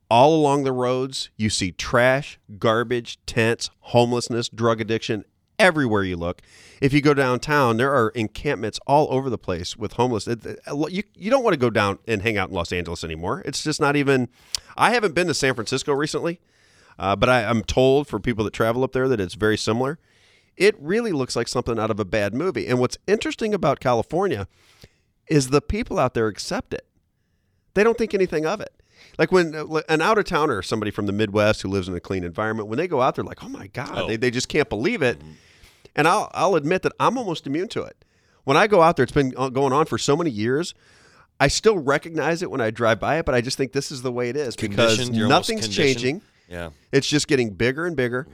[0.10, 5.24] all along the roads, you see trash, garbage, tents, homelessness, drug addiction
[5.60, 6.42] everywhere you look.
[6.82, 10.28] If you go downtown, there are encampments all over the place with homeless.
[10.28, 13.44] You, you don't want to go down and hang out in Los Angeles anymore.
[13.46, 14.30] It's just not even.
[14.78, 16.40] I haven't been to San Francisco recently,
[16.98, 20.00] uh, but I, I'm told for people that travel up there that it's very similar.
[20.56, 22.68] It really looks like something out of a bad movie.
[22.68, 24.48] And what's interesting about California
[25.28, 26.86] is the people out there accept it
[27.74, 28.74] they don't think anything of it.
[29.18, 31.96] Like when uh, an out of towner, or somebody from the Midwest who lives in
[31.96, 34.50] a clean environment, when they go out there, like, oh my God, they, they just
[34.50, 35.22] can't believe it.
[35.96, 38.06] And I'll, I'll admit that I'm almost immune to it.
[38.44, 40.74] When I go out there, it's been uh, going on for so many years.
[41.40, 44.02] I still recognize it when I drive by it, but I just think this is
[44.02, 46.22] the way it is because Conditioned, you're almost nothing's changing.
[46.50, 46.72] Yeah.
[46.92, 48.28] It's just getting bigger and bigger.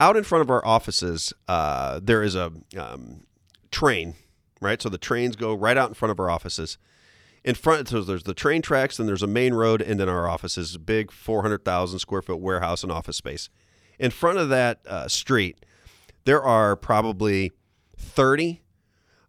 [0.00, 3.26] Out in front of our offices, uh, there is a um,
[3.70, 4.14] train,
[4.60, 4.80] right?
[4.80, 6.78] So the trains go right out in front of our offices.
[7.44, 10.28] In front, so there's the train tracks, then there's a main road, and then our
[10.28, 13.48] office is a big 400,000 square foot warehouse and office space.
[13.98, 15.64] In front of that uh, street,
[16.28, 17.52] there are probably
[17.96, 18.60] 30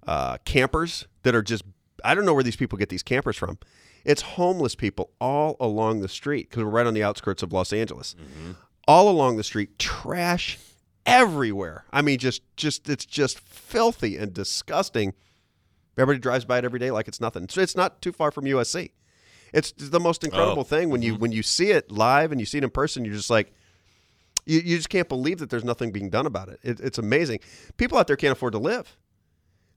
[0.05, 1.63] uh, campers that are just,
[2.03, 3.57] I don't know where these people get these campers from.
[4.03, 7.71] It's homeless people all along the street because we're right on the outskirts of Los
[7.71, 8.17] Angeles.
[8.85, 10.57] All along the street, trash
[11.05, 11.85] everywhere.
[11.89, 15.13] I mean, just, just, it's just filthy and disgusting.
[15.97, 17.47] Everybody drives by it every day like it's nothing.
[17.47, 18.91] So it's not too far from USC.
[19.53, 22.45] It's the most incredible Oh, thing when you when you see it live and you
[22.45, 23.05] see it in person.
[23.05, 23.53] You're just like,
[24.49, 26.59] you, you just can't believe that there's nothing being done about it.
[26.63, 26.79] it.
[26.79, 27.39] It's amazing.
[27.77, 28.97] People out there can't afford to live.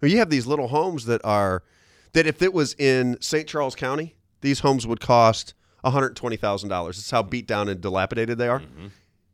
[0.00, 1.62] I mean, You have these little homes that are
[2.14, 3.46] that if it was in St.
[3.48, 5.54] Charles County, these homes would cost
[5.84, 6.68] $120,000.
[6.86, 8.60] That's how beat down and dilapidated they are.
[8.60, 8.86] Mm-hmm.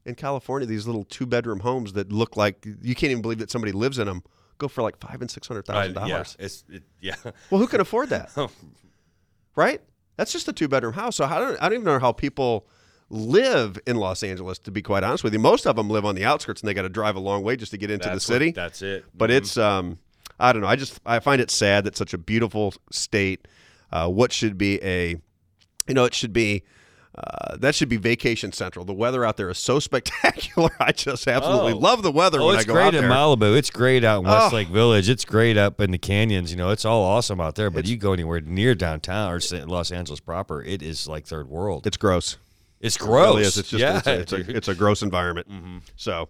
[0.07, 3.51] In California, these little two bedroom homes that look like you can't even believe that
[3.51, 4.23] somebody lives in them
[4.59, 6.37] go for like five and six hundred thousand Uh, yeah, dollars.
[6.39, 7.15] it's it, yeah.
[7.51, 8.31] Well, who can afford that?
[9.57, 9.81] right?
[10.17, 11.17] That's just a two bedroom house.
[11.17, 12.67] So I don't, I don't even know how people
[13.11, 14.59] live in Los Angeles.
[14.61, 16.75] To be quite honest with you, most of them live on the outskirts and they
[16.75, 18.51] got to drive a long way just to get into That's the what- city.
[18.53, 19.05] that's it.
[19.15, 19.37] But Mhm.
[19.37, 19.99] it's um,
[20.41, 20.69] I don't know.
[20.69, 23.49] I just I find it sad that such a beautiful state,
[23.93, 25.17] uh, what should be a,
[25.89, 26.63] you know, it should be.
[27.17, 28.85] Uh, that should be vacation central.
[28.85, 30.71] The weather out there is so spectacular.
[30.79, 31.79] I just absolutely Oh.
[31.79, 33.03] love the weather Oh, when it's I go great in.
[33.07, 33.57] Malibu.
[33.59, 34.31] It's great out in Oh.
[34.33, 35.09] Westlake Village.
[35.09, 36.53] It's great up in the canyons.
[36.53, 37.71] You know, it's all awesome out there.
[37.71, 41.89] But you go anywhere near downtown or Los Angeles proper, it is like third world.
[41.89, 42.37] It's gross.
[42.81, 43.27] It's It gross.
[43.29, 43.57] really is.
[43.59, 45.49] It's just yeah, it's, a, it's, a, it's a gross environment.
[45.51, 45.79] Mm-hmm.
[45.97, 46.29] So,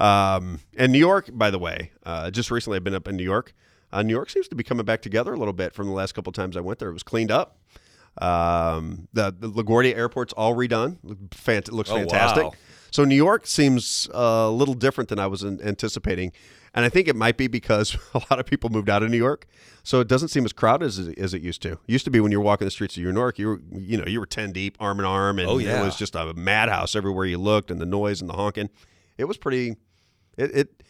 [0.00, 3.24] um, and New York, by the way, uh, just recently I've been up in New
[3.24, 3.54] York.
[3.92, 6.12] Uh, New York seems to be coming back together a little bit from the last
[6.12, 6.90] couple times I went there.
[6.90, 7.58] It was cleaned up.
[8.18, 10.96] Um, the, the LaGuardia Airport's all redone.
[11.30, 12.44] Fant- it looks Oh, fantastic.
[12.44, 12.52] wow.
[12.90, 16.32] So New York seems uh, a little different than I was anticipating,
[16.74, 19.16] and I think it might be because a lot of people moved out of New
[19.16, 19.46] York,
[19.82, 21.72] so it doesn't seem as crowded as it, as it used to.
[21.72, 23.60] It used to be when you were walking the streets of New York, you were
[23.72, 26.34] you know you were ten deep, arm in arm, and Oh, it was just a
[26.34, 28.70] madhouse everywhere you looked, and the noise and the honking.
[29.18, 29.76] It was pretty.
[30.36, 30.54] It.
[30.56, 30.82] it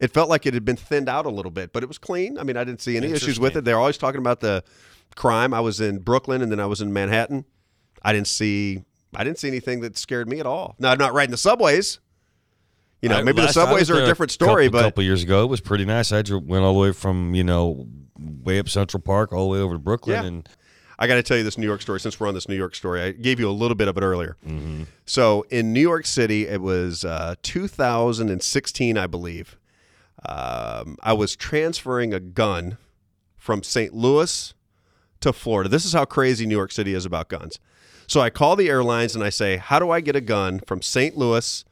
[0.00, 2.38] it felt like it had been thinned out a little bit, but it was clean.
[2.38, 3.64] I mean, I didn't see any issues with it.
[3.64, 4.62] They're always talking about the
[5.16, 5.52] crime.
[5.52, 7.44] I was in Brooklyn and then I was in Manhattan.
[8.00, 8.84] I didn't see
[9.14, 10.74] I didn't see anything that scared me at all.
[10.78, 11.98] Now I'm not riding the subways.
[13.02, 14.84] You know, I- maybe the last I was subways are a different story, couple, but
[14.84, 16.10] a couple years ago, it was pretty nice.
[16.12, 17.86] I went all the way from you know
[18.18, 20.26] way up Central Park all the way over to Brooklyn, Yeah.
[20.28, 20.48] and
[20.98, 22.74] I got to tell you this New York story since we're on this New York
[22.74, 23.00] story.
[23.00, 24.36] I gave you a little bit of it earlier.
[24.44, 24.82] Mm-hmm.
[25.06, 29.56] So in New York City, it was uh, 2016, I believe.
[30.26, 32.78] Um, I was transferring a gun
[33.36, 33.94] from St.
[33.94, 34.52] Louis
[35.20, 35.68] to Florida.
[35.68, 37.60] This is how crazy New York City is about guns.
[38.08, 40.82] So I call the airlines and I say, "How do I get a gun from
[40.82, 41.16] St.
[41.16, 41.64] Louis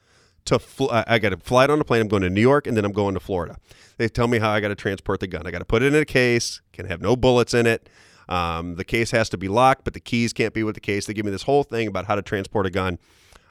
[0.44, 0.58] to?
[0.58, 2.02] Fl- I I got to fly it on a plane.
[2.02, 3.56] I'm going to New York and then I'm going to Florida."
[3.98, 5.46] They tell me how I got to transport the gun.
[5.46, 6.60] I got to put it in a case.
[6.72, 7.88] Can have no bullets in it.
[8.28, 11.06] Um, the case has to be locked, but the keys can't be with the case.
[11.06, 12.98] They give me this whole thing about how to transport a gun.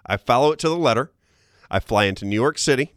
[0.06, 1.12] I follow it to the letter.
[1.72, 2.94] I fly into New York City.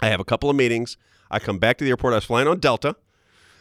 [0.00, 0.96] I have a couple of meetings.
[1.30, 2.12] I come back to the airport.
[2.12, 2.96] I was flying on Delta.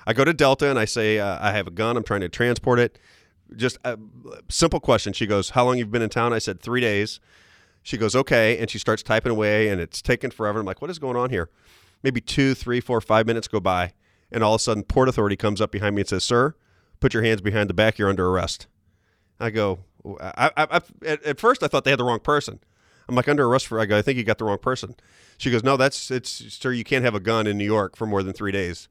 [0.06, 1.95] I go to Delta and I say, uh, I have a gun.
[1.95, 2.98] I'm trying to transport it.
[3.56, 3.98] Just a
[4.50, 5.14] simple question.
[5.14, 6.34] She goes, How long you've been in town?
[6.34, 7.20] I said, Three days.
[7.84, 8.58] She goes, Okay.
[8.58, 10.60] And she starts typing away and it's taking forever.
[10.60, 11.50] I'm like, What is going on here?
[12.04, 13.94] Maybe two, three, four, five minutes go by.
[14.32, 16.56] And all of a sudden, Port Authority comes up behind me and says, Sir,
[17.00, 17.98] put your hands behind the back.
[17.98, 18.68] You're under arrest.
[19.40, 19.80] I go,
[20.20, 22.60] I, I, I, at, at first I thought they had the wrong person.
[23.08, 23.80] I'm like under arrest for.
[23.80, 24.96] I go, I think you got the wrong person.
[25.38, 26.72] She goes, No, that's it's sir.
[26.72, 28.88] You can't have a gun in New York for more than three days.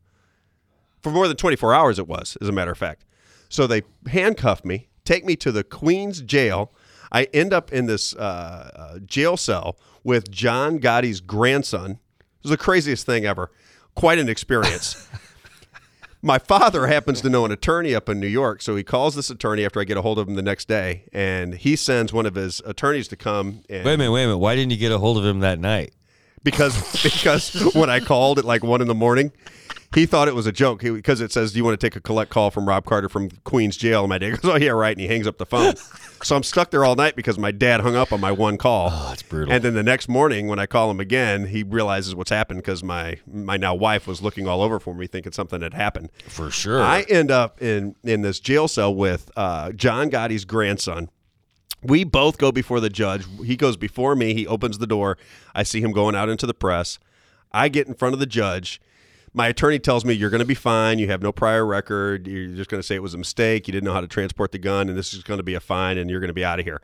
[1.00, 3.04] For more than 24 hours, it was, as a matter of fact.
[3.48, 6.72] So they handcuff me, take me to the Queens jail.
[7.10, 11.92] I end up in this uh, uh, jail cell with John Gotti's grandson.
[11.92, 13.50] It was the craziest thing ever.
[13.94, 15.08] Quite an experience.
[16.22, 19.30] My father happens to know an attorney up in New York, so he calls this
[19.30, 22.26] attorney after I get a hold of him the next day, and he sends one
[22.26, 23.62] of his attorneys to come.
[23.70, 24.38] And wait a minute, wait a minute.
[24.38, 25.94] Why didn't you get a hold of him that night?
[26.42, 29.32] because because when I called at like one in the morning,
[29.94, 32.00] he thought it was a joke because it says, "Do you want to take a
[32.00, 34.94] collect call from Robb Carter from Queens Jail?" And my dad goes, "Oh yeah, right,"
[34.94, 35.74] and he hangs up the phone.
[36.22, 38.90] so I'm stuck there all night because my dad hung up on my one call.
[38.92, 39.52] Oh, that's brutal.
[39.52, 42.84] And then the next morning, when I call him again, he realizes what's happened because
[42.84, 46.10] my my now wife was looking all over for me, thinking something had happened.
[46.28, 46.82] For sure.
[46.82, 51.08] I end up in in this jail cell with uh, John Gotti's grandson.
[51.82, 53.24] We both go before the judge.
[53.44, 54.34] He goes before me.
[54.34, 55.16] He opens the door.
[55.54, 56.98] I see him going out into the press.
[57.52, 58.80] I get in front of the judge.
[59.38, 60.98] My attorney tells me you're going to be fine.
[60.98, 62.26] You have no prior record.
[62.26, 63.68] You're just going to say it was a mistake.
[63.68, 65.60] You didn't know how to transport the gun, and this is going to be a
[65.60, 66.82] fine, and you're going to be out of here.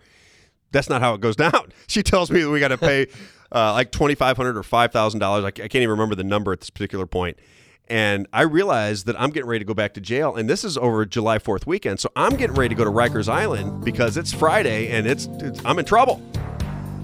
[0.70, 1.72] That's not how it goes down.
[1.89, 3.09] She tells me that we got to pay
[3.51, 5.44] uh, like twenty five hundred or five thousand dollars.
[5.44, 7.40] I can't even remember the number at this particular point.
[7.89, 10.78] And I realize that I'm getting ready to go back to jail, and this is
[10.78, 11.98] over July Fourth weekend.
[11.98, 15.60] So I'm getting ready to go to Rikers Island because it's Friday, and it's, it's
[15.64, 16.22] I'm in trouble.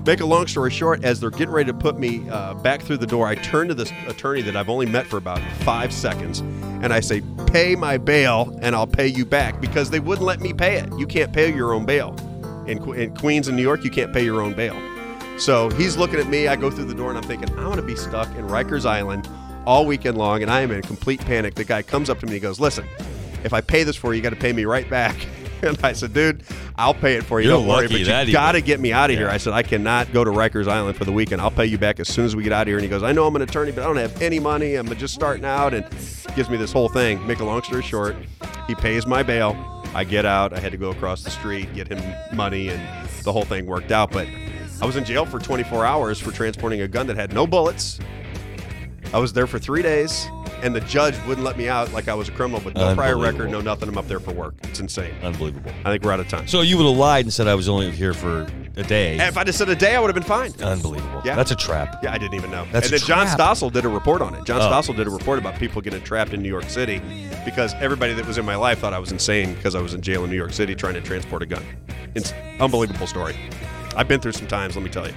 [0.07, 2.97] Make a long story short, as they're getting ready to put me uh, back through
[2.97, 6.41] the door, I turn to this attorney that I've only met for about five seconds,
[6.41, 10.41] and I say, "Pay my bail, and I'll pay you back," because they wouldn't let
[10.41, 10.91] me pay it.
[10.97, 12.17] You can't pay your own bail
[12.67, 13.85] in, in Queens and New York.
[13.85, 14.75] You can't pay your own bail.
[15.39, 16.49] So he's looking at me.
[16.49, 18.87] I go through the door, and I'm thinking, I'm going to be stuck in Rikers
[18.87, 19.29] Island
[19.67, 21.57] all weekend long, and I am in complete panic.
[21.57, 22.87] The guy comes up to me and he goes, "Listen,
[23.45, 25.15] if I pay this for you, you got to pay me right back."
[25.71, 26.43] And I said, "Dude,
[26.77, 27.49] I'll pay it for you.
[27.49, 29.63] You're Don't worry, but you got to get me out of here." I said, "I
[29.63, 31.41] cannot go to Rikers Island for the weekend.
[31.43, 33.03] I'll pay you back as soon as we get out of here." And he goes,
[33.03, 34.77] "I know I'm an attorney, but I don't have any money.
[34.77, 35.85] I'm just starting out." And
[36.35, 37.25] gives me this whole thing.
[37.27, 38.17] Make a long story short,
[38.67, 39.57] he pays my bail.
[39.95, 40.53] I get out.
[40.53, 42.01] I had to go across the street, get him
[42.35, 44.13] money, and the whole thing worked out.
[44.13, 44.29] But
[44.81, 47.99] I was in jail for 24 hours for transporting a gun that had no bullets.
[49.13, 50.29] I was there for three days,
[50.63, 53.19] and the judge wouldn't let me out like I was a criminal with no prior
[53.19, 53.89] record, no nothing.
[53.89, 54.55] I'm up there for work.
[54.65, 55.15] It's insane.
[55.23, 55.73] Unbelievable.
[55.85, 56.47] I think we're out of time.
[56.49, 58.47] So you would have lied and said I was only here for
[58.77, 59.17] a day.
[59.19, 60.53] if I just said a day, I would have been fine.
[60.63, 61.23] Unbelievable.
[61.25, 61.35] Yeah.
[61.37, 62.01] That's a trap.
[62.03, 62.67] Yeah, I didn't even know.
[62.73, 63.39] That's and a then John trap.
[63.39, 64.45] Stossel did a report on it.
[64.45, 64.71] John Oh.
[64.71, 67.01] Stossel did a report about people getting trapped in New York City
[67.45, 70.01] because everybody that was in my life thought I was insane because I was in
[70.03, 71.65] jail in New York City trying to transport a gun.
[72.15, 73.37] It's unbelievable story.
[73.97, 75.15] I've been through some times, let me tell you.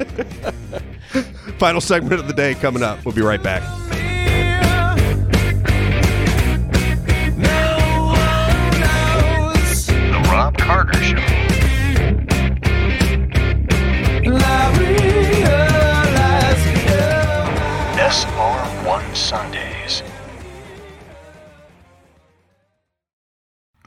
[1.58, 3.04] Final segment of the day coming up.
[3.04, 3.62] We'll be right back.
[10.30, 11.16] Robb Carter Show.
[17.96, 20.04] SR1 Sundays.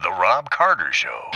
[0.01, 1.29] The Robb Carter Show.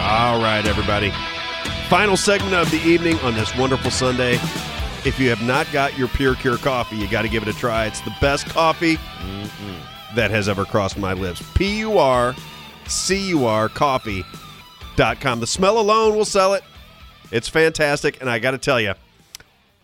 [0.00, 1.12] All right, everybody.
[1.92, 4.36] Final segment of the evening on this wonderful Sunday.
[5.04, 7.52] If you have not got your Pure Cure coffee, you got to give it a
[7.52, 7.84] try.
[7.84, 8.96] It's the best coffee
[10.14, 11.42] that has ever crossed my lips.
[11.52, 12.34] P U R
[12.86, 15.40] C U R coffee.com.
[15.40, 16.64] The smell alone will sell it.
[17.30, 18.22] It's fantastic.
[18.22, 18.94] And I got to tell you,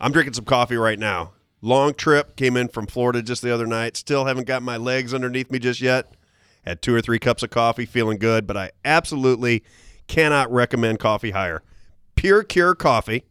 [0.00, 1.32] I'm drinking some coffee right now.
[1.60, 3.98] Long trip, came in from Florida just the other night.
[3.98, 6.14] Still haven't got my legs underneath me just yet.
[6.64, 9.62] Had two or three cups of coffee, feeling good, but I absolutely
[10.06, 11.62] cannot recommend coffee higher.
[12.18, 13.22] Pure Cure Coffee.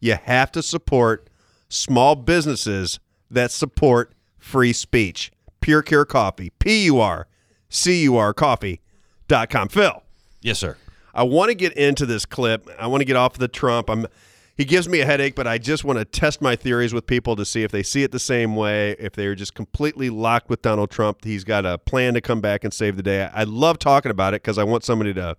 [0.00, 1.30] You have to support
[1.68, 2.98] small businesses
[3.30, 5.30] that support free speech.
[5.60, 6.50] Pure Cure Coffee.
[6.58, 7.28] P U R
[7.68, 9.68] C U R coffee.com.
[9.68, 10.02] Phil.
[10.40, 10.76] Yes, sir.
[11.14, 12.68] I want to get into this clip.
[12.80, 13.88] I want to get off the Trump.
[13.88, 14.08] I'm
[14.56, 17.36] he gives me a headache, but I just want to test my theories with people
[17.36, 20.62] to see if they see it the same way, if they're just completely locked with
[20.62, 21.24] Donald Trump.
[21.24, 23.30] He's got a plan to come back and save the day.
[23.32, 25.36] I love talking about it because I want somebody to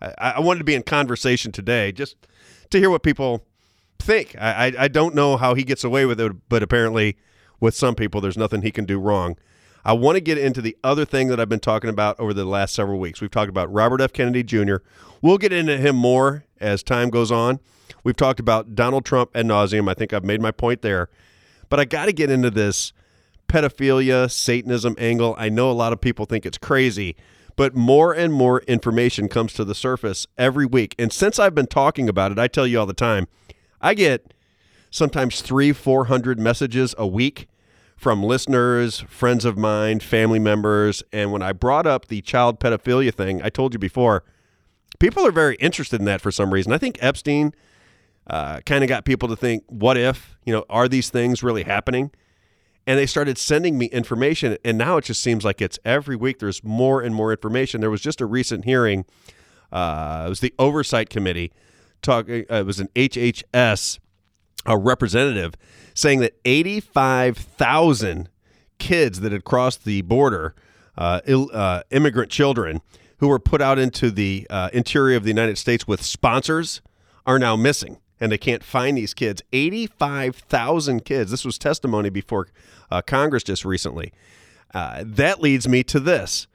[0.00, 2.16] I, I wanted to be in conversation today just
[2.70, 3.44] to hear what people
[3.98, 4.36] think.
[4.38, 7.16] I, I, I don't know how he gets away with it, but apparently
[7.60, 9.36] with some people, there's nothing he can do wrong.
[9.84, 12.44] I want to get into the other thing that I've been talking about over the
[12.44, 13.20] last several weeks.
[13.20, 14.12] We've talked about Robert F.
[14.12, 14.76] Kennedy Jr.
[15.22, 17.60] We'll get into him more as time goes on.
[18.04, 19.90] We've talked about Donald Trump ad nauseum.
[19.90, 21.08] I think I've made my point there.
[21.68, 22.92] But I got to get into this
[23.48, 25.34] pedophilia, Satanism angle.
[25.38, 27.16] I know a lot of people think it's crazy,
[27.58, 30.94] but more and more information comes to the surface every week.
[30.96, 33.26] And since I've been talking about it, I tell you all the time,
[33.80, 34.32] I get
[34.92, 37.48] sometimes three, 400 messages a week
[37.96, 41.02] from listeners, friends of mine, family members.
[41.12, 44.22] And when I brought up the child pedophilia thing, I told you before,
[45.00, 46.72] people are very interested in that for some reason.
[46.72, 47.52] I think Epstein
[48.28, 51.64] uh, kind of got people to think, what if, you know, are these things really
[51.64, 52.12] happening?
[52.88, 54.56] And they started sending me information.
[54.64, 57.82] And now it just seems like it's every week there's more and more information.
[57.82, 59.04] There was just a recent hearing,
[59.70, 61.52] uh, it was the Oversight Committee,
[62.02, 63.98] talking, uh, it was an HHS
[64.66, 65.54] a representative
[65.94, 68.28] saying that 85,000
[68.78, 70.54] kids that had crossed the border,
[70.96, 72.80] uh, Ill, uh, immigrant children
[73.18, 76.80] who were put out into the uh, interior of the United States with sponsors,
[77.26, 77.98] are now missing.
[78.20, 79.42] And they can't find these kids.
[79.52, 81.30] 85,000 kids.
[81.30, 82.48] This was testimony before
[82.90, 84.12] uh, Congress just recently.
[84.74, 86.46] Uh, that leads me to this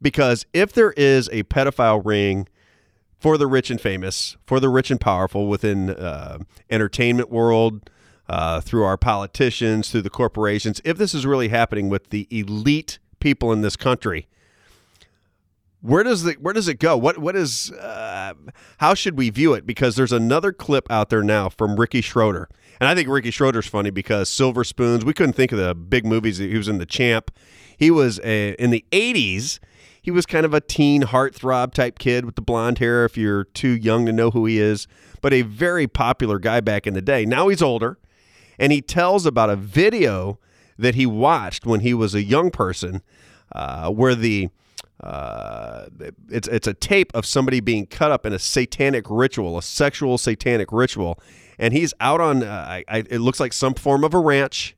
[0.00, 2.46] because if there is a pedophile ring
[3.18, 6.38] for the rich and famous, for the rich and powerful within uh,
[6.70, 7.90] entertainment world,
[8.28, 10.80] uh, through our politicians, through the corporations.
[10.84, 14.28] If this is really happening with the elite people in this country,
[15.80, 16.96] where does the where does it go?
[16.96, 18.34] What what is uh,
[18.78, 19.66] how should we view it?
[19.66, 22.48] Because there's another clip out there now from Ricky Schroder,
[22.80, 25.04] and I think Ricky Schroder's funny because Silver Spoons.
[25.04, 26.38] We couldn't think of the big movies.
[26.38, 27.30] He was in the Champ.
[27.76, 29.60] He was a, in the '80s
[30.08, 33.44] he was kind of a teen heartthrob type kid with the blonde hair if you're
[33.44, 34.86] too young to know who he is,
[35.20, 37.26] but a very popular guy back in the day.
[37.26, 37.98] Now he's older,
[38.58, 40.38] and he tells about a video
[40.78, 43.02] that he watched when he was a young person
[43.52, 44.48] uh, where the
[45.00, 45.86] uh,
[46.28, 50.18] it's it's a tape of somebody being cut up in a satanic ritual, a sexual
[50.18, 51.20] satanic ritual,
[51.58, 54.76] and he's out on uh, I, I, it looks like some form of a ranch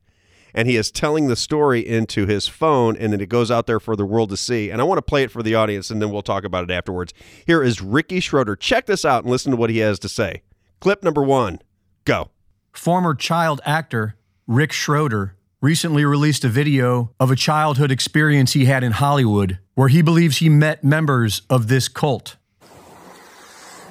[0.54, 3.80] and he is telling the story into his phone and then it goes out there
[3.80, 4.70] for the world to see.
[4.70, 6.70] And I want to play it for the audience and then we'll talk about it
[6.70, 7.12] afterwards.
[7.46, 8.56] Here is Ricky Schroder.
[8.56, 10.42] Check this out and listen to what he has to say.
[10.80, 11.60] Clip number one
[12.04, 12.30] go.
[12.72, 14.16] Former child actor
[14.46, 19.88] Rick Schroder recently released a video of a childhood experience he had in Hollywood where
[19.88, 22.36] he believes he met members of this cult.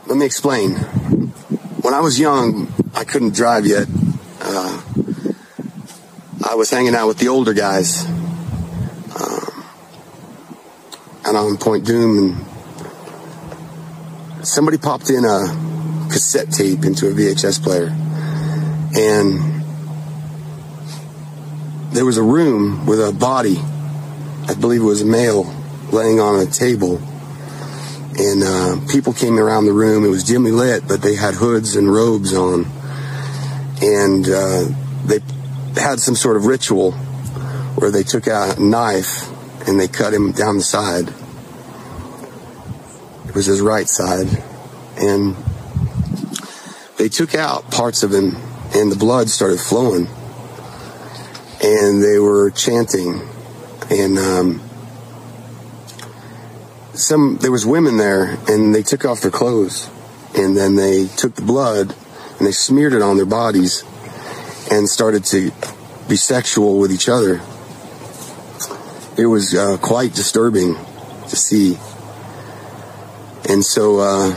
[0.07, 0.71] Let me explain.
[1.81, 3.87] When I was young, I couldn't drive yet.
[4.41, 4.81] Uh,
[6.49, 9.65] I was hanging out with the older guys um,
[11.25, 12.17] and on Point Dume,
[14.37, 17.89] and somebody popped in a cassette tape into a VHS player,
[18.95, 19.58] and
[21.91, 23.57] there was a room with a body.
[24.47, 25.43] I believe it was a male
[25.91, 26.97] laying on a table,
[28.17, 30.05] and uh, people came around the room.
[30.05, 32.65] It was dimly lit, but they had hoods and robes on,
[33.81, 34.65] and uh,
[35.05, 35.19] they
[35.79, 36.91] had some sort of ritual
[37.79, 39.29] where they took out a knife
[39.67, 41.07] and they cut him down the side.
[43.27, 44.27] It was his right side.
[44.97, 45.35] And
[46.97, 48.35] they took out parts of him
[48.73, 50.07] and the blood started flowing.
[51.61, 53.21] And they were chanting.
[53.89, 54.61] And um,
[56.93, 59.89] some there was women there and they took off their clothes
[60.35, 61.95] and then they took the blood
[62.37, 63.83] and they smeared it on their bodies
[64.71, 65.51] and started to
[66.07, 67.41] be sexual with each other.
[69.17, 71.77] It was uh, quite disturbing to see.
[73.49, 74.35] And so uh,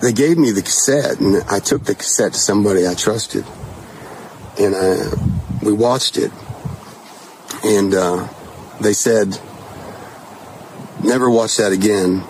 [0.00, 3.44] they gave me the cassette, and I took the cassette to somebody I trusted,
[4.58, 6.32] and I, we watched it.
[7.64, 8.28] And uh,
[8.80, 9.38] they said,
[11.02, 12.22] never watch that again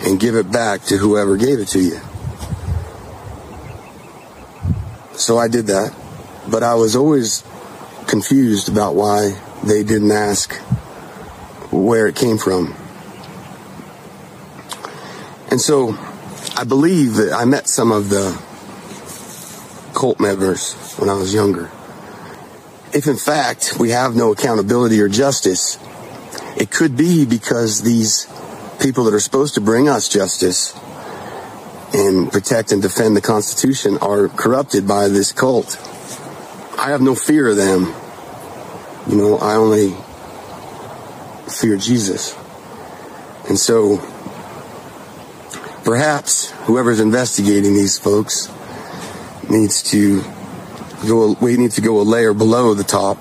[0.00, 2.00] and give it back to whoever gave it to you.
[5.16, 5.94] So I did that,
[6.50, 7.44] but I was always
[8.06, 10.54] confused about why they didn't ask
[11.70, 12.74] where it came from.
[15.50, 15.96] And so
[16.56, 18.40] I believe that I met some of the
[19.94, 21.70] cult members when I was younger.
[22.92, 25.78] If in fact we have no accountability or justice,
[26.56, 28.26] it could be because these
[28.80, 30.74] people that are supposed to bring us justice
[31.94, 35.78] and protect and defend the Constitution are corrupted by this cult.
[36.78, 37.94] I have no fear of them.
[39.08, 39.94] You know, I only
[41.48, 42.36] fear Jesus.
[43.48, 43.98] And so
[45.84, 48.48] perhaps whoever's investigating these folks
[49.50, 50.22] needs to
[51.06, 53.18] go we need to go a layer below the top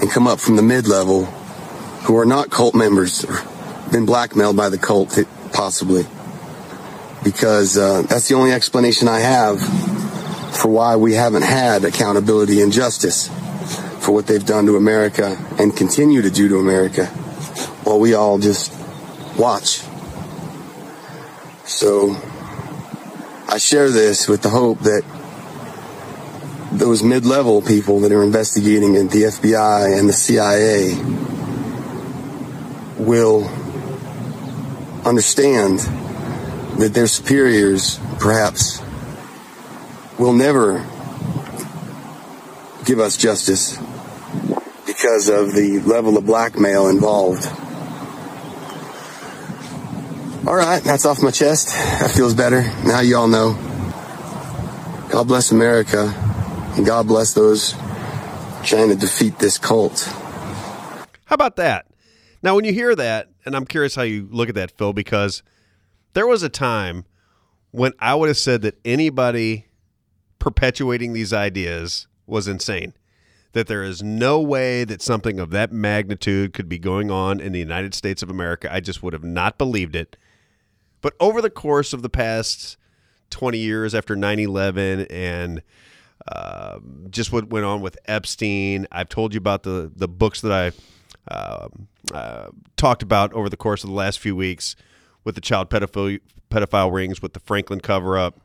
[0.00, 1.24] and come up from the mid-level
[2.04, 3.38] who are not cult members or
[3.90, 5.18] been blackmailed by the cult
[5.52, 6.04] possibly
[7.22, 9.60] because uh, that's the only explanation I have
[10.56, 13.28] for why we haven't had accountability and justice
[14.04, 17.06] for what they've done to America and continue to do to America
[17.84, 18.72] while we all just
[19.38, 19.82] watch.
[21.64, 22.16] So
[23.48, 25.04] I share this with the hope that
[26.72, 30.94] those mid level people that are investigating at the FBI and the CIA
[32.98, 33.44] will
[35.04, 35.80] understand
[36.78, 38.80] that their superiors perhaps
[40.18, 40.78] will never
[42.84, 43.78] give us justice
[44.86, 47.46] because of the level of blackmail involved.
[50.46, 51.68] All right, that's off my chest.
[51.68, 52.62] That feels better.
[52.84, 53.52] Now you all know.
[55.08, 56.14] God bless America,
[56.76, 57.72] and God bless those
[58.64, 60.00] trying to defeat this cult.
[61.26, 61.86] How about that?
[62.42, 65.42] Now, when you hear that, and I'm curious how you look at that, Phil, because
[66.14, 67.04] there was a time
[67.70, 69.66] when I would have said that anybody
[70.38, 72.94] perpetuating these ideas was insane.
[73.52, 77.52] That there is no way that something of that magnitude could be going on in
[77.52, 78.72] the United States of America.
[78.72, 80.16] I just would have not believed it.
[81.00, 82.76] But over the course of the past
[83.30, 85.62] 20 years after 9 11 and
[86.28, 86.78] uh,
[87.10, 91.32] just what went on with Epstein, I've told you about the, the books that I
[91.32, 91.68] uh,
[92.12, 94.76] uh, talked about over the course of the last few weeks
[95.24, 96.20] with the child pedophile,
[96.50, 98.40] pedophile rings, with the Franklin cover up,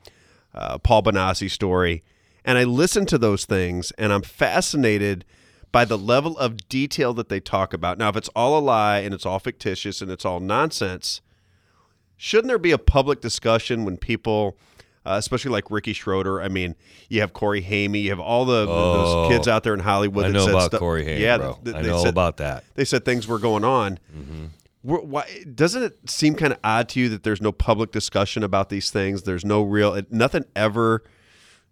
[0.54, 2.04] uh, Paul Bonacci story.
[2.46, 5.26] And I listen to those things and I'm fascinated
[5.72, 7.98] by the level of detail that they talk about.
[7.98, 11.22] Now, if it's all a lie and it's all fictitious and it's all nonsense,
[12.16, 14.58] shouldn't there be a public discussion when people,
[15.08, 16.42] uh, especially like Ricky Schroder?
[16.42, 16.76] I mean,
[17.10, 20.26] you have Corey Hamey, you have all the, Oh, those kids out there in Hollywood.
[20.26, 21.60] I that know said about stuff- Corey Haim, yeah, bro.
[21.64, 22.64] th- I they know said- about that.
[22.76, 24.00] They said things were going on.
[24.84, 28.44] Wh- Why doesn't it seem kind of odd to you that there's no public discussion
[28.44, 29.24] about these things?
[29.24, 31.04] There's no real, it, nothing ever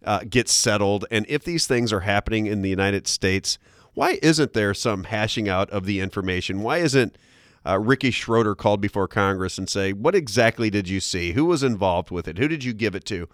[0.03, 1.05] uh, gets settled.
[1.11, 3.57] And if these things are happening in the United States,
[3.93, 6.61] why isn't there some hashing out of the information?
[6.61, 7.17] Why isn't
[7.65, 11.33] uh, Ricky Schroder called before Congress and say, what exactly did you see?
[11.33, 12.37] Who was involved with it?
[12.37, 13.27] Who did you give it to?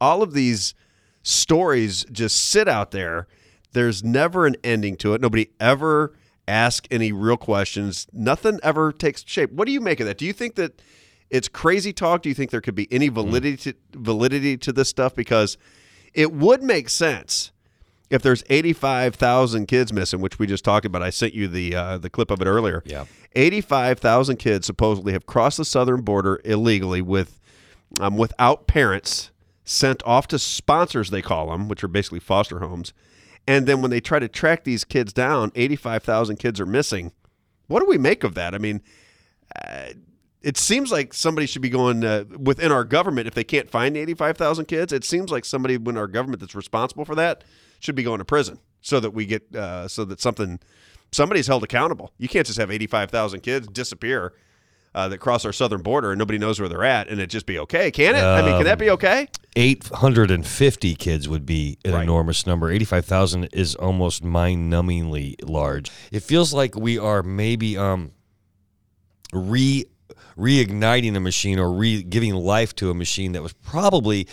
[0.00, 0.74] All of these
[1.22, 3.26] stories just sit out there.
[3.72, 5.20] There's never an ending to it.
[5.20, 6.14] Nobody ever
[6.48, 8.06] asks any real questions.
[8.12, 9.52] Nothing ever takes shape.
[9.52, 10.18] What do you make of that?
[10.18, 10.82] Do you think that
[11.30, 12.22] it's crazy talk?
[12.22, 15.14] Do you think there could be any validity to, validity to this stuff?
[15.14, 15.56] Because
[16.12, 17.52] it would make sense
[18.10, 21.02] if there's 85,000 kids missing, which we just talked about.
[21.02, 22.82] I sent you the uh, the clip of it earlier.
[22.84, 23.06] Yeah.
[23.34, 27.40] 85,000 kids supposedly have crossed the southern border illegally with
[28.00, 29.30] um, without parents
[29.64, 32.92] sent off to sponsors they call them, which are basically foster homes.
[33.46, 37.12] And then when they try to track these kids down, 85,000 kids are missing.
[37.68, 38.54] What do we make of that?
[38.54, 38.82] I mean,
[39.64, 39.90] uh,
[40.42, 43.96] it seems like somebody should be going uh, within our government if they can't find
[43.96, 44.92] 85,000 kids.
[44.92, 47.44] It seems like somebody within our government that's responsible for that
[47.80, 50.60] should be going to prison so that we get uh, so that something
[51.12, 52.12] somebody's held accountable.
[52.18, 54.32] You can't just have 85,000 kids disappear
[54.94, 57.46] uh, that cross our southern border and nobody knows where they're at and it just
[57.46, 57.90] be okay.
[57.90, 58.22] Can it?
[58.22, 59.28] I mean, can that be okay?
[59.56, 62.70] 850 kids would be an enormous number.
[62.70, 65.90] 85,000 is almost mind-numbingly large.
[66.12, 68.12] It feels like we are maybe um
[69.32, 69.84] re
[70.36, 74.26] reigniting a machine or re giving life to a machine that was probably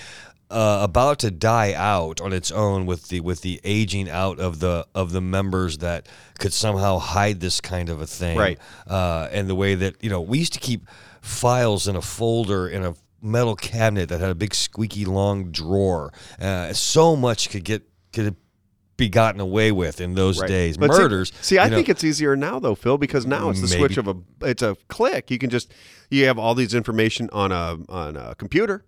[0.49, 4.59] uh, about to die out on its own with the with the aging out of
[4.59, 6.07] the of the members that
[6.39, 8.59] could somehow hide this kind of a thing, Right.
[8.87, 10.85] Uh, and the way that you know we used to keep
[11.21, 16.13] files in a folder in a metal cabinet that had a big squeaky long drawer.
[16.39, 17.83] Uh, so much could get
[18.13, 18.35] could
[18.95, 20.47] be gotten away with in those Right.
[20.47, 20.77] days.
[20.77, 21.31] But see- Murders.
[21.41, 23.79] See, I know, think it's easier now though, Phil, because now it's the Maybe.
[23.79, 25.29] switch of a it's a click.
[25.29, 25.71] You can just
[26.09, 28.85] you have all these information on a on a computer,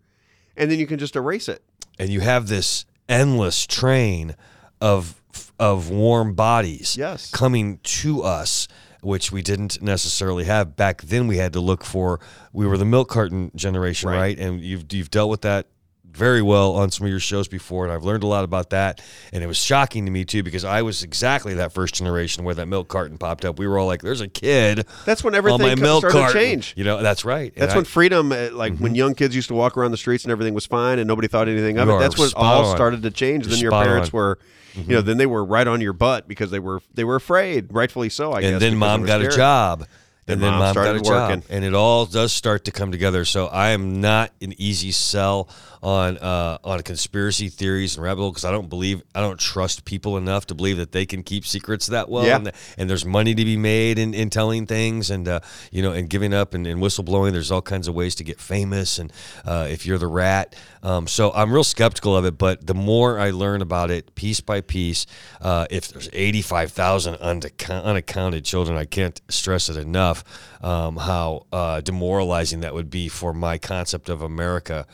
[0.60, 1.64] and then you can just erase it.
[1.98, 4.36] and you have this endless train
[4.80, 5.16] of
[5.60, 7.32] of warm bodies Yes.
[7.32, 8.68] coming to us
[9.02, 12.20] which we didn't necessarily have back then we had to look for
[12.54, 15.66] we were the milk carton generation right, and you've you've dealt with that
[16.12, 19.02] very well on some of your shows before and I've learned a lot about that
[19.32, 22.56] and it was shocking to me too because I was exactly that first generation where
[22.56, 25.38] that milk carton popped up we were all like there's a kid That's when on
[25.38, 26.74] everything milk started to carton change.
[26.76, 29.48] you know that's right And That's I- when freedom, uh, like when young kids used
[29.50, 31.98] to walk around the streets and everything was fine and nobody thought anything of You
[31.98, 32.00] it.
[32.00, 32.76] That's when it all on.
[32.76, 33.46] started to change.
[33.46, 34.18] You're then your parents on.
[34.18, 34.40] were,
[34.76, 37.72] you know, then they were right on your butt because they were they were afraid,
[37.74, 38.34] rightfully so.
[38.34, 38.52] I guess.
[38.54, 39.86] and then mom got a job.
[40.26, 41.44] Then and then mom mom, got a started job, working.
[41.56, 43.26] and it all does start to come together.
[43.26, 45.50] So I am not an easy sell
[45.82, 49.86] on uh, on conspiracy theories and rabbit hole because I don't believe I don't trust
[49.86, 52.26] people enough to believe that they can keep secrets that well.
[52.26, 52.38] Yeah.
[52.38, 55.40] And, and there's money to be made in, in telling things and uh,
[55.72, 57.32] you know and giving up and, and whistleblowing.
[57.32, 59.14] There's all kinds of ways to get famous and
[59.46, 60.56] uh, if you're the rat.
[60.82, 62.38] Um, so I'm real skeptical of it.
[62.38, 65.06] But the more I learn about it, piece by piece,
[65.42, 70.24] uh, if there's 85,000 unaccount- unaccounted children, I can't stress it enough
[70.62, 74.86] um, how uh, demoralizing that would be for my concept of America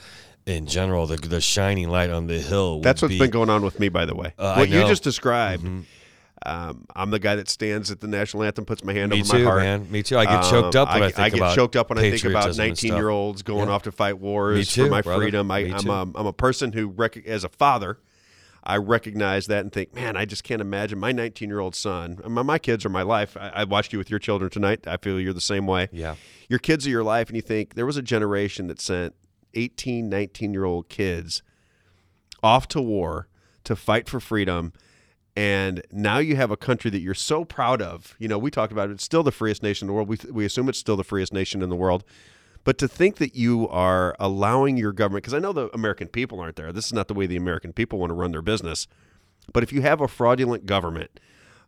[0.45, 1.07] in general.
[1.07, 2.81] The, the shining light on the hill.
[2.81, 4.33] That's what's be- been going on with me, by the way.
[4.37, 5.63] Uh, what you just described.
[5.63, 5.85] Mhm.
[6.45, 9.31] Um, I'm the guy that stands at the national anthem, puts my hand Me over
[9.31, 9.59] too, my heart.
[9.61, 9.91] Um, man.
[9.91, 10.17] Me too.
[10.17, 12.23] I get choked up when I I, think get about choked up when I think
[12.25, 13.73] about 19 year olds going Yeah.
[13.73, 15.23] off to fight wars too, for my brother.
[15.23, 15.49] freedom.
[15.49, 17.97] I, I'm a, I'm a person who, rec- as a father,
[18.63, 22.19] I recognize that and think, man, I just can't imagine my 19 year old son.
[22.27, 23.35] My, my kids are my life.
[23.39, 24.85] I, I watched you with your children tonight.
[24.85, 25.89] I feel you're the same way.
[25.91, 26.15] Yeah.
[26.47, 29.15] Your kids are your life, and you think there was a generation that sent
[29.55, 31.41] 18, 19 year old kids
[32.43, 33.27] off to war
[33.63, 34.73] to fight for freedom.
[35.35, 38.15] And now you have a country that you're so proud of.
[38.19, 38.93] You know, we talked about it.
[38.93, 40.07] It's still the freest nation in the world.
[40.07, 42.05] We, we assume it's still the freest nation in the world.
[42.63, 46.39] But to think that you are allowing your government, because I know the American people
[46.39, 46.71] aren't there.
[46.71, 48.87] This is not the way the American people want to run their business.
[49.53, 51.19] But if you have a fraudulent government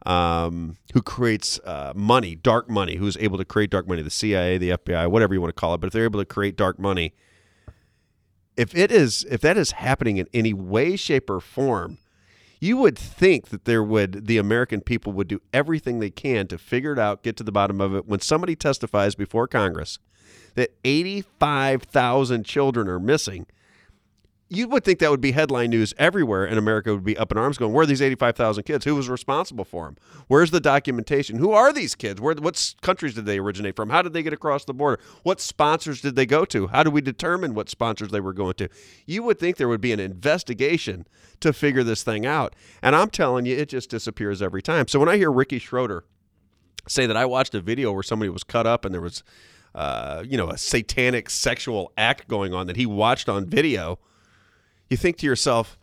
[0.06, 4.58] um, who creates uh, money, dark money, who's able to create dark money, the CIA,
[4.58, 6.80] the FBI, whatever you want to call it, but if they're able to create dark
[6.80, 7.14] money,
[8.58, 12.00] if it is, if that is happening in any way, shape, or form,
[12.60, 16.58] you would think that there would the American people would do everything they can to
[16.58, 18.08] figure it out, get to the bottom of it.
[18.08, 20.00] When somebody testifies before Congress
[20.56, 23.46] that 85,000 children are missing,
[24.50, 27.38] you would think that would be headline news everywhere, and America would be up in
[27.38, 28.86] arms, going, "Where are these 85,000 kids?
[28.86, 29.98] Who was responsible for them?
[30.28, 31.38] Where's the documentation?
[31.38, 32.22] Who are these kids?
[32.22, 33.90] Where, what countries did they originate from?
[33.90, 35.02] How did they get across the border?
[35.24, 36.68] What sponsors did they go to?
[36.68, 38.70] How do we determine what sponsors they were going to?"
[39.06, 41.08] You would think there would be an investigation
[41.40, 44.88] to figure this thing out, and I'm telling you, it just disappears every time.
[44.88, 46.06] So when I hear Ricky Schroder
[46.88, 49.24] say that I watched a video where somebody was cut up and there was,
[49.76, 54.00] uh, you know, a satanic sexual act going on that he watched on video,
[54.90, 55.78] you think to yourself,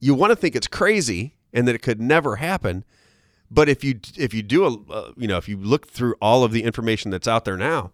[0.00, 2.84] you want to think it's crazy and that it could never happen.
[3.50, 6.42] But if you if you do a uh, you know if you look through all
[6.44, 7.92] of the information that's out there now,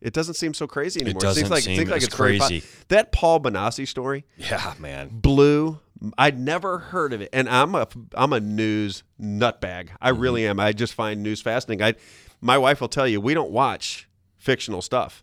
[0.00, 1.18] it doesn't seem so crazy anymore.
[1.18, 2.62] It doesn't seems like seem it seems like it's crazy.
[2.88, 5.08] that Paul Bonacci story Yeah, man.
[5.12, 5.80] blew.
[6.18, 9.88] I'd never heard of it, and I'm a I'm a news nutbag.
[10.00, 10.20] I Mm-hmm.
[10.20, 10.60] really am.
[10.60, 11.84] I just find news fascinating.
[11.84, 11.94] I,
[12.40, 15.22] my wife will tell you we don't watch fictional stuff.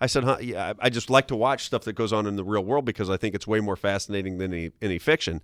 [0.00, 2.44] I said, huh, yeah, I just like to watch stuff that goes on in the
[2.44, 5.40] real world because I think it's way more fascinating than any any fiction.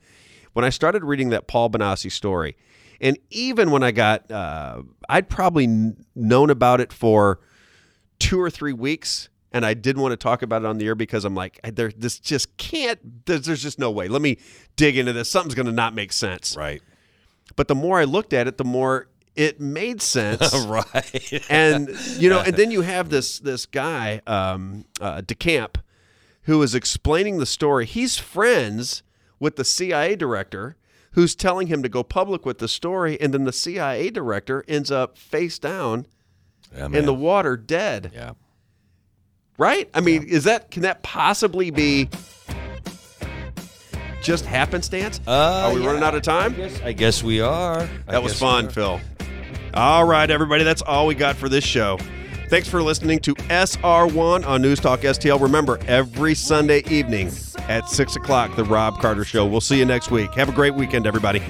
[0.53, 2.57] When I started reading that Paul Bonacci story,
[3.01, 7.41] and even when I got, uh, I'd probably kn- known about it for
[8.19, 10.95] two or three weeks and I didn't want to talk about it on the air
[10.95, 14.09] because I'm like, there, this just can't, there's, there's just no way.
[14.09, 14.39] Let me
[14.77, 15.31] dig into this.
[15.31, 16.57] Something's going to not make sense.
[16.57, 16.83] Right.
[17.57, 20.55] But the more I looked at it, the more it made sense.
[20.67, 21.45] right.
[21.49, 21.89] and
[22.19, 25.77] you know, and then you have this this guy, um, uh, DeCamp,
[26.43, 27.87] who is explaining the story.
[27.87, 29.03] He's friends
[29.39, 30.77] with the CIA director
[31.13, 34.91] who's telling him to go public with the story, and then the CIA director ends
[34.91, 36.07] up face down
[36.75, 38.13] Yeah, in the water, dead.
[38.15, 38.33] Yeah.
[39.59, 39.91] Right?
[39.93, 42.09] I mean, is that can that possibly be
[44.23, 45.21] just happenstance?
[45.27, 45.31] Uh,
[45.67, 45.87] Are we yeah.
[45.87, 46.55] running out of time?
[46.85, 47.81] I guess we are.
[47.81, 48.69] I That was fun.
[48.69, 49.01] Phil.
[49.75, 51.99] All right, everybody, that's all we got for this show.
[52.49, 55.41] Thanks for listening to SR1 on News Talk STL.
[55.41, 57.31] Remember, every Sunday evening
[57.69, 59.47] at 6 o'clock, The Robb Carter Show.
[59.47, 60.35] We'll see you next week.
[60.35, 61.41] Have a great weekend, everybody.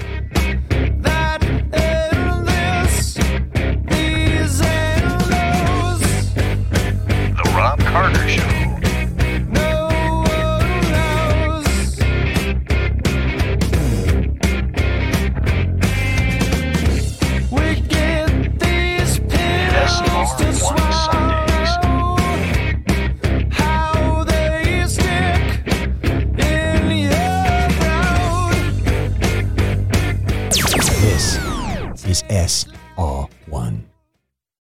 [32.31, 32.65] S.